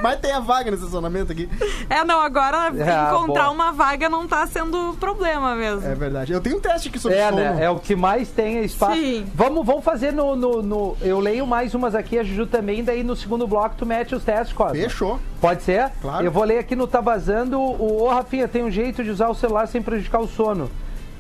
Mas 0.03 0.21
tem 0.21 0.33
a 0.33 0.41
vaga 0.41 0.71
no 0.71 0.77
estacionamento 0.79 1.33
aqui. 1.33 1.51
É, 1.91 2.03
não, 2.03 2.19
agora 2.23 2.69
Ah, 2.73 3.11
encontrar 3.13 3.43
boa. 3.43 3.51
uma 3.51 3.71
vaga 3.71 4.09
não 4.09 4.27
tá 4.27 4.44
sendo 4.47 4.97
problema 4.99 5.55
mesmo. 5.55 5.87
É 5.87 5.95
verdade. 5.95 6.33
Eu 6.33 6.41
tenho 6.41 6.57
um 6.57 6.61
teste 6.61 6.89
aqui 6.89 6.99
sobre 6.99 7.19
É, 7.19 7.29
sono. 7.29 7.37
né? 7.41 7.59
É 7.65 7.71
o 7.71 7.79
que 7.79 7.95
mais 7.97 8.29
tem 8.31 8.59
é 8.59 8.65
espaço. 8.65 8.95
Sim. 9.01 9.27
Vamos, 9.35 9.65
vamos 9.67 9.85
fazer 9.85 10.13
no, 10.13 10.35
no, 10.37 10.63
no- 10.63 10.97
Eu 11.03 11.19
leio 11.21 11.47
mais 11.47 11.75
umas 11.75 11.95
aqui, 11.95 12.19
a 12.19 12.23
Juju 12.23 12.47
também, 12.47 12.83
daí 12.85 13.03
no 13.03 13.15
segundo 13.17 13.47
bloco 13.47 13.75
tu 13.77 13.85
mete 13.87 14.15
os 14.15 14.25
testes, 14.25 14.53
Cosma. 14.55 14.75
Fechou. 14.75 15.19
Pode 15.41 15.63
ser? 15.63 15.91
Claro. 16.01 16.25
Eu 16.25 16.31
vou 16.33 16.45
ler 16.45 16.59
aqui 16.59 16.75
no 16.77 16.87
Tá 16.87 17.01
Vazando. 17.01 17.59
O, 17.61 18.03
ô, 18.05 18.09
Rafinha, 18.09 18.47
tem 18.49 18.63
um 18.65 18.71
jeito 18.71 19.03
de 19.03 19.11
usar 19.11 19.29
o 19.29 19.35
celular 19.35 19.67
sem 19.67 19.83
prejudicar 19.83 20.21
o 20.21 20.29
sono. 20.29 20.71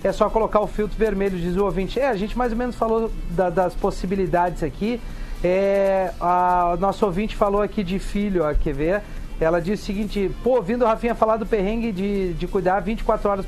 É 0.02 0.12
só 0.12 0.28
colocar 0.28 0.60
o 0.60 0.66
filtro 0.66 0.96
vermelho, 0.98 1.38
diz 1.38 1.56
o 1.56 1.64
ouvinte. 1.64 1.98
É, 1.98 2.08
a 2.08 2.14
gente 2.16 2.36
mais 2.36 2.52
ou 2.52 2.58
menos 2.58 2.76
falou 2.76 3.10
da- 3.30 3.48
das 3.50 3.74
possibilidades 3.74 4.62
aqui. 4.62 5.00
É, 5.42 6.10
a 6.20 6.76
nosso 6.80 7.04
ouvinte 7.04 7.36
falou 7.36 7.60
aqui 7.60 7.84
de 7.84 7.98
filho, 7.98 8.44
ó, 8.44 8.54
quer 8.54 8.72
ver? 8.74 9.02
Ela 9.40 9.60
disse 9.60 9.82
o 9.82 9.86
seguinte, 9.86 10.30
pô, 10.42 10.56
ouvindo 10.56 10.84
o 10.84 10.86
Rafinha 10.86 11.14
falar 11.14 11.36
do 11.36 11.46
perrengue 11.46 11.92
de, 11.92 12.34
de 12.34 12.46
cuidar 12.46 12.80
24 12.80 13.28
horas 13.28 13.46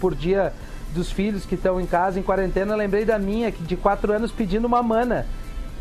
por 0.00 0.14
dia 0.14 0.52
dos 0.94 1.10
filhos 1.10 1.44
que 1.44 1.54
estão 1.54 1.80
em 1.80 1.86
casa, 1.86 2.18
em 2.18 2.22
quarentena, 2.22 2.74
lembrei 2.74 3.04
da 3.04 3.18
minha, 3.18 3.50
de 3.50 3.76
4 3.76 4.12
anos, 4.12 4.32
pedindo 4.32 4.66
uma 4.66 4.82
mana. 4.82 5.26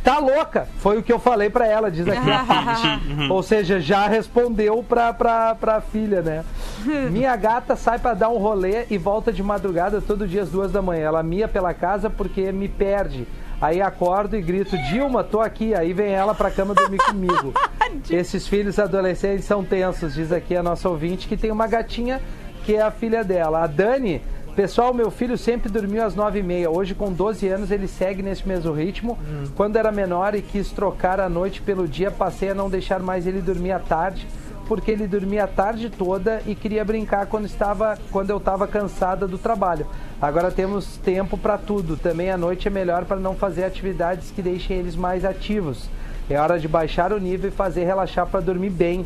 Tá 0.04 0.20
louca! 0.20 0.68
Foi 0.78 0.98
o 0.98 1.04
que 1.04 1.12
eu 1.12 1.20
falei 1.20 1.50
pra 1.50 1.68
ela, 1.68 1.92
diz 1.92 2.08
aqui. 2.08 2.30
Ou 3.30 3.44
seja, 3.44 3.80
já 3.80 4.08
respondeu 4.08 4.82
pra, 4.82 5.12
pra, 5.14 5.54
pra 5.56 5.82
filha, 5.82 6.22
né? 6.22 6.46
Minha 7.12 7.36
gata 7.36 7.76
sai 7.76 8.00
pra 8.00 8.14
dar 8.14 8.30
um 8.30 8.38
rolê 8.38 8.86
e 8.90 8.98
volta 8.98 9.34
de 9.34 9.44
madrugada 9.44 10.00
todo 10.00 10.28
dia 10.28 10.44
às 10.44 10.50
duas 10.50 10.72
da 10.72 10.82
manhã. 10.82 11.08
Ela 11.08 11.24
mia 11.24 11.48
pela 11.48 11.74
casa 11.74 12.10
porque 12.10 12.52
me 12.52 12.70
perde. 12.70 13.28
Aí 13.60 13.82
acordo 13.82 14.36
e 14.36 14.42
grito, 14.42 14.78
Dilma, 14.90 15.24
tô 15.24 15.42
aqui. 15.42 15.74
Aí 15.74 15.94
vem 15.94 16.12
ela 16.12 16.34
pra 16.36 16.52
cama 16.52 16.74
dormir 16.74 17.00
comigo. 17.00 17.54
Esses 18.10 18.48
filhos 18.48 18.78
adolescentes 18.78 19.46
são 19.46 19.64
tensos, 19.64 20.14
diz 20.14 20.32
aqui 20.32 20.56
a 20.56 20.62
nossa 20.62 20.88
ouvinte, 20.90 21.28
que 21.28 21.38
tem 21.38 21.52
uma 21.52 21.68
gatinha 21.68 22.22
que 22.64 22.76
é 22.76 22.82
a 22.82 22.92
filha 22.92 23.24
dela. 23.24 23.64
A 23.64 23.68
Dani 23.68 24.22
Pessoal, 24.58 24.92
meu 24.92 25.12
filho 25.12 25.38
sempre 25.38 25.70
dormiu 25.70 26.04
às 26.04 26.16
9h30. 26.16 26.68
Hoje, 26.68 26.96
com 26.96 27.14
12 27.14 27.48
anos, 27.48 27.70
ele 27.70 27.88
segue 27.88 28.24
nesse 28.24 28.48
mesmo 28.48 28.74
ritmo. 28.74 29.16
Quando 29.56 29.76
era 29.76 29.92
menor 29.92 30.34
e 30.34 30.42
quis 30.42 30.72
trocar 30.72 31.20
a 31.20 31.30
noite 31.30 31.62
pelo 31.62 31.88
dia, 31.88 32.10
passei 32.10 32.50
a 32.50 32.56
não 32.56 32.68
deixar 32.68 33.00
mais 33.00 33.28
ele 33.28 33.40
dormir 33.40 33.72
à 33.72 33.78
tarde, 33.78 34.28
porque 34.68 34.92
ele 34.92 35.08
dormia 35.08 35.46
a 35.46 35.48
tarde 35.48 35.90
toda 35.90 36.42
e 36.46 36.54
queria 36.54 36.84
brincar 36.84 37.26
quando, 37.28 37.46
estava, 37.46 37.98
quando 38.12 38.30
eu 38.30 38.38
estava 38.38 38.68
cansada 38.68 39.28
do 39.28 39.38
trabalho. 39.38 39.88
Agora 40.22 40.52
temos 40.52 40.98
tempo 40.98 41.38
para 41.38 41.58
tudo. 41.58 41.96
Também 41.96 42.30
a 42.30 42.38
noite 42.38 42.68
é 42.68 42.72
melhor 42.72 43.06
para 43.06 43.18
não 43.18 43.36
fazer 43.36 43.64
atividades 43.64 44.32
que 44.32 44.42
deixem 44.42 44.78
eles 44.78 44.96
mais 44.96 45.24
ativos. 45.24 45.90
É 46.30 46.38
hora 46.38 46.60
de 46.60 46.68
baixar 46.68 47.14
o 47.14 47.20
nível 47.20 47.50
e 47.50 47.54
fazer 47.54 47.86
relaxar 47.86 48.28
para 48.28 48.42
dormir 48.42 48.70
bem. 48.70 49.06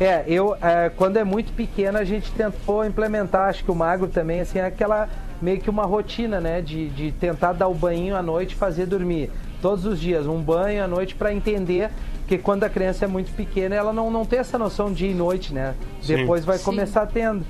É, 0.00 0.24
eu, 0.26 0.56
é, 0.60 0.88
quando 0.88 1.18
é 1.18 1.24
muito 1.24 1.52
pequena, 1.52 2.00
a 2.00 2.04
gente 2.04 2.32
tentou 2.32 2.84
implementar, 2.84 3.48
acho 3.48 3.62
que 3.62 3.70
o 3.70 3.74
magro 3.74 4.08
também, 4.08 4.40
assim, 4.40 4.58
aquela 4.58 5.08
meio 5.40 5.60
que 5.60 5.70
uma 5.70 5.84
rotina, 5.84 6.40
né? 6.40 6.60
De, 6.60 6.88
de 6.88 7.12
tentar 7.12 7.52
dar 7.52 7.68
o 7.68 7.74
banho 7.74 8.16
à 8.16 8.22
noite 8.22 8.54
fazer 8.54 8.86
dormir. 8.86 9.30
Todos 9.64 9.86
os 9.86 9.98
dias, 9.98 10.26
um 10.26 10.42
banho 10.42 10.84
à 10.84 10.86
noite 10.86 11.14
para 11.14 11.32
entender 11.32 11.88
que 12.28 12.36
quando 12.36 12.64
a 12.64 12.68
criança 12.68 13.06
é 13.06 13.08
muito 13.08 13.32
pequena, 13.34 13.74
ela 13.74 13.94
não, 13.94 14.10
não 14.10 14.26
tem 14.26 14.38
essa 14.38 14.58
noção 14.58 14.90
de 14.90 14.96
dia 14.96 15.10
e 15.10 15.14
noite, 15.14 15.54
né? 15.54 15.74
Sim. 16.02 16.16
Depois 16.16 16.44
vai 16.44 16.58
Sim. 16.58 16.64
começar 16.64 17.06
tendo. 17.06 17.46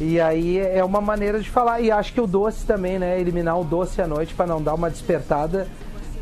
E 0.00 0.20
aí 0.20 0.60
é 0.60 0.84
uma 0.84 1.00
maneira 1.00 1.40
de 1.40 1.50
falar. 1.50 1.80
E 1.80 1.90
acho 1.90 2.12
que 2.12 2.20
o 2.20 2.26
doce 2.28 2.64
também, 2.64 3.00
né? 3.00 3.20
Eliminar 3.20 3.58
o 3.58 3.64
doce 3.64 4.00
à 4.00 4.06
noite 4.06 4.32
para 4.32 4.46
não 4.46 4.62
dar 4.62 4.74
uma 4.74 4.88
despertada 4.88 5.66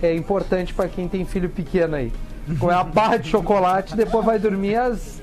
é 0.03 0.15
importante 0.15 0.73
para 0.73 0.89
quem 0.89 1.09
tem 1.09 1.27
filho 1.27 1.51
pequeno 1.51 1.95
aí. 1.95 2.11
Comer 2.59 2.73
uma 2.73 2.85
barra 2.85 3.19
de 3.19 3.29
chocolate, 3.29 3.95
depois 3.95 4.25
vai 4.25 4.39
dormir 4.39 4.77
às 4.77 5.21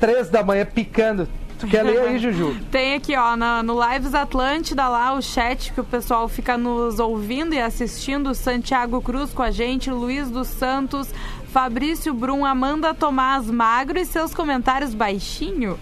três 0.00 0.28
da 0.28 0.42
manhã 0.42 0.66
picando. 0.66 1.28
Tu 1.60 1.66
quer 1.66 1.82
ler 1.82 2.00
aí, 2.00 2.18
Juju? 2.18 2.56
Tem 2.70 2.94
aqui, 2.94 3.14
ó, 3.16 3.36
na- 3.36 3.62
no 3.62 3.74
Lives 3.80 4.14
Atlântida 4.14 4.88
lá, 4.88 5.12
o 5.14 5.22
chat 5.22 5.72
que 5.72 5.80
o 5.80 5.84
pessoal 5.84 6.28
fica 6.28 6.56
nos 6.56 6.98
ouvindo 6.98 7.54
e 7.54 7.60
assistindo. 7.60 8.34
Santiago 8.34 9.00
Cruz 9.02 9.32
com 9.32 9.42
a 9.42 9.50
gente, 9.50 9.90
Luiz 9.90 10.30
dos 10.30 10.48
Santos, 10.48 11.08
Fabrício 11.52 12.14
Brum, 12.14 12.44
Amanda 12.44 12.94
Tomás 12.94 13.46
Magro 13.50 13.98
e 13.98 14.04
seus 14.04 14.34
comentários 14.34 14.94
baixinho. 14.94 15.78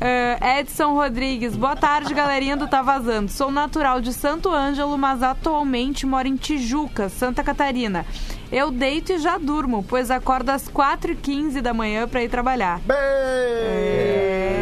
Ah, 0.00 0.58
Edson 0.60 0.94
Rodrigues, 0.94 1.56
boa 1.56 1.74
tarde, 1.76 2.14
galerinha 2.14 2.56
do 2.56 2.68
Tá 2.68 2.82
Vazando. 2.82 3.30
Sou 3.30 3.50
natural 3.50 4.00
de 4.00 4.12
Santo 4.12 4.48
Ângelo, 4.50 4.96
mas 4.96 5.22
atualmente 5.22 6.06
moro 6.06 6.26
em 6.28 6.36
Tijuca, 6.36 7.08
Santa 7.08 7.42
Catarina. 7.42 8.06
Eu 8.52 8.70
deito 8.70 9.14
e 9.14 9.18
já 9.18 9.38
durmo, 9.38 9.82
pois 9.88 10.10
acordo 10.10 10.50
às 10.50 10.68
4h15 10.68 11.62
da 11.62 11.72
manhã 11.72 12.06
para 12.06 12.22
ir 12.22 12.28
trabalhar. 12.28 12.82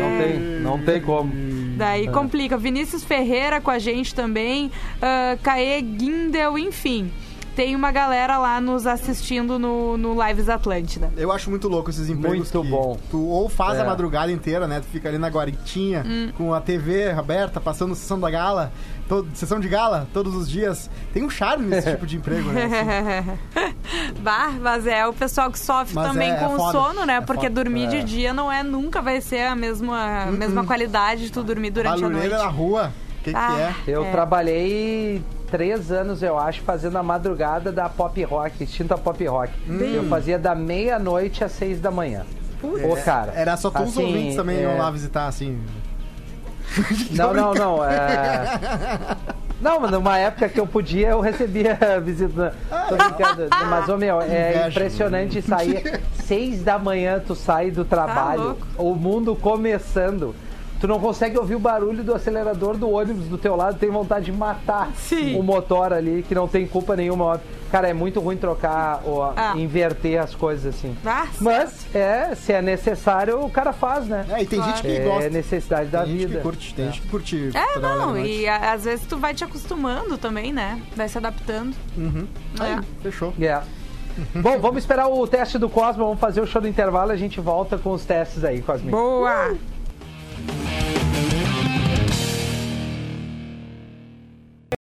Não 0.00 0.18
tem, 0.22 0.38
não 0.60 0.78
tem 0.84 1.02
como. 1.02 1.32
Daí 1.76 2.06
complica. 2.08 2.56
Vinícius 2.56 3.02
Ferreira 3.02 3.60
com 3.60 3.70
a 3.70 3.80
gente 3.80 4.14
também. 4.14 4.66
Uh, 4.66 5.36
Caê 5.42 5.82
Guindel, 5.82 6.56
enfim. 6.56 7.10
Tem 7.56 7.74
uma 7.76 7.90
galera 7.90 8.38
lá 8.38 8.60
nos 8.60 8.86
assistindo 8.86 9.58
no, 9.58 9.96
no 9.96 10.16
Lives 10.26 10.48
Atlântida. 10.48 11.10
Eu 11.16 11.30
acho 11.32 11.50
muito 11.50 11.68
louco 11.68 11.90
esses 11.90 12.08
empregos 12.08 12.50
Muito 12.52 12.62
que 12.62 12.68
bom. 12.70 12.98
Tu 13.10 13.20
ou 13.22 13.48
faz 13.48 13.78
É. 13.78 13.82
a 13.82 13.84
madrugada 13.84 14.30
inteira, 14.32 14.66
né? 14.66 14.80
Tu 14.80 14.86
fica 14.86 15.08
ali 15.08 15.18
na 15.18 15.28
guaritinha, 15.28 16.04
Hum. 16.06 16.30
com 16.36 16.54
a 16.54 16.60
TV 16.60 17.10
aberta, 17.10 17.60
passando 17.60 17.94
sessão 17.94 18.18
da 18.18 18.30
gala, 18.30 18.72
todo, 19.08 19.28
sessão 19.34 19.58
de 19.60 19.68
gala, 19.68 20.08
todos 20.12 20.34
os 20.34 20.48
dias. 20.48 20.88
Tem 21.12 21.22
um 21.24 21.28
charme 21.30 21.74
esse 21.76 21.90
tipo 21.90 22.06
de 22.06 22.16
emprego, 22.16 22.50
né? 22.50 22.64
Assim. 22.64 24.14
bah, 24.22 24.52
mas 24.60 24.86
é 24.86 25.06
o 25.06 25.12
pessoal 25.12 25.50
que 25.50 25.58
sofre 25.58 25.94
Mas 25.94 26.06
também 26.08 26.30
é- 26.30 26.36
com 26.36 26.44
é 26.44 26.48
o 26.48 26.56
foda. 26.56 26.72
sono, 26.72 27.04
né? 27.04 27.14
É 27.16 27.20
Porque 27.20 27.48
foda. 27.48 27.62
dormir 27.64 27.88
de 27.88 28.02
dia 28.04 28.32
não 28.32 28.50
é 28.50 28.62
nunca 28.62 29.02
vai 29.02 29.20
ser 29.20 29.42
a 29.46 29.56
mesma, 29.56 30.22
a 30.28 30.30
mesma 30.32 30.64
qualidade 30.64 31.24
de 31.24 31.32
tu 31.32 31.42
dormir 31.42 31.70
durante 31.70 31.98
a 31.98 32.06
Barulheira 32.08 32.36
noite. 32.38 32.44
na 32.44 32.50
rua, 32.50 32.92
o 33.20 33.24
que, 33.24 33.32
Ah. 33.34 33.72
que 33.82 33.90
é? 33.90 33.94
Eu 33.96 34.04
É. 34.04 34.10
trabalhei 34.12 35.22
três 35.50 35.90
anos, 35.90 36.22
eu 36.22 36.38
acho, 36.38 36.62
fazendo 36.62 36.96
a 36.96 37.02
madrugada 37.02 37.72
da 37.72 37.88
pop 37.88 38.22
rock, 38.24 38.64
extinta 38.64 38.96
pop 38.96 39.24
rock. 39.26 39.52
Eu 39.68 40.04
fazia 40.08 40.38
da 40.38 40.54
meia-noite 40.54 41.42
às 41.42 41.52
seis 41.52 41.80
da 41.80 41.90
manhã. 41.90 42.24
Ô, 42.62 42.96
cara. 43.04 43.32
Era 43.34 43.56
só 43.56 43.70
tu 43.70 43.82
os 43.82 43.90
assim, 43.90 44.04
ouvintes 44.04 44.36
também 44.36 44.58
é, 44.58 44.62
iam 44.62 44.78
lá 44.78 44.90
visitar, 44.90 45.26
assim. 45.26 45.60
Não, 47.10 47.34
não, 47.34 47.52
não. 47.52 47.84
É... 47.84 48.58
Não, 49.60 49.78
mas 49.78 49.90
numa 49.90 50.16
época 50.16 50.48
que 50.48 50.58
eu 50.58 50.66
podia, 50.66 51.08
eu 51.08 51.20
recebia 51.20 51.78
visita. 52.02 52.54
Tô 52.88 52.96
brincando. 52.96 53.48
Mas, 53.68 53.88
ô 53.90 53.96
meu, 53.98 54.20
é 54.22 54.68
impressionante 54.68 55.42
sair. 55.42 56.00
Seis 56.24 56.62
da 56.62 56.78
manhã 56.78 57.20
tu 57.24 57.34
sai 57.34 57.70
do 57.70 57.84
trabalho, 57.84 58.42
louco. 58.42 58.66
o 58.78 58.94
mundo 58.94 59.36
começando. 59.36 60.34
Tu 60.80 60.88
não 60.88 60.98
consegue 60.98 61.36
ouvir 61.38 61.54
o 61.56 61.58
barulho 61.58 62.02
do 62.02 62.14
acelerador 62.14 62.74
do 62.76 62.88
ônibus 62.90 63.26
do 63.26 63.36
teu 63.36 63.54
lado, 63.54 63.78
tem 63.78 63.90
vontade 63.90 64.24
de 64.26 64.32
matar 64.32 64.90
Sim. 64.96 65.38
o 65.38 65.42
motor 65.42 65.92
ali, 65.92 66.24
que 66.26 66.34
não 66.34 66.48
tem 66.48 66.66
culpa 66.66 66.96
nenhuma. 66.96 67.38
Cara, 67.70 67.86
é 67.88 67.92
muito 67.92 68.18
ruim 68.18 68.36
trocar 68.38 69.02
ou 69.04 69.22
Ah. 69.22 69.52
inverter 69.56 70.18
as 70.20 70.34
coisas 70.34 70.74
assim. 70.74 70.96
Ah, 71.04 71.26
Mas, 71.38 71.86
é, 71.94 72.34
se 72.34 72.52
é 72.54 72.62
necessário, 72.62 73.44
o 73.44 73.50
cara 73.50 73.72
faz, 73.74 74.06
né? 74.06 74.24
É, 74.30 74.42
e 74.42 74.46
tem 74.46 74.60
gente 74.62 74.80
que 74.80 74.88
É 74.88 75.00
gosta. 75.04 75.28
necessidade 75.30 75.90
da 75.90 76.02
tem 76.02 76.12
gente 76.12 76.26
vida. 76.26 76.36
que 76.38 76.42
curte, 76.42 76.74
tem 76.74 76.86
gente 76.86 77.00
que 77.02 77.08
curte. 77.08 77.50
É, 77.54 77.78
não, 77.78 78.16
e 78.18 78.48
a- 78.48 78.72
às 78.72 78.84
vezes 78.84 79.06
tu 79.06 79.18
vai 79.18 79.34
te 79.34 79.44
acostumando 79.44 80.16
também, 80.16 80.50
né? 80.52 80.80
Vai 80.96 81.08
se 81.08 81.18
adaptando. 81.18 81.76
Uhum. 81.96 82.26
É. 82.58 82.62
Aí, 82.64 82.80
fechou. 83.02 83.34
Yeah. 83.38 83.64
Bom, 84.34 84.58
vamos 84.58 84.78
esperar 84.78 85.08
o 85.08 85.26
teste 85.26 85.56
do 85.58 85.68
Cosmo, 85.68 86.04
vamos 86.06 86.18
fazer 86.20 86.40
o 86.40 86.46
show 86.46 86.60
do 86.60 86.66
intervalo 86.66 87.12
e 87.12 87.14
a 87.14 87.16
gente 87.16 87.40
volta 87.40 87.78
com 87.78 87.92
os 87.92 88.04
testes 88.04 88.42
aí, 88.44 88.60
Cosminho. 88.62 88.90
Boa! 88.96 89.54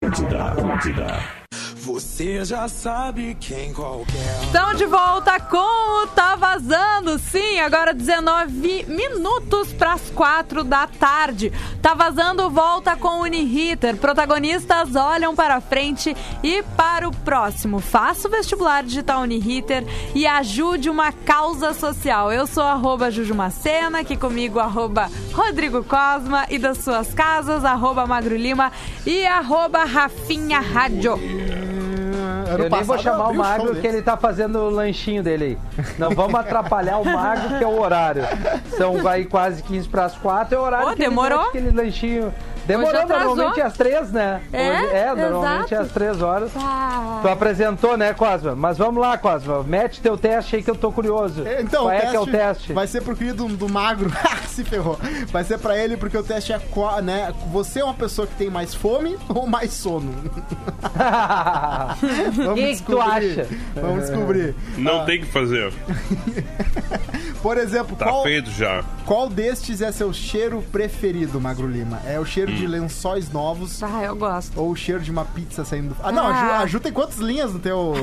Atlântida, 0.09 0.43
Atlântida. 0.43 1.07
Você 1.79 2.43
já 2.43 2.67
sabe 2.67 3.37
quem 3.39 3.73
qualquer. 3.73 4.43
Estão 4.43 4.73
de 4.73 4.85
volta 4.85 5.39
com 5.39 6.03
o 6.03 6.07
Tá 6.07 6.35
Vazando. 6.35 7.17
Sim, 7.17 7.59
agora 7.59 7.93
19 7.93 8.85
minutos 8.85 9.71
para 9.71 9.93
as 9.93 10.09
4 10.09 10.65
da 10.65 10.87
tarde. 10.87 11.53
Tá 11.81 11.93
Vazando 11.93 12.49
volta 12.49 12.97
com 12.97 13.21
Uniriter. 13.21 13.95
Protagonistas 13.95 14.93
olham 14.93 15.33
para 15.33 15.61
frente 15.61 16.15
e 16.43 16.61
para 16.75 17.07
o 17.07 17.15
próximo. 17.15 17.79
Faça 17.79 18.27
o 18.27 18.31
vestibular 18.31 18.83
digital 18.83 19.21
Uniriter 19.21 19.85
e 20.13 20.27
ajude 20.27 20.89
uma 20.89 21.13
causa 21.13 21.73
social. 21.73 22.29
Eu 22.29 22.45
sou 22.45 22.63
arroba 22.63 23.09
Jujumacena, 23.09 23.99
aqui 23.99 24.17
comigo 24.17 24.59
arroba 24.59 25.09
Rodrigo 25.31 25.81
Cosma 25.85 26.45
e 26.49 26.59
das 26.59 26.79
suas 26.79 27.13
casas, 27.13 27.63
arroba 27.63 28.05
Magro 28.05 28.35
Lima 28.35 28.69
e 29.05 29.25
arroba 29.25 29.85
Rafinha 29.85 30.59
Rádio. 30.59 31.68
Ano 32.49 32.63
Eu 32.65 32.69
nem 32.69 32.83
vou 32.83 32.97
chamar 32.97 33.29
o 33.29 33.33
Magro 33.35 33.67
deles. 33.67 33.81
que 33.81 33.87
ele 33.87 34.01
tá 34.01 34.17
fazendo 34.17 34.57
o 34.59 34.69
lanchinho 34.69 35.21
dele 35.23 35.57
aí. 35.77 35.85
Não 35.97 36.09
vamos 36.11 36.35
atrapalhar 36.39 36.97
o 36.97 37.05
Magro, 37.05 37.57
que 37.57 37.63
é 37.63 37.67
o 37.67 37.79
horário. 37.79 38.23
São 38.77 39.01
vai 39.01 39.23
quase 39.25 39.61
15 39.63 39.87
para 39.89 40.05
as 40.05 40.15
4, 40.17 40.55
é 40.55 40.59
o 40.59 40.61
horário 40.63 40.87
Ô, 40.87 40.95
que 40.95 41.01
ele 41.01 41.09
demorou? 41.09 41.37
mete 41.39 41.47
aquele 41.49 41.71
lanchinho. 41.71 42.33
Demorou, 42.69 43.07
normalmente 43.07 43.61
às 43.61 43.73
3, 43.73 44.11
né? 44.11 44.41
É? 44.53 44.71
Hoje- 44.71 44.93
é 44.93 45.15
normalmente 45.15 45.73
Exato. 45.73 45.81
às 45.87 45.91
3 45.91 46.21
horas. 46.21 46.51
Ah. 46.55 47.19
Tu 47.21 47.27
apresentou, 47.27 47.97
né, 47.97 48.13
Cosma? 48.13 48.55
Mas 48.55 48.77
vamos 48.77 49.01
lá, 49.01 49.17
Cosma. 49.17 49.63
Mete 49.63 49.99
teu 50.01 50.15
teste 50.17 50.55
aí 50.55 50.63
que 50.63 50.69
eu 50.69 50.75
tô 50.75 50.91
curioso. 50.91 51.45
É, 51.47 51.61
Então, 51.61 51.83
Qual 51.85 51.87
o 51.87 51.91
é 51.91 51.99
teste 52.01 52.11
que 52.11 52.17
é 52.17 52.19
o 52.19 52.27
teste? 52.27 52.73
vai 52.73 52.87
ser 52.87 53.01
pro 53.01 53.15
querido 53.15 53.47
do, 53.47 53.57
do 53.57 53.69
magro. 53.69 54.11
Se 54.47 54.63
ferrou. 54.63 54.99
Vai 55.31 55.43
ser 55.43 55.57
pra 55.57 55.77
ele 55.77 55.97
porque 55.97 56.17
o 56.17 56.23
teste 56.23 56.53
é 56.53 56.59
qual, 56.59 57.01
né? 57.01 57.33
Você 57.51 57.79
é 57.79 57.83
uma 57.83 57.93
pessoa 57.93 58.27
que 58.27 58.35
tem 58.35 58.49
mais 58.49 58.73
fome 58.75 59.17
ou 59.29 59.47
mais 59.47 59.73
sono? 59.73 60.11
Vamos 62.35 62.59
Quem 62.59 62.75
que 62.77 62.83
tu 62.83 63.01
acha? 63.01 63.47
Vamos 63.75 64.01
descobrir. 64.07 64.55
Não 64.77 65.05
tem 65.05 65.19
o 65.19 65.21
que 65.21 65.27
fazer. 65.31 65.71
Por 67.41 67.57
exemplo, 67.57 67.95
Tá 67.95 68.05
qual, 68.05 68.23
feito 68.23 68.51
já. 68.51 68.83
qual 69.05 69.29
destes 69.29 69.81
é 69.81 69.91
seu 69.93 70.11
cheiro 70.11 70.61
preferido, 70.73 71.39
Magro 71.39 71.67
Lima? 71.67 71.99
É 72.05 72.19
o 72.19 72.25
cheiro 72.25 72.51
Hum. 72.51 72.55
De 72.59 72.67
lençóis 72.67 73.31
novos 73.31 73.81
Ah, 73.81 74.03
eu 74.03 74.15
gosto. 74.15 74.59
ou 74.59 74.71
o 74.71 74.75
cheiro 74.75 75.01
de 75.01 75.09
uma 75.11 75.23
pizza 75.25 75.63
saindo 75.63 75.89
do... 75.93 75.95
Ah, 76.03 76.11
não, 76.11 76.27
a 76.27 76.33
Ju, 76.33 76.39
Ah. 76.51 76.59
a 76.59 76.65
Ju 76.65 76.79
tem 76.79 76.91
quantas 76.91 77.17
linhas 77.17 77.53
no 77.53 77.59
teu... 77.59 77.93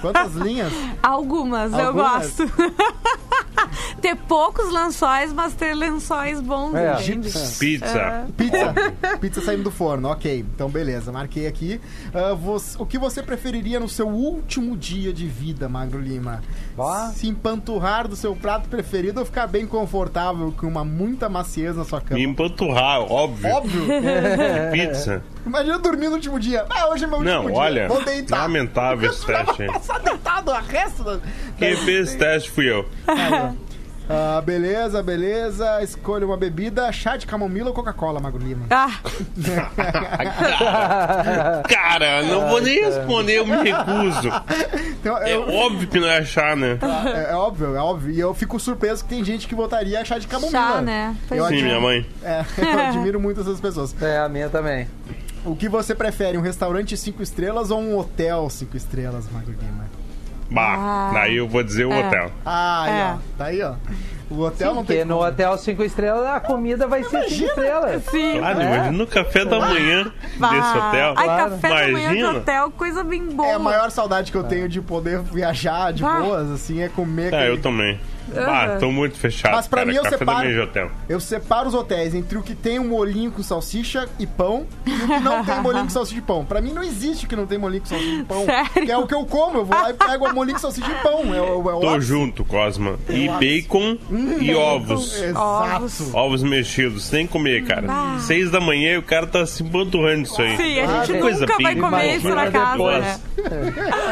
Quantas 0.00 0.34
linhas? 0.36 0.72
Algumas, 1.02 1.72
eu 1.72 1.88
Algumas? 1.88 2.36
gosto. 2.36 2.44
ter 4.00 4.16
poucos 4.16 4.72
lençóis, 4.72 5.32
mas 5.32 5.52
ter 5.54 5.74
lençóis 5.74 6.40
bons, 6.40 6.74
É. 6.74 6.94
Pizza. 6.96 8.26
Pizza. 8.36 8.74
Pizza 9.20 9.40
saindo 9.42 9.64
do 9.64 9.70
forno, 9.70 10.08
ok. 10.08 10.40
Então, 10.54 10.68
beleza, 10.68 11.10
marquei 11.12 11.46
aqui. 11.46 11.80
Ah, 12.14 12.34
você- 12.34 12.76
o 12.80 12.86
que 12.86 12.98
você 12.98 13.22
preferiria 13.22 13.80
no 13.80 13.88
seu 13.88 14.08
último 14.08 14.76
dia 14.76 15.12
de 15.12 15.26
vida, 15.26 15.68
Magro 15.68 16.00
Lima? 16.00 16.42
Ó. 16.78 17.08
Se 17.10 17.28
empanturrar 17.28 18.06
do 18.08 18.14
seu 18.16 18.34
prato 18.36 18.68
preferido 18.68 19.20
ou 19.20 19.26
ficar 19.26 19.46
bem 19.46 19.66
confortável 19.66 20.52
com 20.56 20.66
uma 20.66 20.84
muita 20.84 21.28
maciez 21.28 21.76
na 21.76 21.84
sua 21.84 22.00
cama? 22.00 22.18
Me 22.20 22.24
empanturrar, 22.26 23.00
óbvio. 23.00 23.50
Óbvio. 23.50 23.82
Pizza. 24.72 25.22
Imagina 25.46 25.78
dormir 25.78 26.08
no 26.08 26.14
último 26.14 26.38
dia. 26.38 26.64
Ah, 26.70 26.88
hoje 26.88 27.04
é 27.04 27.06
meu 27.06 27.18
último 27.18 27.34
Não, 27.34 27.46
dia. 27.46 27.54
olha, 27.54 27.88
Vou 27.88 28.04
deitar. 28.04 28.42
lamentável 28.42 29.10
esse 29.10 29.24
teste 29.24 29.62
aí. 29.62 29.68
Passar 29.68 29.98
deitado 30.00 30.50
a 30.50 30.60
resto 30.60 31.02
da... 31.04 31.18
Quem 31.58 31.76
fez 31.76 32.08
esse 32.08 32.18
teste 32.18 32.50
fui 32.50 32.70
eu. 32.70 32.84
Ah, 33.06 33.52
beleza, 34.44 35.02
beleza. 35.02 35.82
Escolha 35.82 36.26
uma 36.26 36.36
bebida, 36.36 36.90
chá 36.92 37.16
de 37.16 37.26
camomila 37.26 37.68
ou 37.68 37.74
Coca-Cola, 37.74 38.20
Magro 38.20 38.42
Lima. 38.42 38.66
Ah, 38.70 38.98
Cara, 41.68 42.22
não 42.22 42.48
vou 42.48 42.60
nem 42.60 42.80
responder, 42.84 43.38
eu 43.38 43.46
me 43.46 43.56
recuso. 43.56 44.28
Então, 45.00 45.16
É 45.18 45.34
eu- 45.34 45.48
óbvio 45.48 45.88
que 45.88 45.98
não 46.00 46.08
é 46.08 46.18
achar, 46.18 46.56
né? 46.56 46.78
é, 47.14 47.32
é 47.32 47.34
óbvio, 47.34 47.76
é 47.76 47.80
óbvio. 47.80 48.10
E 48.12 48.20
eu 48.20 48.34
fico 48.34 48.58
surpreso 48.58 49.02
que 49.04 49.10
tem 49.10 49.24
gente 49.24 49.46
que 49.46 49.54
votaria 49.54 50.04
chá 50.04 50.18
de 50.18 50.26
camomila. 50.26 50.58
chá, 50.58 50.80
né? 50.80 51.16
Pois 51.28 51.38
Eu 51.38 51.46
é. 51.46 51.48
Sim, 51.48 51.54
admiro- 51.56 51.80
minha 51.80 51.80
mãe. 51.80 52.06
É, 52.22 52.44
eu 52.74 52.78
admiro 52.88 53.20
muito 53.20 53.40
essas 53.40 53.60
pessoas. 53.60 53.94
É, 54.02 54.18
a 54.18 54.28
minha 54.28 54.48
também. 54.48 54.88
O 55.44 55.54
que 55.54 55.68
você 55.68 55.94
prefere, 55.94 56.36
um 56.36 56.40
restaurante 56.42 56.96
cinco 56.96 57.22
estrelas 57.22 57.70
ou 57.70 57.80
um 57.80 57.96
hotel 57.96 58.48
cinco 58.50 58.76
estrelas, 58.76 59.26
Magro 59.32 59.54
Lima? 59.60 59.84
Bah, 60.50 60.76
Ah. 60.78 61.10
daí 61.14 61.36
eu 61.36 61.46
vou 61.48 61.62
dizer 61.62 61.84
o 61.86 61.92
É. 61.92 62.06
hotel. 62.06 62.30
Ah, 62.44 62.82
aí, 62.84 62.98
É. 63.00 63.04
ó. 63.04 63.16
Tá 63.36 63.44
aí, 63.46 63.62
ó. 63.62 63.74
O 64.30 64.40
hotel 64.42 64.68
não 64.74 64.82
Porque 64.82 64.92
tem 64.96 65.04
no 65.06 65.14
como. 65.16 65.26
hotel 65.26 65.56
5 65.56 65.82
estrelas 65.82 66.26
a 66.26 66.38
comida 66.38 66.86
vai 66.86 67.02
ser 67.02 67.24
5 67.30 67.44
estrelas. 67.46 68.04
Sim. 68.10 68.38
Claro, 68.38 68.60
É? 68.60 68.64
imagina 68.64 68.92
no 68.92 69.06
café 69.06 69.44
da 69.44 69.58
manhã 69.58 70.04
desse 70.04 70.78
hotel. 70.78 71.14
Ai, 71.16 71.24
Claro. 71.24 71.50
café 71.52 71.68
da 71.68 71.74
manhã 71.92 72.10
de 72.10 72.18
Imagina. 72.18 72.30
hotel, 72.38 72.70
coisa 72.72 73.02
bem 73.04 73.24
boa. 73.26 73.48
É 73.48 73.54
a 73.54 73.58
maior 73.58 73.90
saudade 73.90 74.30
que 74.30 74.36
eu 74.36 74.44
tenho 74.44 74.68
de 74.68 74.82
poder 74.82 75.20
viajar 75.20 75.92
de 75.94 76.02
Vai. 76.02 76.20
boas, 76.22 76.50
assim, 76.50 76.82
é 76.82 76.88
comer. 76.90 77.32
É, 77.32 77.36
aquele- 77.38 77.52
eu 77.52 77.60
também. 77.62 77.98
Aham. 78.36 78.46
Bah, 78.46 78.76
tô 78.78 78.90
muito 78.90 79.16
fechado. 79.16 79.52
Mas 79.54 79.66
pra 79.66 79.80
cara. 79.80 79.90
mim 79.90 79.96
eu 79.96 80.02
café 80.02 80.18
separo- 80.18 80.54
da 80.56 80.62
hotel. 80.64 80.90
Eu 81.08 81.20
separo 81.20 81.68
os 81.68 81.74
hotéis 81.74 82.14
entre 82.14 82.38
o 82.38 82.42
que 82.42 82.54
tem 82.54 82.78
um 82.78 82.88
molinho 82.88 83.30
com 83.30 83.42
salsicha 83.42 84.08
e 84.18 84.26
pão 84.26 84.66
e 84.86 84.90
o 84.92 85.06
que 85.06 85.20
não 85.20 85.44
tem 85.44 85.60
molinho 85.60 85.84
com 85.84 85.90
salsicha 85.90 86.18
e 86.18 86.22
pão. 86.22 86.44
Pra 86.44 86.60
mim 86.60 86.72
não 86.72 86.82
existe 86.82 87.26
o 87.26 87.28
que 87.28 87.36
não 87.36 87.46
tem 87.46 87.58
molinho 87.58 87.82
com 87.82 87.88
salsicha 87.88 88.20
e 88.20 88.24
pão. 88.24 88.44
Sério? 88.44 88.86
Que 88.86 88.92
é 88.92 88.96
o 88.96 89.06
que 89.06 89.14
eu 89.14 89.24
como. 89.26 89.58
Eu 89.58 89.64
vou 89.64 89.76
lá 89.80 89.90
e 89.90 89.94
pego 89.94 90.28
o 90.28 90.34
molinho 90.34 90.54
com 90.56 90.60
salsicha 90.62 90.90
e 90.90 90.94
pão. 91.02 91.34
É, 91.34 91.40
o- 91.40 91.70
é 91.70 91.74
o 91.74 91.80
Tô 91.80 92.00
junto, 92.00 92.44
Cosma. 92.44 92.98
E 93.08 93.28
bacon 93.28 93.96
e 94.40 94.54
ovos. 94.54 95.20
Exato. 95.20 96.16
Ovos. 96.16 96.42
Mexidos, 96.42 97.08
tem 97.10 97.26
que 97.26 97.32
comer, 97.32 97.64
cara. 97.64 97.86
Ah. 97.90 98.16
Seis 98.20 98.50
da 98.50 98.60
manhã 98.60 98.92
e 98.94 98.98
o 98.98 99.02
cara 99.02 99.26
tá 99.26 99.44
se 99.44 99.62
empanturrando 99.62 100.22
isso 100.22 100.40
aí. 100.40 100.56
Sim, 100.56 100.80
a 100.80 100.86
gente 101.04 101.12
Que 101.12 101.18
coisa 101.20 101.40
nunca 101.40 101.62
vai 101.62 101.74
bem 101.74 101.82
comer 101.82 102.16
isso 102.16 102.28
na 102.28 102.50
casa, 102.50 102.98
né? 103.00 103.18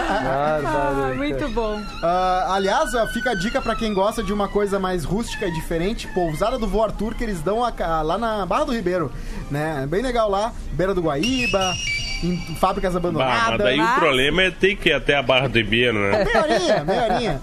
Ah, 0.09 0.61
Ah, 0.65 1.15
muito 1.17 1.49
bom. 1.51 1.81
Ah, 2.03 2.55
aliás, 2.55 2.91
fica 3.13 3.31
a 3.31 3.35
dica 3.35 3.61
pra 3.61 3.75
quem 3.75 3.95
gosta 4.07 4.23
de 4.23 4.33
uma 4.33 4.47
coisa 4.47 4.79
mais 4.79 5.03
rústica 5.05 5.47
e 5.49 5.51
diferente, 5.51 6.07
pousada 6.07 6.57
do 6.57 6.67
Vô 6.69 6.81
Arthur, 6.81 7.17
que 7.17 7.25
eles 7.25 7.41
dão 7.43 7.65
a 7.65 7.73
ca- 7.73 8.03
lá 8.03 8.17
na 8.17 8.47
Barra 8.47 8.67
do 8.67 8.73
Ribeiro, 8.73 9.11
né? 9.51 9.81
É 9.83 9.87
Bem 9.87 10.01
legal 10.01 10.31
lá, 10.31 10.53
beira 10.75 10.95
do 10.95 11.01
Guaíba, 11.03 11.75
em 12.23 12.37
fábricas 12.55 12.93
Bah, 12.93 12.99
abandonadas. 13.01 13.49
mas 13.49 13.59
daí 13.59 13.77
Mas- 13.79 13.97
o 13.97 14.01
problema 14.01 14.43
é 14.43 14.51
ter 14.53 14.77
que 14.77 14.91
ir 14.91 14.93
até 14.93 15.17
a 15.17 15.23
Barra 15.25 15.49
do 15.49 15.59
Ribeiro, 15.59 15.99
né? 15.99 16.25
Meia 16.25 16.41
horinha, 16.41 16.85
meia 16.85 17.03
horinha. 17.03 17.43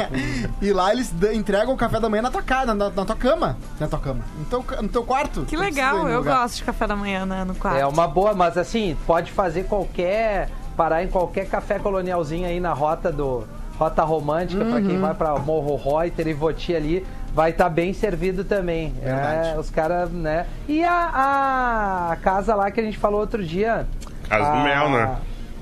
e 0.62 0.72
lá 0.72 0.90
eles 0.90 1.12
entregam 1.34 1.74
o 1.74 1.76
café 1.76 2.00
da 2.00 2.08
manhã 2.08 2.22
na 2.22 2.30
tua 2.30 2.42
casa, 2.42 2.72
na, 2.74 2.88
na 2.88 3.04
tua 3.04 3.16
cama. 3.16 3.58
Na 3.78 3.86
tua 3.86 3.98
cama. 3.98 4.24
No 4.38 4.44
teu, 4.46 4.64
no 4.82 4.88
teu 4.88 5.02
quarto. 5.04 5.42
Que 5.44 5.54
legal, 5.56 6.08
eu 6.08 6.18
lugar. 6.20 6.38
gosto 6.44 6.56
de 6.56 6.64
café 6.64 6.86
da 6.86 6.96
manhã 6.96 7.26
né, 7.26 7.44
no 7.44 7.54
quarto. 7.54 7.78
É 7.78 7.86
uma 7.86 8.08
boa, 8.08 8.32
mas 8.32 8.56
assim, 8.56 8.96
pode 9.06 9.30
fazer 9.32 9.64
qualquer. 9.64 10.48
parar 10.78 11.04
em 11.04 11.08
qualquer 11.08 11.46
café 11.46 11.78
colonialzinho 11.78 12.46
aí 12.48 12.58
na 12.58 12.72
rota 12.72 13.12
do. 13.12 13.44
Rota 13.80 14.02
romântica, 14.04 14.62
pra 14.62 14.74
Uhum. 14.76 14.86
quem 14.86 14.98
vai 15.00 15.14
pra 15.14 15.38
Morro 15.38 15.74
Reuter 15.76 16.28
e 16.28 16.34
Voti 16.34 16.76
ali, 16.76 17.06
vai 17.34 17.50
estar 17.50 17.70
bem 17.70 17.94
servido 17.94 18.44
também. 18.44 18.92
Verdade. 19.02 19.48
É, 19.48 19.58
os 19.58 19.70
caras, 19.70 20.10
né? 20.10 20.44
E 20.68 20.84
a, 20.84 22.10
a 22.12 22.16
casa 22.16 22.54
lá 22.54 22.70
que 22.70 22.78
a 22.78 22.82
gente 22.82 22.98
falou 22.98 23.20
outro 23.20 23.42
dia. 23.42 23.86
Casa 24.28 24.50
do 24.52 24.58
a- 24.58 24.64
mel, 24.64 24.90
né? 24.90 25.16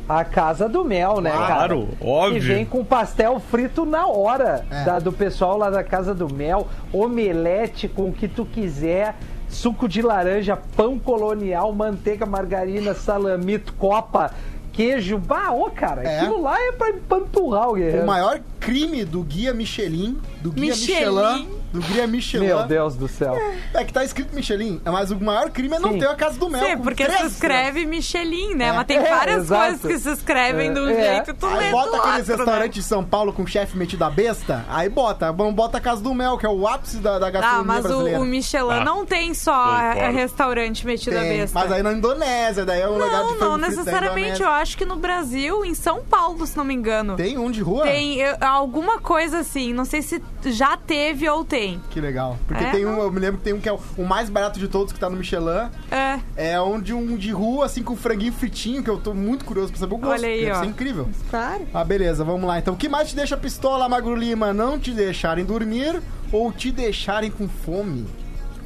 A 0.09 0.25
casa 0.25 0.69
do 0.69 0.85
mel, 0.85 1.21
né, 1.21 1.31
cara? 1.31 1.47
Claro, 1.47 1.89
óbvio. 2.01 2.39
E 2.39 2.41
vem 2.41 2.65
com 2.65 2.83
pastel 2.85 3.39
frito 3.39 3.85
na 3.87 4.09
hora 4.09 4.65
É. 4.69 4.83
da- 4.85 4.99
do 4.99 5.13
pessoal 5.13 5.57
lá 5.57 5.71
da 5.71 5.85
casa 5.85 6.13
do 6.13 6.33
mel, 6.33 6.67
omelete 6.93 7.87
com 7.87 8.09
o 8.09 8.13
que 8.13 8.27
tu 8.27 8.45
quiser, 8.45 9.15
suco 9.49 9.87
de 9.89 10.03
laranja, 10.03 10.59
pão 10.77 10.99
colonial, 10.99 11.73
manteiga, 11.73 12.27
margarina, 12.27 12.95
salamito, 12.95 13.73
copa, 13.75 14.31
queijo. 14.79 15.19
Bah, 15.19 15.51
ô, 15.51 15.69
cara, 15.71 16.05
É. 16.05 16.21
aquilo 16.21 16.41
lá 16.41 16.57
é 16.57 16.71
pra 16.73 16.91
empanturrar 16.91 17.69
o 17.69 17.75
guerreiro. 17.75 18.05
O 18.05 18.07
maior 18.07 18.41
crime 18.61 19.05
do 19.05 19.23
guia 19.23 19.53
Michelin, 19.53 20.17
do 20.41 20.53
guia 20.53 20.71
Michelin. 20.71 21.11
Michelin, 21.11 21.49
do 21.73 21.81
guia 21.81 22.07
Michelin, 22.07 22.47
Meu 22.47 22.67
Deus 22.67 22.95
do 22.97 23.07
céu. 23.09 23.37
é 23.75 23.85
que 23.85 23.93
tá 23.93 24.03
escrito 24.05 24.35
Michelin, 24.35 24.81
mas 24.85 25.11
o 25.11 25.17
maior 25.21 25.51
crime 25.51 25.77
é 25.77 25.79
não 25.79 25.93
Sim. 25.93 25.99
ter 25.99 26.07
a 26.09 26.15
casa 26.15 26.39
do 26.39 26.49
mel. 26.49 26.65
Sim, 26.65 26.79
porque 26.79 27.05
três 27.05 27.21
se 27.21 27.27
escreve 27.27 27.85
Michelin, 27.85 28.55
né? 28.55 28.69
É. 28.69 28.73
Mas 28.73 28.87
tem 28.87 28.97
É, 28.99 29.09
várias 29.11 29.45
exato. 29.45 29.63
coisas 29.63 29.81
que 29.83 29.99
se 29.99 30.11
escrevem 30.11 30.73
de 30.73 30.81
um 30.81 30.89
É. 30.89 31.15
jeito 31.15 31.35
tu 31.35 31.47
lê 31.47 31.65
Aí 31.65 31.71
do 31.71 31.71
bota 31.73 31.97
aqueles 31.99 32.29
outro, 32.29 32.33
né? 32.33 32.37
restaurantes 32.45 32.83
de 32.85 32.89
São 32.89 33.05
Paulo 33.05 33.33
com 33.33 33.47
chefe 33.47 33.77
metido 33.77 34.03
a 34.05 34.11
besta, 34.11 34.65
aí 34.69 34.89
bota, 34.89 35.31
vamos 35.33 35.55
bota 35.55 35.79
a 35.79 35.81
Casa 35.81 36.03
do 36.03 36.15
Mel, 36.15 36.39
que 36.39 36.47
é 36.47 36.49
o 36.49 36.67
ápice 36.67 36.97
da, 36.99 37.19
da 37.19 37.27
Ah, 37.27 37.31
gastronomia 37.31 37.65
mas 37.65 37.85
o, 37.85 37.89
brasileira. 37.89 38.21
o 38.21 38.25
Michelin 38.25 38.71
Ah, 38.73 38.85
não 38.85 39.05
tem 39.07 39.35
só 39.35 39.77
é, 39.79 40.11
restaurante 40.11 40.87
metido 40.87 41.17
a 41.17 41.21
Tem, 41.21 41.39
besta. 41.39 41.59
mas 41.59 41.73
aí 41.73 41.83
na 41.83 41.93
Indonésia, 41.93 42.65
daí 42.65 42.81
é 42.81 42.89
um 42.89 42.95
lugar 42.99 43.09
de 43.25 43.33
Não, 43.35 43.39
não 43.39 43.57
necessariamente. 43.59 44.43
Eu 44.43 44.49
acho 44.49 44.77
que 44.77 44.85
no 44.85 44.97
Brasil, 44.97 45.65
em 45.65 45.75
São 45.75 46.03
Paulo, 46.03 46.47
se 46.47 46.57
não 46.57 46.65
me 46.65 46.75
engano. 46.75 47.17
Tem 47.17 47.37
um 47.39 47.51
de 47.51 47.61
rua? 47.61 47.85
Tem 47.85 48.19
eu- 48.21 48.37
alguma 48.41 48.99
coisa 49.01 49.39
assim. 49.41 49.73
Não 49.73 49.85
sei 49.85 50.03
se 50.03 50.23
já 50.47 50.77
teve 50.77 51.29
ou 51.29 51.45
tem. 51.59 51.81
Que 51.91 52.01
legal. 52.01 52.39
Porque 52.47 52.63
É, 52.65 52.71
tem 52.71 52.87
um, 52.87 53.01
eu 53.01 53.11
me 53.11 53.19
lembro 53.21 53.39
que 53.39 53.45
tem 53.45 53.53
um 53.53 53.61
que 53.61 53.69
é 53.69 53.73
o, 53.73 53.81
o 53.97 54.05
mais 54.05 54.31
barato 54.31 54.59
de 54.59 54.69
todos 54.69 54.93
que 54.93 54.99
tá 55.01 55.09
no 55.11 55.17
Michelin. 55.17 55.69
É. 55.91 56.19
É 56.37 56.61
um 56.61 56.81
de 56.81 56.93
um 56.95 57.17
de 57.17 57.31
rua, 57.31 57.67
assim, 57.67 57.83
com 57.83 57.97
franguinho 57.97 58.33
fritinho, 58.33 58.83
que 58.83 58.91
eu 58.91 58.99
tô 58.99 59.13
muito 59.15 59.45
curioso 59.45 59.71
pra 59.73 59.81
saber 59.81 59.95
o 59.95 59.99
gosto. 59.99 60.13
Olha 60.25 60.29
aí, 60.29 60.51
ó. 60.51 60.61
ser 60.61 60.67
incrível. 60.67 61.09
Claro. 61.31 61.67
Ah, 61.75 61.85
beleza, 61.85 62.25
vamos 62.25 62.47
lá. 62.47 62.59
Então, 62.59 62.75
o 62.75 62.77
que 62.77 62.89
mais 62.89 63.09
te 63.09 63.17
deixa 63.17 63.37
pistola, 63.37 63.89
Magro 63.89 64.15
Lima? 64.15 64.53
Não 64.53 64.79
te 64.79 64.93
deixarem 64.93 65.45
dormir 65.45 66.01
ou 66.31 66.53
te 66.53 66.71
deixarem 66.71 67.31
com 67.31 67.49
fome? 67.49 68.07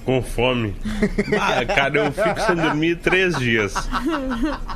Com 0.04 0.20
fome. 0.20 0.74
Ah, 1.40 1.64
cara, 1.64 1.96
eu 1.98 2.10
fico 2.12 2.40
sem 2.40 2.56
dormir 2.56 2.96
três 2.96 3.36
dias. 3.38 3.72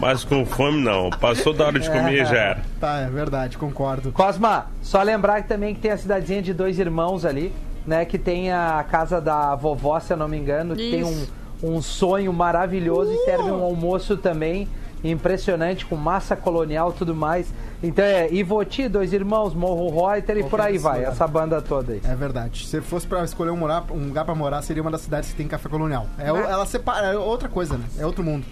Mas 0.01 0.23
com 0.25 0.47
fome 0.47 0.81
não. 0.83 1.11
Passou 1.11 1.53
da 1.53 1.67
hora 1.67 1.81
de 1.81 1.91
comer 1.91 2.25
já 2.27 2.37
era. 2.37 2.63
Tá, 2.79 2.99
é 3.01 3.09
verdade, 3.09 3.57
concordo. 3.59 4.13
Cosma, 4.13 4.67
só 4.83 5.03
lembrar 5.03 5.43
que 5.43 5.49
também 5.49 5.75
que 5.75 5.81
tem 5.81 5.91
a 5.91 5.97
cidadezinha 5.97 6.43
de 6.43 6.53
dois 6.53 6.79
irmãos 6.79 7.25
ali, 7.25 7.51
né? 7.87 8.05
Que 8.05 8.19
tem 8.19 8.51
a 8.53 8.85
casa 8.91 9.21
da 9.21 9.55
vovó, 9.55 9.99
se 10.01 10.13
eu 10.13 10.17
não 10.17 10.29
me 10.29 10.37
engano, 10.37 10.75
que 10.77 10.91
tem 10.91 11.05
um, 11.05 11.11
Isso. 11.11 11.33
um 11.63 11.81
sonho 11.83 12.33
maravilhoso 12.33 13.13
e 13.13 13.25
serve 13.25 13.51
um 13.51 13.63
almoço 13.63 14.17
também 14.17 14.69
impressionante, 15.05 15.87
com 15.87 15.95
massa 15.95 16.35
colonial 16.35 16.91
e 16.91 16.95
tudo 16.95 17.15
mais. 17.15 17.53
Então 17.83 18.05
é 18.05 18.33
Ivoti, 18.33 18.89
dois 18.89 19.13
irmãos, 19.13 19.55
Morro 19.55 19.89
Reuter 20.09 20.39
e 20.39 20.43
por 20.43 20.61
aí 20.61 20.79
vai, 20.79 20.99
lugar. 20.99 21.13
essa 21.13 21.29
banda 21.29 21.61
toda 21.63 21.93
aí. 21.93 22.01
É 22.03 22.15
verdade. 22.15 22.67
Se 22.67 22.81
fosse 22.81 23.07
pra 23.07 23.23
escolher 23.23 23.51
um, 23.51 23.57
morar, 23.57 23.85
um 23.91 24.07
lugar 24.09 24.25
pra 24.25 24.35
morar, 24.35 24.63
seria 24.63 24.83
uma 24.83 24.91
das 24.91 25.03
cidades 25.03 25.31
que 25.31 25.37
tem 25.37 25.47
café 25.47 25.69
colonial. 25.69 26.07
É, 26.19 26.33
o- 26.33 26.37
ela 26.39 26.67
separa, 26.67 27.09
é 27.09 27.17
outra 27.19 27.49
coisa, 27.49 27.77
né? 27.77 27.85
É 27.99 28.07
outro 28.07 28.25
mundo. 28.25 28.45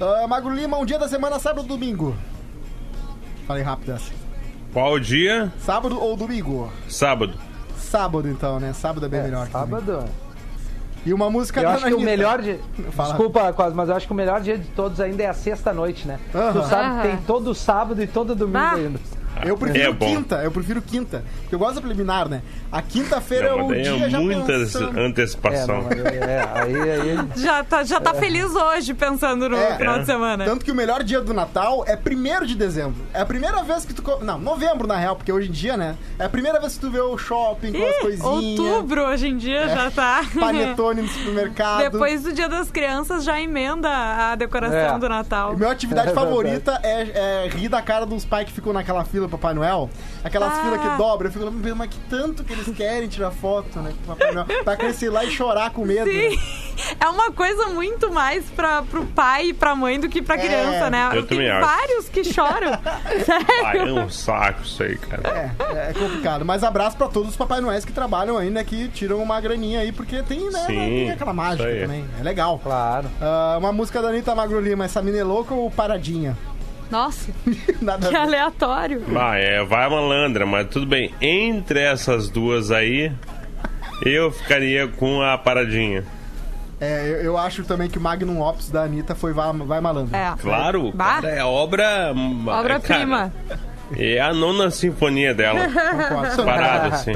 Ah, 0.00 0.26
Magro 0.26 0.52
Lima, 0.52 0.76
um 0.76 0.84
dia 0.84 0.98
da 0.98 1.08
semana, 1.08 1.38
sábado 1.38 1.60
ou 1.62 1.68
domingo? 1.68 2.14
Falei 3.46 3.62
rápido 3.62 3.92
essa. 3.92 4.10
Qual 4.72 4.98
dia? 4.98 5.52
Sábado 5.60 5.98
ou 5.98 6.16
domingo? 6.16 6.70
Sábado. 6.88 7.34
Sábado, 7.94 8.28
então, 8.28 8.58
né? 8.58 8.72
Sábado 8.72 9.06
é 9.06 9.08
bem 9.08 9.20
É, 9.20 9.22
melhor. 9.22 9.46
sábado. 9.46 10.04
E 11.06 11.12
uma 11.14 11.30
música 11.30 11.60
Eu 11.60 11.68
da 11.68 11.74
acho 11.74 11.84
que 11.84 11.92
o 11.92 11.96
Anitta. 11.96 12.10
melhor 12.10 12.42
dia. 12.42 12.58
Fala. 12.90 13.10
Desculpa, 13.10 13.52
Cosma, 13.52 13.74
mas 13.76 13.88
eu 13.88 13.94
acho 13.94 14.06
que 14.08 14.12
o 14.12 14.16
melhor 14.16 14.40
dia 14.40 14.58
de 14.58 14.66
todos 14.70 14.98
ainda 15.00 15.22
é 15.22 15.26
a 15.28 15.32
sexta-noite, 15.34 16.08
né? 16.08 16.18
Aham. 16.34 16.52
Tu 16.60 16.68
sabe 16.68 16.96
que 17.02 17.08
tem 17.08 17.16
todo 17.18 17.54
sábado 17.54 18.02
e 18.02 18.06
todo 18.08 18.34
domingo 18.34 18.58
Ah. 18.58 18.72
ainda. 18.74 18.98
Eu 19.44 19.56
prefiro 19.56 19.90
É 19.90 19.94
quinta, 19.94 20.36
eu 20.42 20.50
prefiro 20.50 20.82
quinta. 20.82 21.24
Porque 21.40 21.54
eu 21.54 21.58
gosto 21.58 21.74
da 21.76 21.80
preliminar, 21.80 22.28
né? 22.28 22.42
A 22.70 22.80
quinta-feira 22.82 23.48
é 23.48 23.56
Não, 23.56 23.66
o 23.68 23.74
dia 23.74 24.06
é 24.06 24.10
já 24.10 24.20
muita 24.20 24.44
pensando. 24.52 24.98
É, 24.98 25.06
antecipação. 25.06 25.76
não, 25.76 25.82
mas- 25.84 25.98
é, 26.04 26.48
aí, 26.54 26.90
aí. 26.90 27.18
Já 27.36 27.64
tá, 27.64 27.82
já 27.84 28.00
tá 28.00 28.14
feliz 28.14 28.54
hoje 28.54 28.94
pensando 28.94 29.48
no 29.48 29.56
É. 29.56 29.76
final 29.76 29.96
É. 29.96 29.98
de 30.00 30.06
semana. 30.06 30.44
Tanto 30.44 30.64
que 30.64 30.70
o 30.70 30.74
melhor 30.74 31.02
dia 31.02 31.20
do 31.20 31.34
Natal 31.34 31.84
é 31.86 31.96
1 31.96 32.44
de 32.46 32.54
dezembro. 32.54 32.96
É 33.12 33.20
a 33.20 33.26
primeira 33.26 33.62
vez 33.62 33.84
que 33.84 33.92
tu. 33.94 34.02
Não, 34.22 34.38
novembro 34.38 34.86
na 34.86 34.96
real, 34.96 35.16
porque 35.16 35.32
hoje 35.32 35.48
em 35.48 35.52
dia, 35.52 35.76
né? 35.76 35.96
É 36.18 36.24
a 36.24 36.28
primeira 36.28 36.60
vez 36.60 36.74
que 36.74 36.80
tu 36.80 36.90
vê 36.90 37.00
o 37.00 37.16
shopping 37.18 37.72
com 37.72 37.82
as 37.84 37.96
Ih, 37.96 38.00
coisinhas. 38.00 38.58
outubro 38.58 39.02
hoje 39.06 39.28
em 39.28 39.36
dia 39.36 39.68
já 39.68 39.90
tá. 39.90 40.24
Panetone 40.38 41.02
no 41.02 41.08
supermercado. 41.08 41.90
Depois 41.90 42.22
do 42.22 42.32
Dia 42.32 42.48
das 42.48 42.70
Crianças 42.70 43.24
já 43.24 43.40
emenda 43.40 43.88
a 43.90 44.34
decoração 44.34 44.96
É. 44.96 44.98
do 44.98 45.08
Natal. 45.08 45.56
Minha 45.56 45.70
atividade 45.70 46.10
É 46.10 46.12
favorita 46.12 46.78
é, 46.82 47.44
é 47.44 47.48
rir 47.48 47.68
da 47.68 47.80
cara 47.82 48.04
dos 48.06 48.24
pais 48.24 48.46
que 48.46 48.52
ficam 48.52 48.72
naquela 48.72 49.04
fila 49.04 49.23
pro 49.28 49.38
Papai 49.38 49.54
Noel. 49.54 49.90
Aquelas 50.22 50.52
Ah. 50.52 50.62
filas 50.62 50.80
que 50.80 50.88
dobram. 50.96 51.28
Eu 51.28 51.32
fico 51.32 51.44
lembrando, 51.44 51.76
mas 51.76 51.90
que 51.90 51.98
tanto 52.08 52.44
que 52.44 52.52
eles 52.52 52.68
querem 52.76 53.08
tirar 53.08 53.30
foto, 53.30 53.78
né? 53.80 53.92
com 54.06 54.14
Papai 54.14 54.32
Noel. 54.32 54.46
Pra 54.64 54.76
crescer 54.76 55.10
lá 55.10 55.24
e 55.24 55.30
chorar 55.30 55.70
com 55.70 55.84
medo. 55.84 56.06
né? 56.06 56.30
Sim. 56.30 56.38
É 57.00 57.06
uma 57.08 57.30
coisa 57.30 57.68
muito 57.68 58.12
mais 58.12 58.44
pra, 58.46 58.82
pro 58.82 59.04
pai 59.06 59.48
e 59.48 59.54
pra 59.54 59.76
mãe 59.76 59.98
do 60.00 60.08
que 60.08 60.20
pra 60.20 60.34
É, 60.34 60.38
criança, 60.38 60.90
né? 60.90 61.06
eu 61.12 61.24
Tem 61.24 61.38
também 61.38 61.48
acho. 61.50 61.64
vários 61.66 62.08
que 62.08 62.24
choram. 62.24 62.72
Ah, 63.64 63.70
é 63.70 63.72
Sério. 63.74 63.98
um 64.00 64.10
saco 64.10 64.62
isso 64.62 64.82
aí, 64.82 64.96
cara. 64.98 65.54
É, 65.60 65.90
é 65.90 65.92
complicado. 65.92 66.44
Mas 66.44 66.64
abraço 66.64 66.96
pra 66.96 67.06
todos 67.08 67.30
os 67.30 67.36
Papai 67.36 67.60
Noéis 67.60 67.84
que 67.84 67.92
trabalham 67.92 68.36
aí, 68.36 68.50
né? 68.50 68.64
Que 68.64 68.88
tiram 68.88 69.22
uma 69.22 69.40
graninha 69.40 69.80
aí, 69.80 69.92
porque 69.92 70.22
tem, 70.24 70.50
né? 70.50 70.64
Sim, 70.66 70.74
tem 70.74 71.10
aquela 71.12 71.32
mágica 71.32 71.64
também. 71.64 72.04
É 72.18 72.22
legal. 72.22 72.58
Claro. 72.62 73.08
Ah, 73.20 73.56
uma 73.58 73.72
música 73.72 74.02
da 74.02 74.08
Anitta 74.08 74.34
Magro 74.34 74.60
Lima, 74.60 74.84
essa 74.84 75.00
mina 75.00 75.18
é 75.18 75.24
louca 75.24 75.54
ou 75.54 75.70
paradinha? 75.70 76.36
Nossa, 76.94 77.32
que 78.08 78.16
aleatório. 78.16 79.02
Ah, 79.18 79.36
é, 79.36 79.64
vai 79.64 79.90
malandra, 79.90 80.46
mas 80.46 80.68
tudo 80.68 80.86
bem. 80.86 81.12
Entre 81.20 81.80
essas 81.80 82.28
duas 82.30 82.70
aí, 82.70 83.10
Eu 84.02 84.30
ficaria 84.30 84.86
com 84.86 85.20
a 85.20 85.36
paradinha. 85.36 86.04
É, 86.80 87.00
eu, 87.08 87.16
eu 87.22 87.38
acho 87.38 87.64
também 87.64 87.88
que 87.88 87.98
o 87.98 88.00
Magnum 88.00 88.40
Ops 88.40 88.70
da 88.70 88.82
Anitta 88.82 89.14
foi 89.14 89.32
Vai, 89.32 89.52
vai 89.52 89.80
Malandro. 89.80 90.14
É. 90.14 90.34
Claro, 90.40 90.92
Bah. 90.92 91.14
cara, 91.22 91.30
é 91.30 91.44
obra. 91.44 92.12
Obra-prima. 92.46 93.32
É 93.96 94.20
a 94.20 94.32
nona 94.32 94.70
sinfonia 94.70 95.34
dela. 95.34 95.60
Parado, 96.44 96.94
assim. 96.94 97.12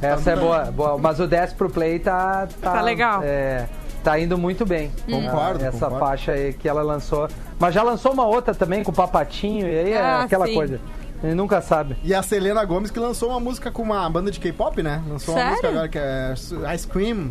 Essa 0.00 0.30
é 0.32 0.36
boa, 0.36 0.64
boa. 0.66 0.98
Mas 0.98 1.20
o 1.20 1.26
10 1.26 1.52
pro 1.54 1.68
Play 1.70 1.98
tá. 1.98 2.48
Tá, 2.60 2.72
Tá 2.72 2.80
legal. 2.80 3.20
É, 3.22 3.66
tá 4.02 4.18
indo 4.18 4.36
muito 4.38 4.64
bem. 4.66 4.90
Concordo, 5.10 5.64
Essa 5.64 5.86
concordo. 5.86 5.98
faixa 5.98 6.32
aí 6.32 6.52
que 6.52 6.68
ela 6.68 6.82
lançou. 6.82 7.28
Mas 7.58 7.74
já 7.74 7.82
lançou 7.82 8.12
uma 8.12 8.26
outra 8.26 8.54
também 8.54 8.82
com 8.82 8.90
o 8.90 8.94
Papatinho, 8.94 9.66
e 9.66 9.78
aí 9.78 9.92
é 9.92 10.00
Ah, 10.00 10.22
aquela 10.22 10.46
sim. 10.46 10.54
coisa. 10.54 10.80
Ele 11.22 11.34
nunca 11.34 11.60
sabe. 11.60 11.96
E 12.02 12.14
a 12.14 12.22
Selena 12.22 12.64
Gomes 12.64 12.90
que 12.90 12.98
lançou 12.98 13.28
uma 13.28 13.38
música 13.40 13.70
com 13.70 13.82
uma 13.82 14.08
banda 14.08 14.30
de 14.30 14.40
K-pop, 14.40 14.82
né? 14.82 15.02
Lançou 15.06 15.34
uma 15.34 15.40
Sério? 15.40 15.50
música 15.50 15.68
agora 15.68 15.88
que 15.88 15.98
é 15.98 16.74
Ice 16.74 16.86
Cream. 16.86 17.30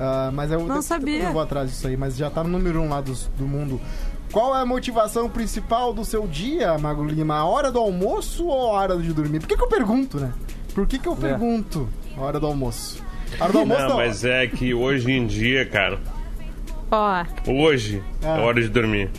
Ah, 0.00 0.30
mas 0.32 0.50
eu 0.50 0.60
Não 0.64 0.76
eu- 0.76 0.82
sabia. 0.82 1.18
Eu 1.20 1.24
não 1.26 1.32
vou 1.34 1.42
atrás 1.42 1.70
disso 1.70 1.86
aí, 1.86 1.96
mas 1.96 2.16
já 2.16 2.30
tá 2.30 2.42
no 2.42 2.48
número 2.50 2.80
um 2.80 2.88
lá 2.88 3.00
dos- 3.00 3.30
do 3.38 3.46
mundo. 3.46 3.80
Qual 4.32 4.56
é 4.56 4.60
a 4.60 4.66
motivação 4.66 5.28
principal 5.28 5.92
do 5.94 6.04
seu 6.04 6.26
dia, 6.26 6.76
Mago 6.78 7.04
Lima? 7.04 7.36
A 7.36 7.44
hora 7.44 7.70
do 7.70 7.78
almoço 7.78 8.46
ou 8.46 8.70
a 8.74 8.80
hora 8.80 8.96
de 8.96 9.12
dormir? 9.12 9.40
Por 9.40 9.48
que, 9.48 9.56
que 9.56 9.62
eu 9.62 9.68
pergunto, 9.68 10.18
né? 10.18 10.32
Por 10.74 10.86
que, 10.86 10.98
que 10.98 11.08
eu 11.08 11.14
pergunto 11.16 11.88
a 12.16 12.20
hora 12.22 12.40
do 12.40 12.46
almoço? 12.46 13.02
Hora 13.40 13.52
do 13.52 13.58
almoço 13.58 13.80
Não, 13.82 13.88
não. 13.90 13.96
mas 13.96 14.24
é 14.24 14.46
que 14.46 14.72
hoje 14.74 15.10
em 15.12 15.26
dia, 15.26 15.66
cara, 15.66 15.98
Ó, 16.90 17.24
hoje 17.46 18.02
Ah. 18.24 18.38
é 18.38 18.40
hora 18.40 18.60
de 18.62 18.68
dormir. 18.68 19.10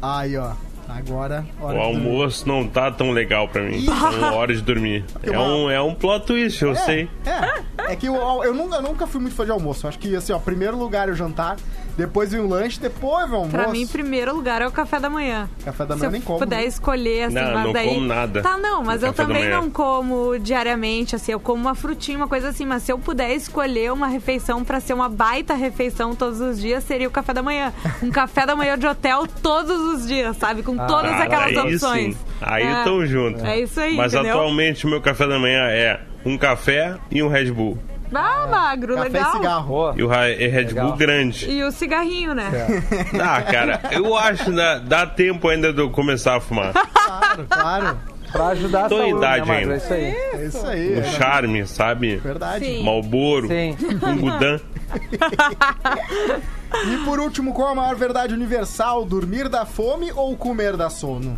Aí, 0.00 0.36
ó. 0.36 0.52
Agora, 0.88 1.46
hora 1.60 1.78
O 1.78 1.82
de 1.86 1.92
dormir. 1.92 2.06
almoço 2.08 2.48
não 2.48 2.66
tá 2.66 2.90
tão 2.90 3.12
legal 3.12 3.46
pra 3.48 3.62
mim. 3.62 3.82
Então, 3.82 3.94
é 4.26 4.34
hora 4.34 4.52
de 4.54 4.60
dormir. 4.60 5.04
É 5.22 5.38
um, 5.38 5.70
é 5.70 5.80
um 5.80 5.94
plot 5.94 6.26
twist, 6.26 6.62
eu 6.62 6.74
sei. 6.74 7.08
É, 7.24 7.92
é 7.92 7.96
que 7.96 8.06
eu, 8.06 8.14
eu, 8.42 8.52
nunca, 8.54 8.76
eu 8.76 8.82
nunca 8.82 9.06
fui 9.06 9.20
muito 9.20 9.34
fã 9.36 9.44
de 9.44 9.50
almoço. 9.52 9.86
Acho 9.86 9.98
que, 9.98 10.16
assim, 10.16 10.32
ó, 10.32 10.38
primeiro 10.38 10.76
lugar 10.76 11.08
é 11.08 11.12
o 11.12 11.14
jantar, 11.14 11.56
depois 12.00 12.32
vem 12.32 12.40
o 12.40 12.48
lanche, 12.48 12.80
depois 12.80 13.24
vem 13.26 13.34
o 13.34 13.42
almoço. 13.42 13.50
pra 13.50 13.68
mim, 13.68 13.82
em 13.82 13.86
primeiro 13.86 14.34
lugar 14.34 14.62
é 14.62 14.66
o 14.66 14.70
café 14.72 14.98
da 14.98 15.08
manhã. 15.10 15.48
Café 15.64 15.84
da 15.86 15.94
Se 15.94 16.00
manhã 16.00 16.08
eu 16.08 16.12
nem 16.12 16.20
como. 16.20 16.38
puder 16.38 16.64
escolher, 16.64 17.24
assim, 17.24 17.34
Não, 17.34 17.52
mas 17.54 17.64
não 17.64 17.72
daí... 17.72 17.88
como 17.88 18.00
nada 18.00 18.42
Tá, 18.42 18.56
não, 18.56 18.82
mas 18.82 19.02
eu 19.02 19.12
também 19.12 19.48
não 19.48 19.70
como 19.70 20.38
diariamente, 20.38 21.14
assim, 21.16 21.32
eu 21.32 21.40
como 21.40 21.60
uma 21.62 21.74
frutinha, 21.74 22.16
uma 22.16 22.28
coisa 22.28 22.48
assim, 22.48 22.64
mas 22.66 22.82
se 22.82 22.92
eu 22.92 22.98
puder 22.98 23.32
escolher 23.34 23.92
uma 23.92 24.06
refeição 24.06 24.64
pra 24.64 24.80
ser 24.80 24.94
uma 24.94 25.08
baita 25.08 25.54
refeição 25.54 26.14
todos 26.14 26.40
os 26.40 26.60
dias, 26.60 26.82
seria 26.84 27.06
o 27.06 27.10
café 27.10 27.32
da 27.32 27.42
manhã. 27.42 27.72
Um 28.02 28.10
café 28.10 28.46
da 28.46 28.56
manhã 28.56 28.78
de 28.78 28.86
hotel 28.86 29.26
todos 29.42 29.78
os 29.78 30.06
dias, 30.08 30.36
sabe? 30.38 30.62
Com 30.62 30.76
todas 30.76 31.10
Cara, 31.10 31.24
aquelas 31.24 31.46
aí 31.48 31.74
opções. 31.74 32.14
sim. 32.16 32.20
Aí 32.40 32.64
É. 32.66 32.82
tão 32.84 33.04
junto. 33.06 33.44
É 33.44 33.60
isso 33.60 33.78
aí, 33.78 33.94
Mas 33.96 34.14
entendeu? 34.14 34.36
atualmente 34.38 34.86
o 34.86 34.88
meu 34.88 35.00
café 35.02 35.26
da 35.26 35.38
manhã 35.38 35.64
é 35.68 36.00
um 36.24 36.38
café 36.38 36.96
e 37.10 37.22
um 37.22 37.28
Red 37.28 37.50
Bull. 37.52 37.78
Ah, 38.12 38.46
magro, 38.50 38.94
Café 38.96 39.08
legal. 39.08 39.28
e 39.28 39.36
cigarro. 39.36 39.94
E 39.96 40.02
o 40.02 40.08
Ra- 40.08 40.28
é 40.28 40.46
Red 40.48 40.66
Legal. 40.68 40.86
Bull 40.88 40.96
grande. 40.96 41.50
E 41.50 41.62
o 41.64 41.70
cigarrinho, 41.70 42.34
né? 42.34 42.50
Ah, 43.22 43.42
cara, 43.42 43.80
eu 43.92 44.16
acho 44.16 44.44
que 44.44 44.50
dá, 44.52 45.06
tempo 45.06 45.48
ainda 45.48 45.72
de 45.72 45.80
eu 45.80 45.90
começar 45.90 46.36
a 46.36 46.40
fumar. 46.40 46.72
Claro, 46.72 47.46
claro. 47.48 47.98
pra 48.32 48.46
ajudar 48.48 48.86
a 48.86 48.88
Tô 48.88 48.96
em 48.96 49.10
saúde, 49.10 49.16
idade 49.18 49.48
né, 49.48 49.54
Magro? 49.54 49.72
ainda. 49.72 49.74
É 49.74 49.76
isso 49.76 49.92
aí. 49.94 50.04
É 50.04 50.44
isso 50.46 50.66
aí. 50.66 50.94
Um 50.96 51.00
é 51.00 51.04
charme, 51.04 51.66
sabe? 51.66 52.16
verdade. 52.16 52.64
Sim. 52.64 52.82
Malboro, 52.84 53.48
Sim. 53.48 53.76
um 54.02 54.16
gudan. 54.18 54.60
E 56.86 56.96
por 57.04 57.18
último, 57.20 57.52
qual 57.52 57.68
a 57.68 57.74
maior 57.74 57.96
verdade 57.96 58.32
universal? 58.32 59.04
Dormir 59.04 59.48
da 59.48 59.66
fome 59.66 60.12
ou 60.12 60.36
comer 60.36 60.76
da 60.76 60.88
sono? 60.88 61.36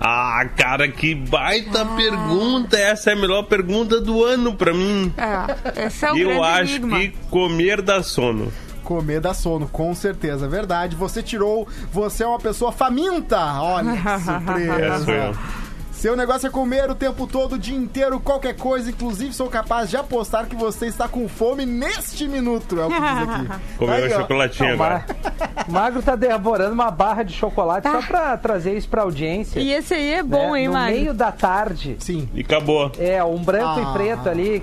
Ah, 0.00 0.42
cara, 0.56 0.88
que 0.88 1.14
baita 1.14 1.84
pergunta. 1.84 2.76
Essa 2.78 3.10
é 3.10 3.12
a 3.12 3.16
melhor 3.16 3.42
pergunta 3.42 4.00
do 4.00 4.24
ano 4.24 4.54
pra 4.54 4.72
mim. 4.72 5.12
É, 5.18 5.86
esse 5.86 6.06
é 6.06 6.12
o 6.12 6.16
Eu 6.16 6.42
acho 6.42 6.76
enigma. 6.76 6.98
que 7.00 7.08
comer 7.30 7.82
dá 7.82 8.02
sono. 8.02 8.50
Comer 8.82 9.20
da 9.20 9.34
sono, 9.34 9.68
com 9.68 9.94
certeza. 9.94 10.48
Verdade. 10.48 10.96
Você 10.96 11.22
tirou. 11.22 11.68
Você 11.92 12.24
é 12.24 12.26
uma 12.26 12.38
pessoa 12.38 12.72
faminta. 12.72 13.38
Olha, 13.60 13.92
que 13.92 14.18
surpresa. 14.24 15.12
É. 15.12 15.32
Seu 15.92 16.16
negócio 16.16 16.46
é 16.46 16.50
comer 16.50 16.88
o 16.90 16.94
tempo 16.94 17.26
todo, 17.26 17.56
o 17.56 17.58
dia 17.58 17.76
inteiro, 17.76 18.18
qualquer 18.18 18.56
coisa. 18.56 18.88
Inclusive, 18.88 19.34
sou 19.34 19.48
capaz 19.50 19.90
de 19.90 19.98
apostar 19.98 20.46
que 20.46 20.56
você 20.56 20.86
está 20.86 21.06
com 21.06 21.28
fome 21.28 21.66
neste 21.66 22.26
minuto. 22.26 22.80
É 22.80 22.86
o 22.86 22.88
que 22.88 22.94
diz 22.98 23.28
aqui. 23.28 23.62
Comeu 23.76 23.94
Aí, 23.94 24.06
um 24.06 24.10
chocolatinho 24.18 24.72
agora. 24.72 25.04
Magro 25.70 26.02
tá 26.02 26.16
devorando 26.16 26.72
uma 26.74 26.90
barra 26.90 27.22
de 27.22 27.32
chocolate 27.32 27.88
só 27.88 28.00
pra 28.02 28.36
trazer 28.36 28.76
isso 28.76 28.88
pra 28.88 29.02
audiência. 29.02 29.60
E 29.60 29.72
esse 29.72 29.94
aí 29.94 30.12
é 30.14 30.22
bom, 30.22 30.52
né? 30.52 30.60
hein, 30.60 30.66
No 30.68 30.74
Magro? 30.74 30.94
meio 30.96 31.14
da 31.14 31.32
tarde. 31.32 31.96
Sim. 32.00 32.28
E 32.34 32.40
acabou. 32.40 32.90
É, 32.98 33.22
um 33.24 33.38
branco 33.42 33.80
Ah. 33.80 33.90
e 33.90 33.92
preto 33.92 34.28
ali. 34.28 34.62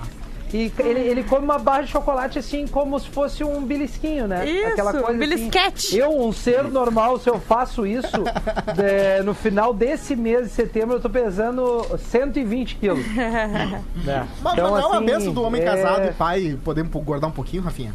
E 0.53 0.71
ele, 0.79 1.01
ele 1.01 1.23
come 1.25 1.43
uma 1.43 1.59
barra 1.59 1.81
de 1.81 1.89
chocolate 1.91 2.39
assim, 2.39 2.65
como 2.67 2.97
se 2.97 3.09
fosse 3.09 3.43
um 3.43 3.61
belisquinho, 3.65 4.29
né? 4.29 4.47
Isso, 4.49 4.81
um 5.11 5.17
belisquete. 5.17 5.87
Assim. 5.87 5.97
Eu, 5.97 6.21
um 6.25 6.31
ser 6.31 6.63
normal, 6.63 7.19
se 7.19 7.29
eu 7.29 7.37
faço 7.37 7.85
isso, 7.85 8.07
é, 8.81 9.21
no 9.23 9.33
final 9.33 9.73
desse 9.73 10.15
mês 10.15 10.43
de 10.43 10.49
setembro, 10.53 10.95
eu 10.95 11.01
tô 11.01 11.09
pesando 11.09 11.85
120 11.97 12.75
quilos. 12.75 13.05
né? 13.13 14.27
Mas, 14.41 14.53
Então, 14.53 14.71
mas 14.71 14.83
é 14.83 14.87
uma 14.87 14.95
assim, 14.97 15.05
benção 15.05 15.33
do 15.33 15.43
homem 15.43 15.61
é- 15.61 15.65
casado 15.65 16.07
e 16.07 16.11
pai 16.13 16.57
poder 16.63 16.83
um 16.83 16.87
pouco- 16.87 17.07
guardar 17.07 17.29
um 17.29 17.33
pouquinho, 17.33 17.61
Rafinha. 17.63 17.93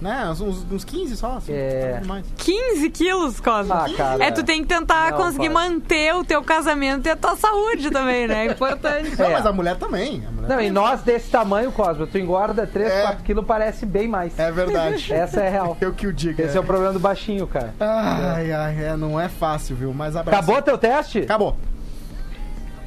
Né? 0.00 0.28
Uns, 0.30 0.40
uns- 0.40 0.66
uns 0.70 0.84
15 0.84 1.16
só, 1.16 1.38
assim. 1.38 1.52
É. 1.52 1.88
nada 1.90 2.00
demais. 2.02 2.24
15 2.36 2.90
quilos, 2.90 3.40
Cosma. 3.40 3.84
Ah, 3.86 3.96
cara. 3.96 4.24
É, 4.24 4.30
tu 4.30 4.44
tem 4.44 4.62
que 4.62 4.68
tentar 4.68 5.10
Não, 5.10 5.18
conseguir 5.18 5.50
para. 5.50 5.68
manter 5.68 6.14
o 6.14 6.24
teu 6.24 6.40
casamento 6.42 7.06
e 7.06 7.10
a 7.10 7.16
tua 7.16 7.34
saúde 7.34 7.90
também, 7.90 8.28
né? 8.28 8.46
É 8.46 8.50
importante. 8.52 9.18
Não, 9.18 9.26
É. 9.26 9.32
mas 9.32 9.44
a 9.46 9.52
mulher 9.52 9.76
também. 9.76 10.24
A 10.26 10.30
mulher 10.30 10.48
Não, 10.48 10.60
e 10.60 10.70
nós 10.70 11.02
desse 11.02 11.28
tamanho, 11.30 11.72
Cosmo, 11.72 12.06
tu 12.06 12.16
engorda 12.16 12.64
3, 12.66 12.90
É. 12.92 13.02
4 13.02 13.24
quilos, 13.24 13.44
parece 13.44 13.84
bem 13.84 14.06
mais. 14.06 14.38
É 14.38 14.52
verdade. 14.52 15.10
Essa 15.12 15.40
é 15.40 15.48
real. 15.48 15.76
Eu 15.80 15.92
que 15.92 16.06
o 16.06 16.12
diga. 16.12 16.44
Esse 16.44 16.56
é 16.56 16.60
o 16.60 16.64
problema 16.64 16.92
do 16.92 17.00
baixinho, 17.00 17.46
cara. 17.48 17.74
Ai, 17.80 18.52
ai, 18.52 18.84
é, 18.84 18.96
não 18.96 19.18
é 19.20 19.28
fácil, 19.28 19.74
viu? 19.74 19.92
Mas 19.92 20.14
abraço. 20.14 20.38
Acabou 20.42 20.62
teu 20.62 20.78
teste? 20.78 21.18
Acabou. 21.20 21.56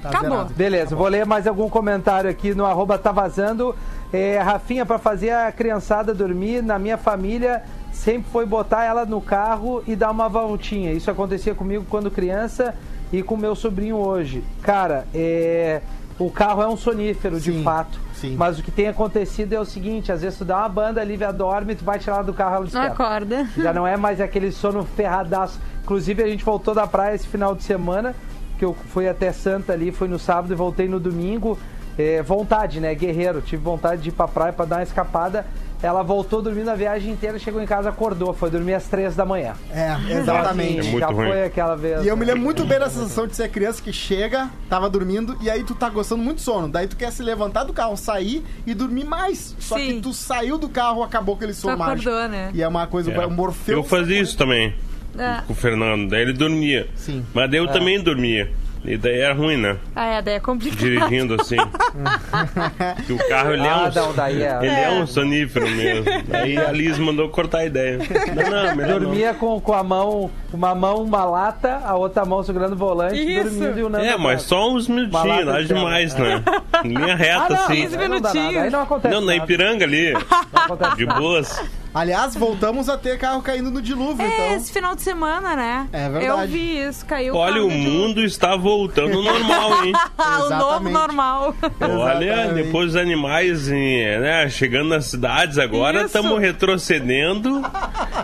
Tá 0.01 0.09
Acabou. 0.09 0.29
zerado. 0.31 0.53
Beleza, 0.53 0.95
vou 0.95 1.07
ler 1.07 1.25
mais 1.25 1.45
algum 1.47 1.69
comentário 1.69 2.29
aqui 2.29 2.53
no 2.55 2.65
arroba 2.65 2.97
tá 2.97 3.11
vazando. 3.11 3.75
É, 4.11 4.39
Rafinha, 4.39 4.85
pra 4.85 4.97
fazer 4.97 5.29
a 5.31 5.51
criançada 5.51 6.13
dormir, 6.13 6.61
na 6.61 6.77
minha 6.79 6.97
família 6.97 7.63
sempre 7.91 8.29
foi 8.31 8.45
botar 8.45 8.83
ela 8.83 9.05
no 9.05 9.21
carro 9.21 9.83
e 9.85 9.95
dar 9.95 10.11
uma 10.11 10.27
voltinha. 10.27 10.91
Isso 10.91 11.09
acontecia 11.11 11.53
comigo 11.53 11.85
quando 11.89 12.09
criança 12.09 12.73
e 13.13 13.21
com 13.21 13.37
meu 13.37 13.55
sobrinho 13.55 13.97
hoje. 13.97 14.43
Cara, 14.63 15.05
é, 15.13 15.81
o 16.17 16.29
carro 16.31 16.61
é 16.61 16.67
um 16.67 16.75
sonífero, 16.77 17.39
Sim, 17.39 17.51
de 17.57 17.63
fato. 17.63 17.99
sim. 18.13 18.35
Mas 18.37 18.57
o 18.59 18.63
que 18.63 18.71
tem 18.71 18.87
acontecido 18.87 19.53
é 19.53 19.59
o 19.59 19.65
seguinte, 19.65 20.11
às 20.11 20.21
vezes 20.21 20.37
tu 20.37 20.45
dá 20.45 20.57
uma 20.59 20.69
banda, 20.69 20.99
a 21.01 21.03
Lívia 21.03 21.31
dorme, 21.31 21.75
tu 21.75 21.83
vai 21.85 21.99
tirar 21.99 22.15
ela 22.15 22.23
do 22.23 22.33
carro, 22.33 22.51
ela 22.51 22.59
Não 22.59 22.65
desperta. 22.65 22.91
acorda. 22.93 23.47
Já 23.57 23.71
não 23.73 23.85
é 23.85 23.95
mais 23.97 24.19
aquele 24.19 24.51
sono 24.51 24.83
ferradaço. 24.83 25.59
Inclusive, 25.83 26.23
a 26.23 26.27
gente 26.27 26.43
voltou 26.43 26.73
da 26.73 26.85
praia 26.87 27.15
esse 27.15 27.27
final 27.27 27.53
de 27.55 27.63
semana, 27.63 28.15
que 28.61 28.65
eu 28.65 28.75
fui 28.93 29.09
até 29.09 29.31
Santa 29.31 29.73
ali, 29.73 29.91
fui 29.91 30.07
no 30.07 30.19
sábado 30.19 30.53
e 30.53 30.55
voltei 30.55 30.87
no 30.87 30.99
domingo. 30.99 31.57
É, 31.97 32.21
vontade, 32.21 32.79
né? 32.79 32.93
Guerreiro. 32.93 33.41
Tive 33.41 33.63
vontade 33.63 34.03
de 34.03 34.09
ir 34.09 34.11
pra 34.11 34.27
praia 34.27 34.53
pra 34.53 34.65
dar 34.65 34.75
uma 34.77 34.83
escapada. 34.83 35.47
Ela 35.81 36.03
voltou 36.03 36.43
dormindo 36.43 36.69
a 36.69 36.75
viagem 36.75 37.11
inteira, 37.11 37.39
chegou 37.39 37.59
em 37.59 37.65
casa, 37.65 37.89
acordou. 37.89 38.33
Foi 38.35 38.51
dormir 38.51 38.75
às 38.75 38.83
três 38.85 39.15
da 39.15 39.25
manhã. 39.25 39.55
É, 39.73 39.97
exatamente. 40.13 40.79
É 40.79 40.83
muito 40.83 40.99
Já 40.99 41.07
ruim. 41.07 41.27
foi 41.29 41.43
aquela 41.43 41.75
vez. 41.75 42.05
E 42.05 42.07
eu 42.07 42.15
me 42.15 42.23
né? 42.23 42.33
lembro 42.33 42.45
muito 42.45 42.63
bem 42.65 42.77
da 42.77 42.87
sensação 42.87 43.25
de 43.25 43.35
ser 43.35 43.49
criança 43.49 43.81
que 43.81 43.91
chega, 43.91 44.47
tava 44.69 44.87
dormindo, 44.87 45.35
e 45.41 45.49
aí 45.49 45.63
tu 45.63 45.73
tá 45.73 45.89
gostando 45.89 46.21
muito 46.21 46.37
de 46.37 46.43
sono. 46.43 46.67
Daí 46.69 46.87
tu 46.87 46.95
quer 46.95 47.11
se 47.11 47.23
levantar 47.23 47.63
do 47.63 47.73
carro, 47.73 47.97
sair 47.97 48.45
e 48.67 48.75
dormir 48.75 49.05
mais. 49.05 49.55
Só 49.59 49.75
Sim. 49.75 49.87
que 49.87 50.01
tu 50.01 50.13
saiu 50.13 50.59
do 50.59 50.69
carro, 50.69 51.01
acabou 51.01 51.33
aquele 51.33 51.53
sono 51.55 51.79
mágico. 51.79 52.09
acordou, 52.11 52.29
né? 52.29 52.51
E 52.53 52.61
é 52.61 52.67
uma 52.67 52.85
coisa, 52.85 53.11
É. 53.11 53.25
o 53.25 53.31
Morfeu... 53.31 53.77
Eu 53.77 53.83
fazia 53.83 54.21
isso 54.21 54.37
também 54.37 54.75
É. 55.17 55.41
com 55.45 55.53
o 55.53 55.55
Fernando. 55.55 56.09
Daí 56.09 56.21
ele 56.21 56.33
dormia. 56.33 56.87
Sim. 56.95 57.25
Mas 57.33 57.49
daí 57.49 57.59
eu 57.59 57.67
também 57.67 58.01
dormia. 58.01 58.49
E 58.83 58.97
daí 58.97 59.19
era 59.19 59.35
ruim, 59.35 59.57
né? 59.57 59.77
Ah, 59.95 60.07
é, 60.07 60.21
daí 60.23 60.33
é 60.35 60.39
complicado. 60.39 60.79
Dirigindo 60.79 61.35
assim. 61.39 61.55
que 63.05 63.13
o 63.13 63.27
carro 63.29 63.53
ele 63.53 63.61
é 63.61 63.69
Ah, 63.69 63.91
um. 63.91 63.95
não, 63.99 64.13
daí 64.13 64.41
é. 64.41 64.57
Ele 64.59 64.67
é 64.75 64.89
um 64.89 65.05
sonífero 65.05 65.69
mesmo. 65.69 66.05
Daí 66.27 66.57
a 66.57 66.71
Liz 66.71 66.97
mandou 66.97 67.29
cortar 67.29 67.59
a 67.59 67.65
ideia. 67.65 67.99
Não, 67.99 68.49
não, 68.67 68.75
melhor 68.75 68.99
não. 68.99 69.07
Dormia 69.09 69.33
com, 69.35 69.61
com 69.61 69.73
a 69.73 69.83
mão, 69.83 70.31
uma 70.51 70.73
mão, 70.73 71.03
uma 71.03 71.23
lata, 71.25 71.79
a 71.85 71.95
outra 71.95 72.25
mão 72.25 72.43
segurando 72.43 72.73
o 72.73 72.75
volante, 72.75 73.19
Isso. 73.19 73.51
dormindo 73.51 73.79
e 73.79 73.83
o 73.83 73.89
Nando 73.89 74.03
É, 74.03 74.11
mas 74.17 74.19
atrás. 74.19 74.41
só 74.43 74.71
uns 74.71 74.87
minutinhos, 74.87 75.25
nada 75.27 75.41
eterna. 75.61 75.63
demais, 75.63 76.15
né? 76.15 76.43
Linha 76.83 77.13
Ah, 77.13 77.15
reta, 77.15 77.49
não, 77.49 77.55
assim. 77.65 77.73
aí 77.73 77.83
não 77.83 77.89
dá 77.91 77.97
nada, 77.99 78.09
minutinhos. 78.09 78.63
Aí 78.63 78.69
não 78.71 78.81
acontece 78.81 79.13
Não, 79.13 79.21
na. 79.21 79.35
Ipiranga 79.35 79.85
ali. 79.85 80.13
Não 80.13 80.21
acontece 80.63 80.95
De 80.97 81.05
nada. 81.05 81.19
boas. 81.19 81.63
Aliás, 81.93 82.35
voltamos 82.35 82.87
a 82.87 82.97
ter 82.97 83.17
carro 83.17 83.41
caindo 83.41 83.69
no 83.69 83.81
dilúvio, 83.81 84.25
É, 84.25 84.27
então... 84.27 84.55
esse 84.55 84.71
final 84.71 84.95
de 84.95 85.01
semana, 85.01 85.55
né? 85.55 85.89
É 85.91 86.09
verdade. 86.09 86.25
Eu 86.25 86.47
vi 86.47 86.81
isso, 86.87 87.05
caiu 87.05 87.35
Olha, 87.35 87.55
carro 87.55 87.67
o 87.67 87.69
mundo 87.69 88.23
está 88.23 88.55
voltando 88.55 89.17
ao 89.17 89.23
normal, 89.23 89.85
hein? 89.85 89.93
O 90.45 90.49
novo 90.49 90.89
normal. 90.89 91.55
Olha, 91.81 92.53
depois 92.53 92.89
os 92.89 92.95
animais 92.95 93.67
né, 93.67 94.47
chegando 94.49 94.89
nas 94.89 95.05
cidades 95.05 95.57
agora, 95.57 96.03
estamos 96.03 96.39
retrocedendo 96.39 97.61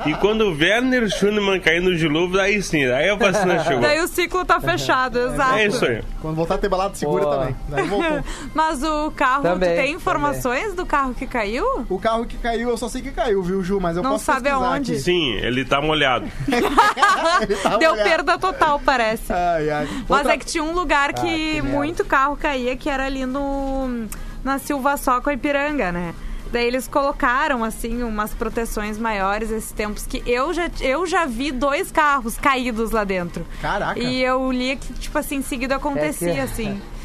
E 0.06 0.14
quando 0.16 0.42
o 0.42 0.58
Werner 0.58 1.10
Schunemann 1.10 1.60
cair 1.60 1.82
no 1.82 1.96
dilúvio, 1.96 2.40
aí 2.40 2.62
sim, 2.62 2.86
aí 2.86 3.10
a 3.10 3.16
vacina 3.16 3.60
chegou. 3.66 3.82
Daí 3.82 4.00
o 4.00 4.08
ciclo 4.08 4.46
tá 4.46 4.60
fechado, 4.62 5.20
exato. 5.34 5.56
É 5.56 5.66
isso 5.66 5.86
aí. 5.86 6.02
Quando 6.22 6.36
voltar 6.36 6.56
a 6.56 6.58
ter 6.58 6.70
balada, 6.70 6.96
segura 6.96 7.24
Pô. 7.24 7.32
também. 7.32 7.56
Daí 7.68 7.88
voltou. 7.88 8.24
Mas 8.54 8.84
o 8.84 9.12
carro, 9.12 9.44
Também, 9.44 9.70
tu 9.70 9.76
tem 9.76 9.94
informações 9.94 10.74
do 10.74 10.86
carro 10.86 11.14
que 11.14 11.28
caiu? 11.28 11.86
O 11.90 12.00
carro 12.00 12.26
que 12.26 12.38
caiu, 12.38 12.70
eu 12.70 12.78
só 12.78 12.88
sei 12.88 13.02
que 13.02 13.12
caiu, 13.12 13.42
viu, 13.44 13.57
Ju? 13.64 13.80
Mas 13.80 13.98
eu 13.98 14.04
Não 14.04 14.12
posso 14.12 14.26
sabe 14.26 14.50
aonde? 14.50 14.94
aqui. 14.94 15.02
Sim, 15.02 15.34
ele 15.36 15.64
tá 15.66 15.82
molhado. 15.82 16.26
Ele 17.42 17.56
tá 17.58 17.78
Deu 17.78 17.92
molhado. 17.92 18.10
perda 18.10 18.38
total, 18.38 18.80
parece. 18.84 19.32
Ai, 19.32 19.70
ai. 19.70 19.88
Mas 20.08 20.20
Outra- 20.20 20.34
é 20.34 20.38
que 20.38 20.46
tinha 20.46 20.64
um 20.64 20.74
lugar 20.74 21.14
que, 21.14 21.22
que 21.22 21.62
merda. 21.62 21.70
muito 21.70 22.06
carro 22.06 22.36
caía, 22.38 22.76
que 22.76 22.90
era 22.90 23.06
ali 23.06 23.26
no 23.26 24.06
na 24.44 24.58
Silva 24.60 24.98
Só 24.98 25.20
com 25.22 25.30
a 25.30 25.34
Ipiranga, 25.34 25.92
né? 25.92 26.14
Daí 26.52 26.66
eles 26.66 26.88
colocaram, 26.88 27.62
assim, 27.64 28.02
umas 28.04 28.34
proteções 28.34 28.98
maiores 28.98 29.52
esses 29.52 29.72
tempos 29.74 30.06
que 30.08 30.24
eu 30.26 30.54
já, 30.54 30.70
eu 30.80 31.06
já 31.06 31.26
vi 31.26 31.52
dois 31.52 31.92
carros 31.92 32.38
caídos 32.38 32.92
lá 32.92 33.04
dentro. 33.04 33.46
Caraca. 33.62 34.00
E 34.00 34.24
eu 34.24 34.50
li 34.52 34.78
que, 34.78 34.94
tipo 34.94 35.18
assim, 35.20 35.36
em 35.38 35.42
seguida 35.42 35.76
acontecia, 35.76 36.30
É 36.30 36.34
que- 36.36 36.40
assim. 36.40 36.82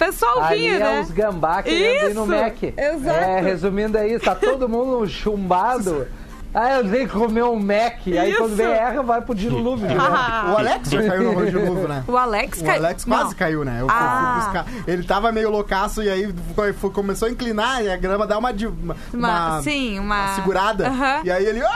O 0.00 0.04
pessoal 0.06 0.42
Ali 0.44 0.58
vinha, 0.60 0.74
é 0.76 0.78
né? 0.78 1.00
os 1.02 1.10
gambá 1.10 1.62
querendo 1.62 2.10
ir 2.10 2.14
no 2.14 2.22
Isso, 2.22 2.26
Mac. 2.26 2.62
exato. 2.62 3.18
É, 3.18 3.40
resumindo 3.40 3.98
aí, 3.98 4.18
tá 4.18 4.34
todo 4.34 4.66
mundo 4.68 5.06
chumbado. 5.10 6.06
Ah, 6.52 6.78
eu 6.78 6.90
tenho 6.90 7.06
que 7.08 7.12
comer 7.16 7.44
um 7.44 7.56
Mac. 7.60 7.98
Aí 8.06 8.30
Isso. 8.30 8.38
quando 8.38 8.56
vem 8.56 8.66
erra, 8.66 9.02
vai 9.02 9.20
pro 9.20 9.34
dilúvio. 9.34 9.86
de 9.86 9.94
novo. 9.94 10.10
O 10.10 10.56
Alex 10.58 10.90
já 10.90 11.02
caiu 11.02 11.32
no 11.32 11.66
novo, 11.66 11.86
né? 11.88 12.02
O 12.08 12.16
Alex 12.16 12.60
O 12.60 12.64
caiu. 12.64 12.84
Alex 12.84 13.04
quase 13.04 13.24
Não. 13.24 13.34
caiu, 13.34 13.64
né? 13.64 13.76
Eu 13.82 13.88
fui- 13.88 13.96
fui 13.98 14.06
Ah. 14.08 14.42
buscar. 14.42 14.66
Ele 14.86 15.02
tava 15.04 15.30
meio 15.30 15.48
loucaço 15.50 16.02
e 16.02 16.08
aí 16.10 16.34
foi- 16.56 16.72
foi- 16.72 16.90
começou 16.90 17.28
a 17.28 17.30
inclinar 17.30 17.84
e 17.84 17.90
a 17.90 17.96
grama 17.96 18.26
dá 18.26 18.36
uma, 18.38 18.52
de- 18.52 18.66
uma, 18.66 18.96
Uma- 19.14 19.28
uma- 19.52 19.62
sim, 19.62 19.98
uma- 20.00 20.24
uma 20.24 20.34
segurada. 20.34 20.88
Aham. 20.88 21.20
E 21.24 21.30
aí 21.30 21.44
ele. 21.46 21.60
"Ah, 21.62 21.68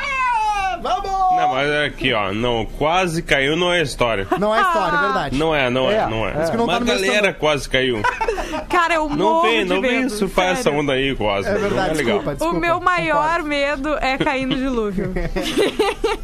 vamos! 0.84 1.10
Não, 1.10 1.48
mas 1.48 1.68
é 1.68 1.84
aqui, 1.86 2.12
ó, 2.12 2.32
não, 2.32 2.64
quase 2.78 3.22
caiu 3.22 3.56
não 3.56 3.72
é 3.72 3.82
história. 3.82 4.26
Não 4.38 4.54
é 4.54 4.60
história, 4.60 4.96
é 4.96 5.00
verdade. 5.00 5.36
Não 5.38 5.54
é, 5.54 5.68
não 5.70 5.90
é, 5.90 5.94
É, 5.96 6.06
não 6.08 6.26
é. 6.28 6.30
é. 6.30 6.34
Não 6.56 6.66
tá 6.66 6.72
Uma 6.74 6.80
no 6.80 6.86
meu 6.86 6.94
galera 6.94 7.32
quase 7.34 7.68
caiu. 7.68 8.02
Cara, 8.70 8.94
eu 8.94 9.08
Não 9.08 9.16
morro 9.16 9.42
vem, 9.42 9.64
não 9.64 9.80
vem 9.80 10.08
surfar 10.08 10.50
essa 10.50 10.70
onda 10.70 10.92
aí, 10.92 11.14
quase. 11.16 11.48
É 11.48 11.52
não 11.54 11.60
verdade, 11.60 11.90
é 11.90 11.94
legal. 11.94 12.18
desculpa, 12.18 12.30
O 12.30 12.34
desculpa. 12.34 12.60
meu 12.60 12.80
maior 12.80 13.22
Concordo. 13.22 13.48
medo 13.48 13.96
é 14.00 14.18
cair 14.18 14.46
no 14.46 14.54
dilúvio. 14.54 15.12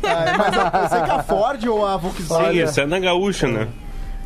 É, 0.02 0.36
mas 0.36 0.54
eu, 0.56 0.80
eu 0.82 0.88
sei 0.88 1.02
que 1.02 1.10
a 1.10 1.22
Ford 1.22 1.64
ou 1.66 1.86
a 1.86 1.92
Sim, 1.94 1.98
Volkswagen. 2.00 2.64
isso 2.64 2.80
é 2.80 2.86
na 2.86 2.98
gaúcha, 2.98 3.46
né? 3.46 3.68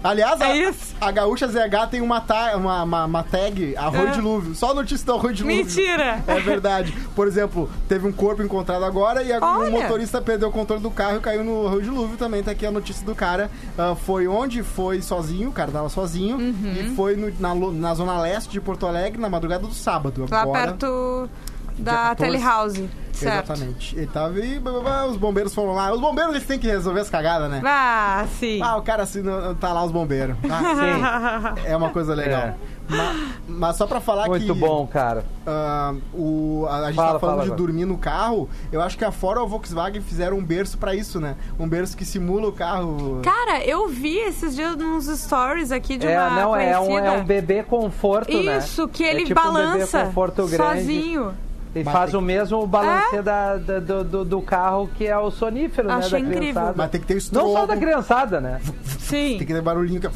Aliás, 0.05 0.39
a, 0.41 0.49
É 0.51 0.57
isso. 0.59 0.95
a 1.01 1.11
Gaúcha 1.11 1.49
ZH 1.49 1.89
tem 1.91 2.03
uma, 2.03 2.21
ta- 2.21 2.55
uma, 2.57 2.83
uma, 2.83 3.05
uma 3.07 3.23
tag 3.23 3.75
arroio 3.77 4.09
É. 4.09 4.11
dilúvio. 4.11 4.55
Só 4.55 4.75
notícia 4.75 5.07
do 5.07 5.15
arroio 5.15 5.35
dilúvio. 5.35 5.57
Mentira! 5.57 6.23
É 6.27 6.39
verdade. 6.41 6.93
Por 7.17 7.27
exemplo, 7.27 7.71
teve 7.89 8.07
um 8.07 8.13
corpo 8.13 8.43
encontrado 8.43 8.85
agora 8.85 9.23
e 9.23 9.33
a- 9.33 9.39
o 9.39 9.61
Olha. 9.61 9.71
motorista 9.71 10.21
perdeu 10.21 10.51
o 10.51 10.53
controle 10.53 10.83
do 10.83 10.91
carro 10.91 11.17
e 11.17 11.21
caiu 11.21 11.43
no 11.43 11.67
Rio 11.69 11.81
Dilúvio 11.83 12.17
também. 12.19 12.43
Tá 12.43 12.51
aqui 12.51 12.67
a 12.67 12.71
notícia 12.71 13.05
do 13.07 13.15
cara. 13.15 13.51
Ah, 13.79 13.95
foi 13.95 14.29
onde? 14.29 14.63
Foi 14.63 15.01
sozinho, 15.01 15.49
o 15.49 15.53
cara 15.53 15.73
tava 15.73 15.89
sozinho. 15.89 16.37
Uhum. 16.37 16.75
E 16.79 16.95
foi 16.95 17.17
no- 17.17 17.33
na, 17.41 17.55
na 17.73 17.95
zona 17.95 18.21
leste 18.21 18.51
de 18.51 18.61
Porto 18.61 18.87
Alegre 18.87 19.19
na 19.19 19.31
madrugada 19.31 19.67
do 19.67 19.73
sábado. 19.73 20.27
Lá 20.31 20.43
Agora, 20.43 20.67
perto 20.67 21.31
Dia 21.31 21.54
da 21.79 21.93
14. 22.11 22.17
telehouse. 22.17 22.91
Certo. 23.13 23.53
Exatamente. 23.53 23.97
Ele 23.97 24.07
tava 24.09 24.41
e 24.41 24.59
blá, 24.59 24.73
blá, 24.73 24.81
blá, 24.81 25.07
os 25.07 25.17
bombeiros 25.17 25.55
foram 25.55 25.73
lá. 25.75 25.93
Os 25.93 26.01
bombeiros 26.01 26.35
eles 26.35 26.47
têm 26.47 26.59
que 26.59 26.67
resolver 26.67 26.99
as 27.01 27.09
cagadas, 27.09 27.49
né? 27.49 27.63
Ah, 27.65 28.27
sim. 28.41 28.61
Ah, 28.61 28.77
o 28.77 28.83
cara 28.83 29.05
assim, 29.05 29.23
não- 29.23 29.55
tá 29.55 29.73
lá 29.73 29.85
os 29.85 29.93
bombeiros. 29.93 30.37
Ah, 30.51 31.55
Sim, 31.55 31.69
é 31.69 31.77
uma 31.77 31.91
coisa 31.91 32.13
legal. 32.13 32.41
É. 32.43 32.55
Ma- 32.89 33.15
Mas, 33.47 33.77
só 33.77 33.87
pra 33.87 34.01
falar 34.01 34.25
que. 34.25 34.31
muito 34.31 34.55
bom, 34.55 34.85
cara. 34.89 35.25
Ah, 35.47 35.95
o, 36.13 36.67
a, 36.69 36.77
a 36.79 36.87
gente 36.87 36.97
Fala, 36.97 37.13
tá 37.15 37.19
falando 37.21 37.37
fala 37.39 37.51
de 37.51 37.57
dormir 37.57 37.85
no 37.85 37.97
carro. 37.97 38.49
Eu 38.73 38.83
acho 38.83 38.99
que 38.99 39.05
a 39.05 39.13
Ford 39.13 39.39
ou 39.39 39.45
a 39.45 39.49
Volkswagen 39.49 40.03
fizeram 40.03 40.37
um 40.39 40.45
berço 40.45 40.77
pra 40.77 40.93
isso, 40.93 41.21
né? 41.21 41.37
Um 41.57 41.69
berço 41.69 41.97
que 41.97 42.05
simula 42.05 42.49
o 42.49 42.53
carro. 42.53 43.21
Cara, 43.23 43.65
eu 43.65 43.89
vi 43.89 44.19
esses 44.19 44.57
dias 44.57 44.77
nos 44.77 45.07
stories 45.07 45.71
aqui 45.71 45.97
de 45.97 46.07
É, 46.09 46.19
uma 46.21 46.31
não, 46.31 46.57
é 46.57 46.79
um, 46.81 46.87
conhecida. 46.87 47.07
é 47.07 47.11
um 47.21 47.25
bebê 47.25 47.63
conforto, 47.63 48.43
né? 48.43 48.59
Isso, 48.59 48.89
que 48.89 49.05
É 49.05 49.11
ele 49.15 49.25
tipo 49.25 49.41
um 49.41 49.45
bebê 49.53 49.65
balança 49.65 50.05
conforto 50.07 50.47
grande. 50.49 50.81
sozinho. 50.81 51.33
E 51.75 51.83
Mas 51.83 51.93
faz 51.93 52.15
o 52.15 52.21
mesmo 52.21 52.65
balancê 52.67 53.21
da, 53.21 53.57
da- 53.57 53.81
do, 53.81 54.05
do, 54.05 54.25
do 54.25 54.41
carro 54.43 54.89
que 54.97 55.07
é 55.07 55.19
o 55.19 55.31
sonífero, 55.31 55.89
né? 55.89 55.95
Achei 55.95 56.11
da 56.11 56.19
incrível. 56.21 56.39
criançada. 56.41 56.75
Mas 56.77 56.91
tem 56.91 57.01
que 57.01 57.07
ter 57.07 57.15
Não 57.15 57.19
estrondo. 57.19 57.53
só 57.53 57.67
da 57.67 57.77
criançada, 57.77 58.41
né? 58.41 58.61
Sim. 58.99 59.39
Tem 59.39 59.47
que 59.47 59.53
ter 59.55 59.61
barulhinho. 59.61 60.01
Que... 60.01 60.09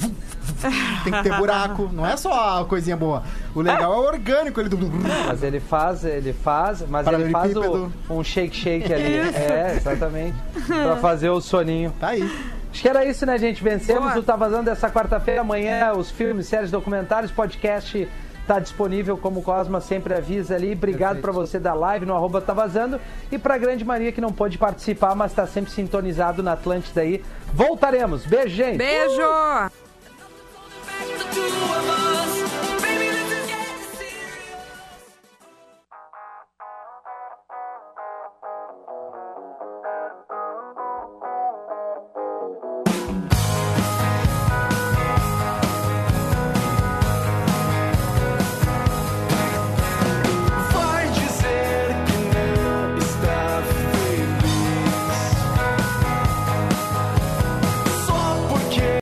tem 1.04 1.12
que 1.12 1.22
ter 1.24 1.36
buraco. 1.36 1.88
Não 1.92 2.06
é 2.06 2.16
só 2.16 2.60
a 2.60 2.64
coisinha 2.64 2.96
boa. 2.96 3.22
O 3.54 3.60
legal 3.60 3.92
é 3.92 3.96
o 3.96 4.00
orgânico. 4.06 4.60
Ele... 4.60 4.70
Mas 5.26 5.42
ele 5.42 5.58
faz, 5.60 6.04
ele 6.04 6.32
faz, 6.32 6.84
mas 6.88 7.06
ele 7.06 7.30
faz 7.30 7.56
o- 7.56 7.60
Paralelepípedo. 7.60 7.92
um 8.10 8.22
shake-shake 8.22 8.92
ali. 8.94 9.14
É, 9.16 9.74
exatamente. 9.76 10.36
pra 10.66 10.96
fazer 10.96 11.30
o 11.30 11.40
soninho. 11.40 11.92
Tá 11.98 12.08
aí. 12.08 12.22
Acho 12.70 12.82
que 12.82 12.88
era 12.88 13.04
isso, 13.04 13.24
né, 13.26 13.36
gente? 13.38 13.64
Vencemos 13.64 14.04
Boa. 14.10 14.18
o 14.18 14.22
Tá 14.22 14.36
Vazando 14.36 14.64
dessa 14.64 14.88
quarta-feira. 14.90 15.40
Amanhã, 15.40 15.92
os 15.94 16.10
filmes, 16.10 16.46
séries, 16.46 16.70
documentários, 16.70 17.32
podcast 17.32 18.06
tá 18.48 18.58
disponível, 18.58 19.18
como 19.18 19.40
o 19.40 19.42
Cosma 19.42 19.78
sempre 19.78 20.14
avisa 20.14 20.54
ali. 20.54 20.72
Obrigado 20.72 21.20
pra 21.20 21.30
você 21.30 21.58
da 21.58 21.74
live 21.74 22.06
no 22.06 22.14
arroba 22.14 22.40
Tá 22.40 22.54
Vazando. 22.54 22.98
E 23.30 23.36
pra 23.36 23.58
grande 23.58 23.84
Maria 23.84 24.10
que 24.10 24.22
não 24.22 24.32
pôde 24.32 24.56
participar, 24.56 25.14
mas 25.14 25.34
tá 25.34 25.46
sempre 25.46 25.70
sintonizado 25.70 26.42
na 26.42 26.52
Atlântida 26.54 27.02
aí. 27.02 27.22
Voltaremos. 27.52 28.24
Beijo, 28.24 28.56
gente! 28.56 28.78
Beijo! 28.78 29.22
Us. 31.00 32.07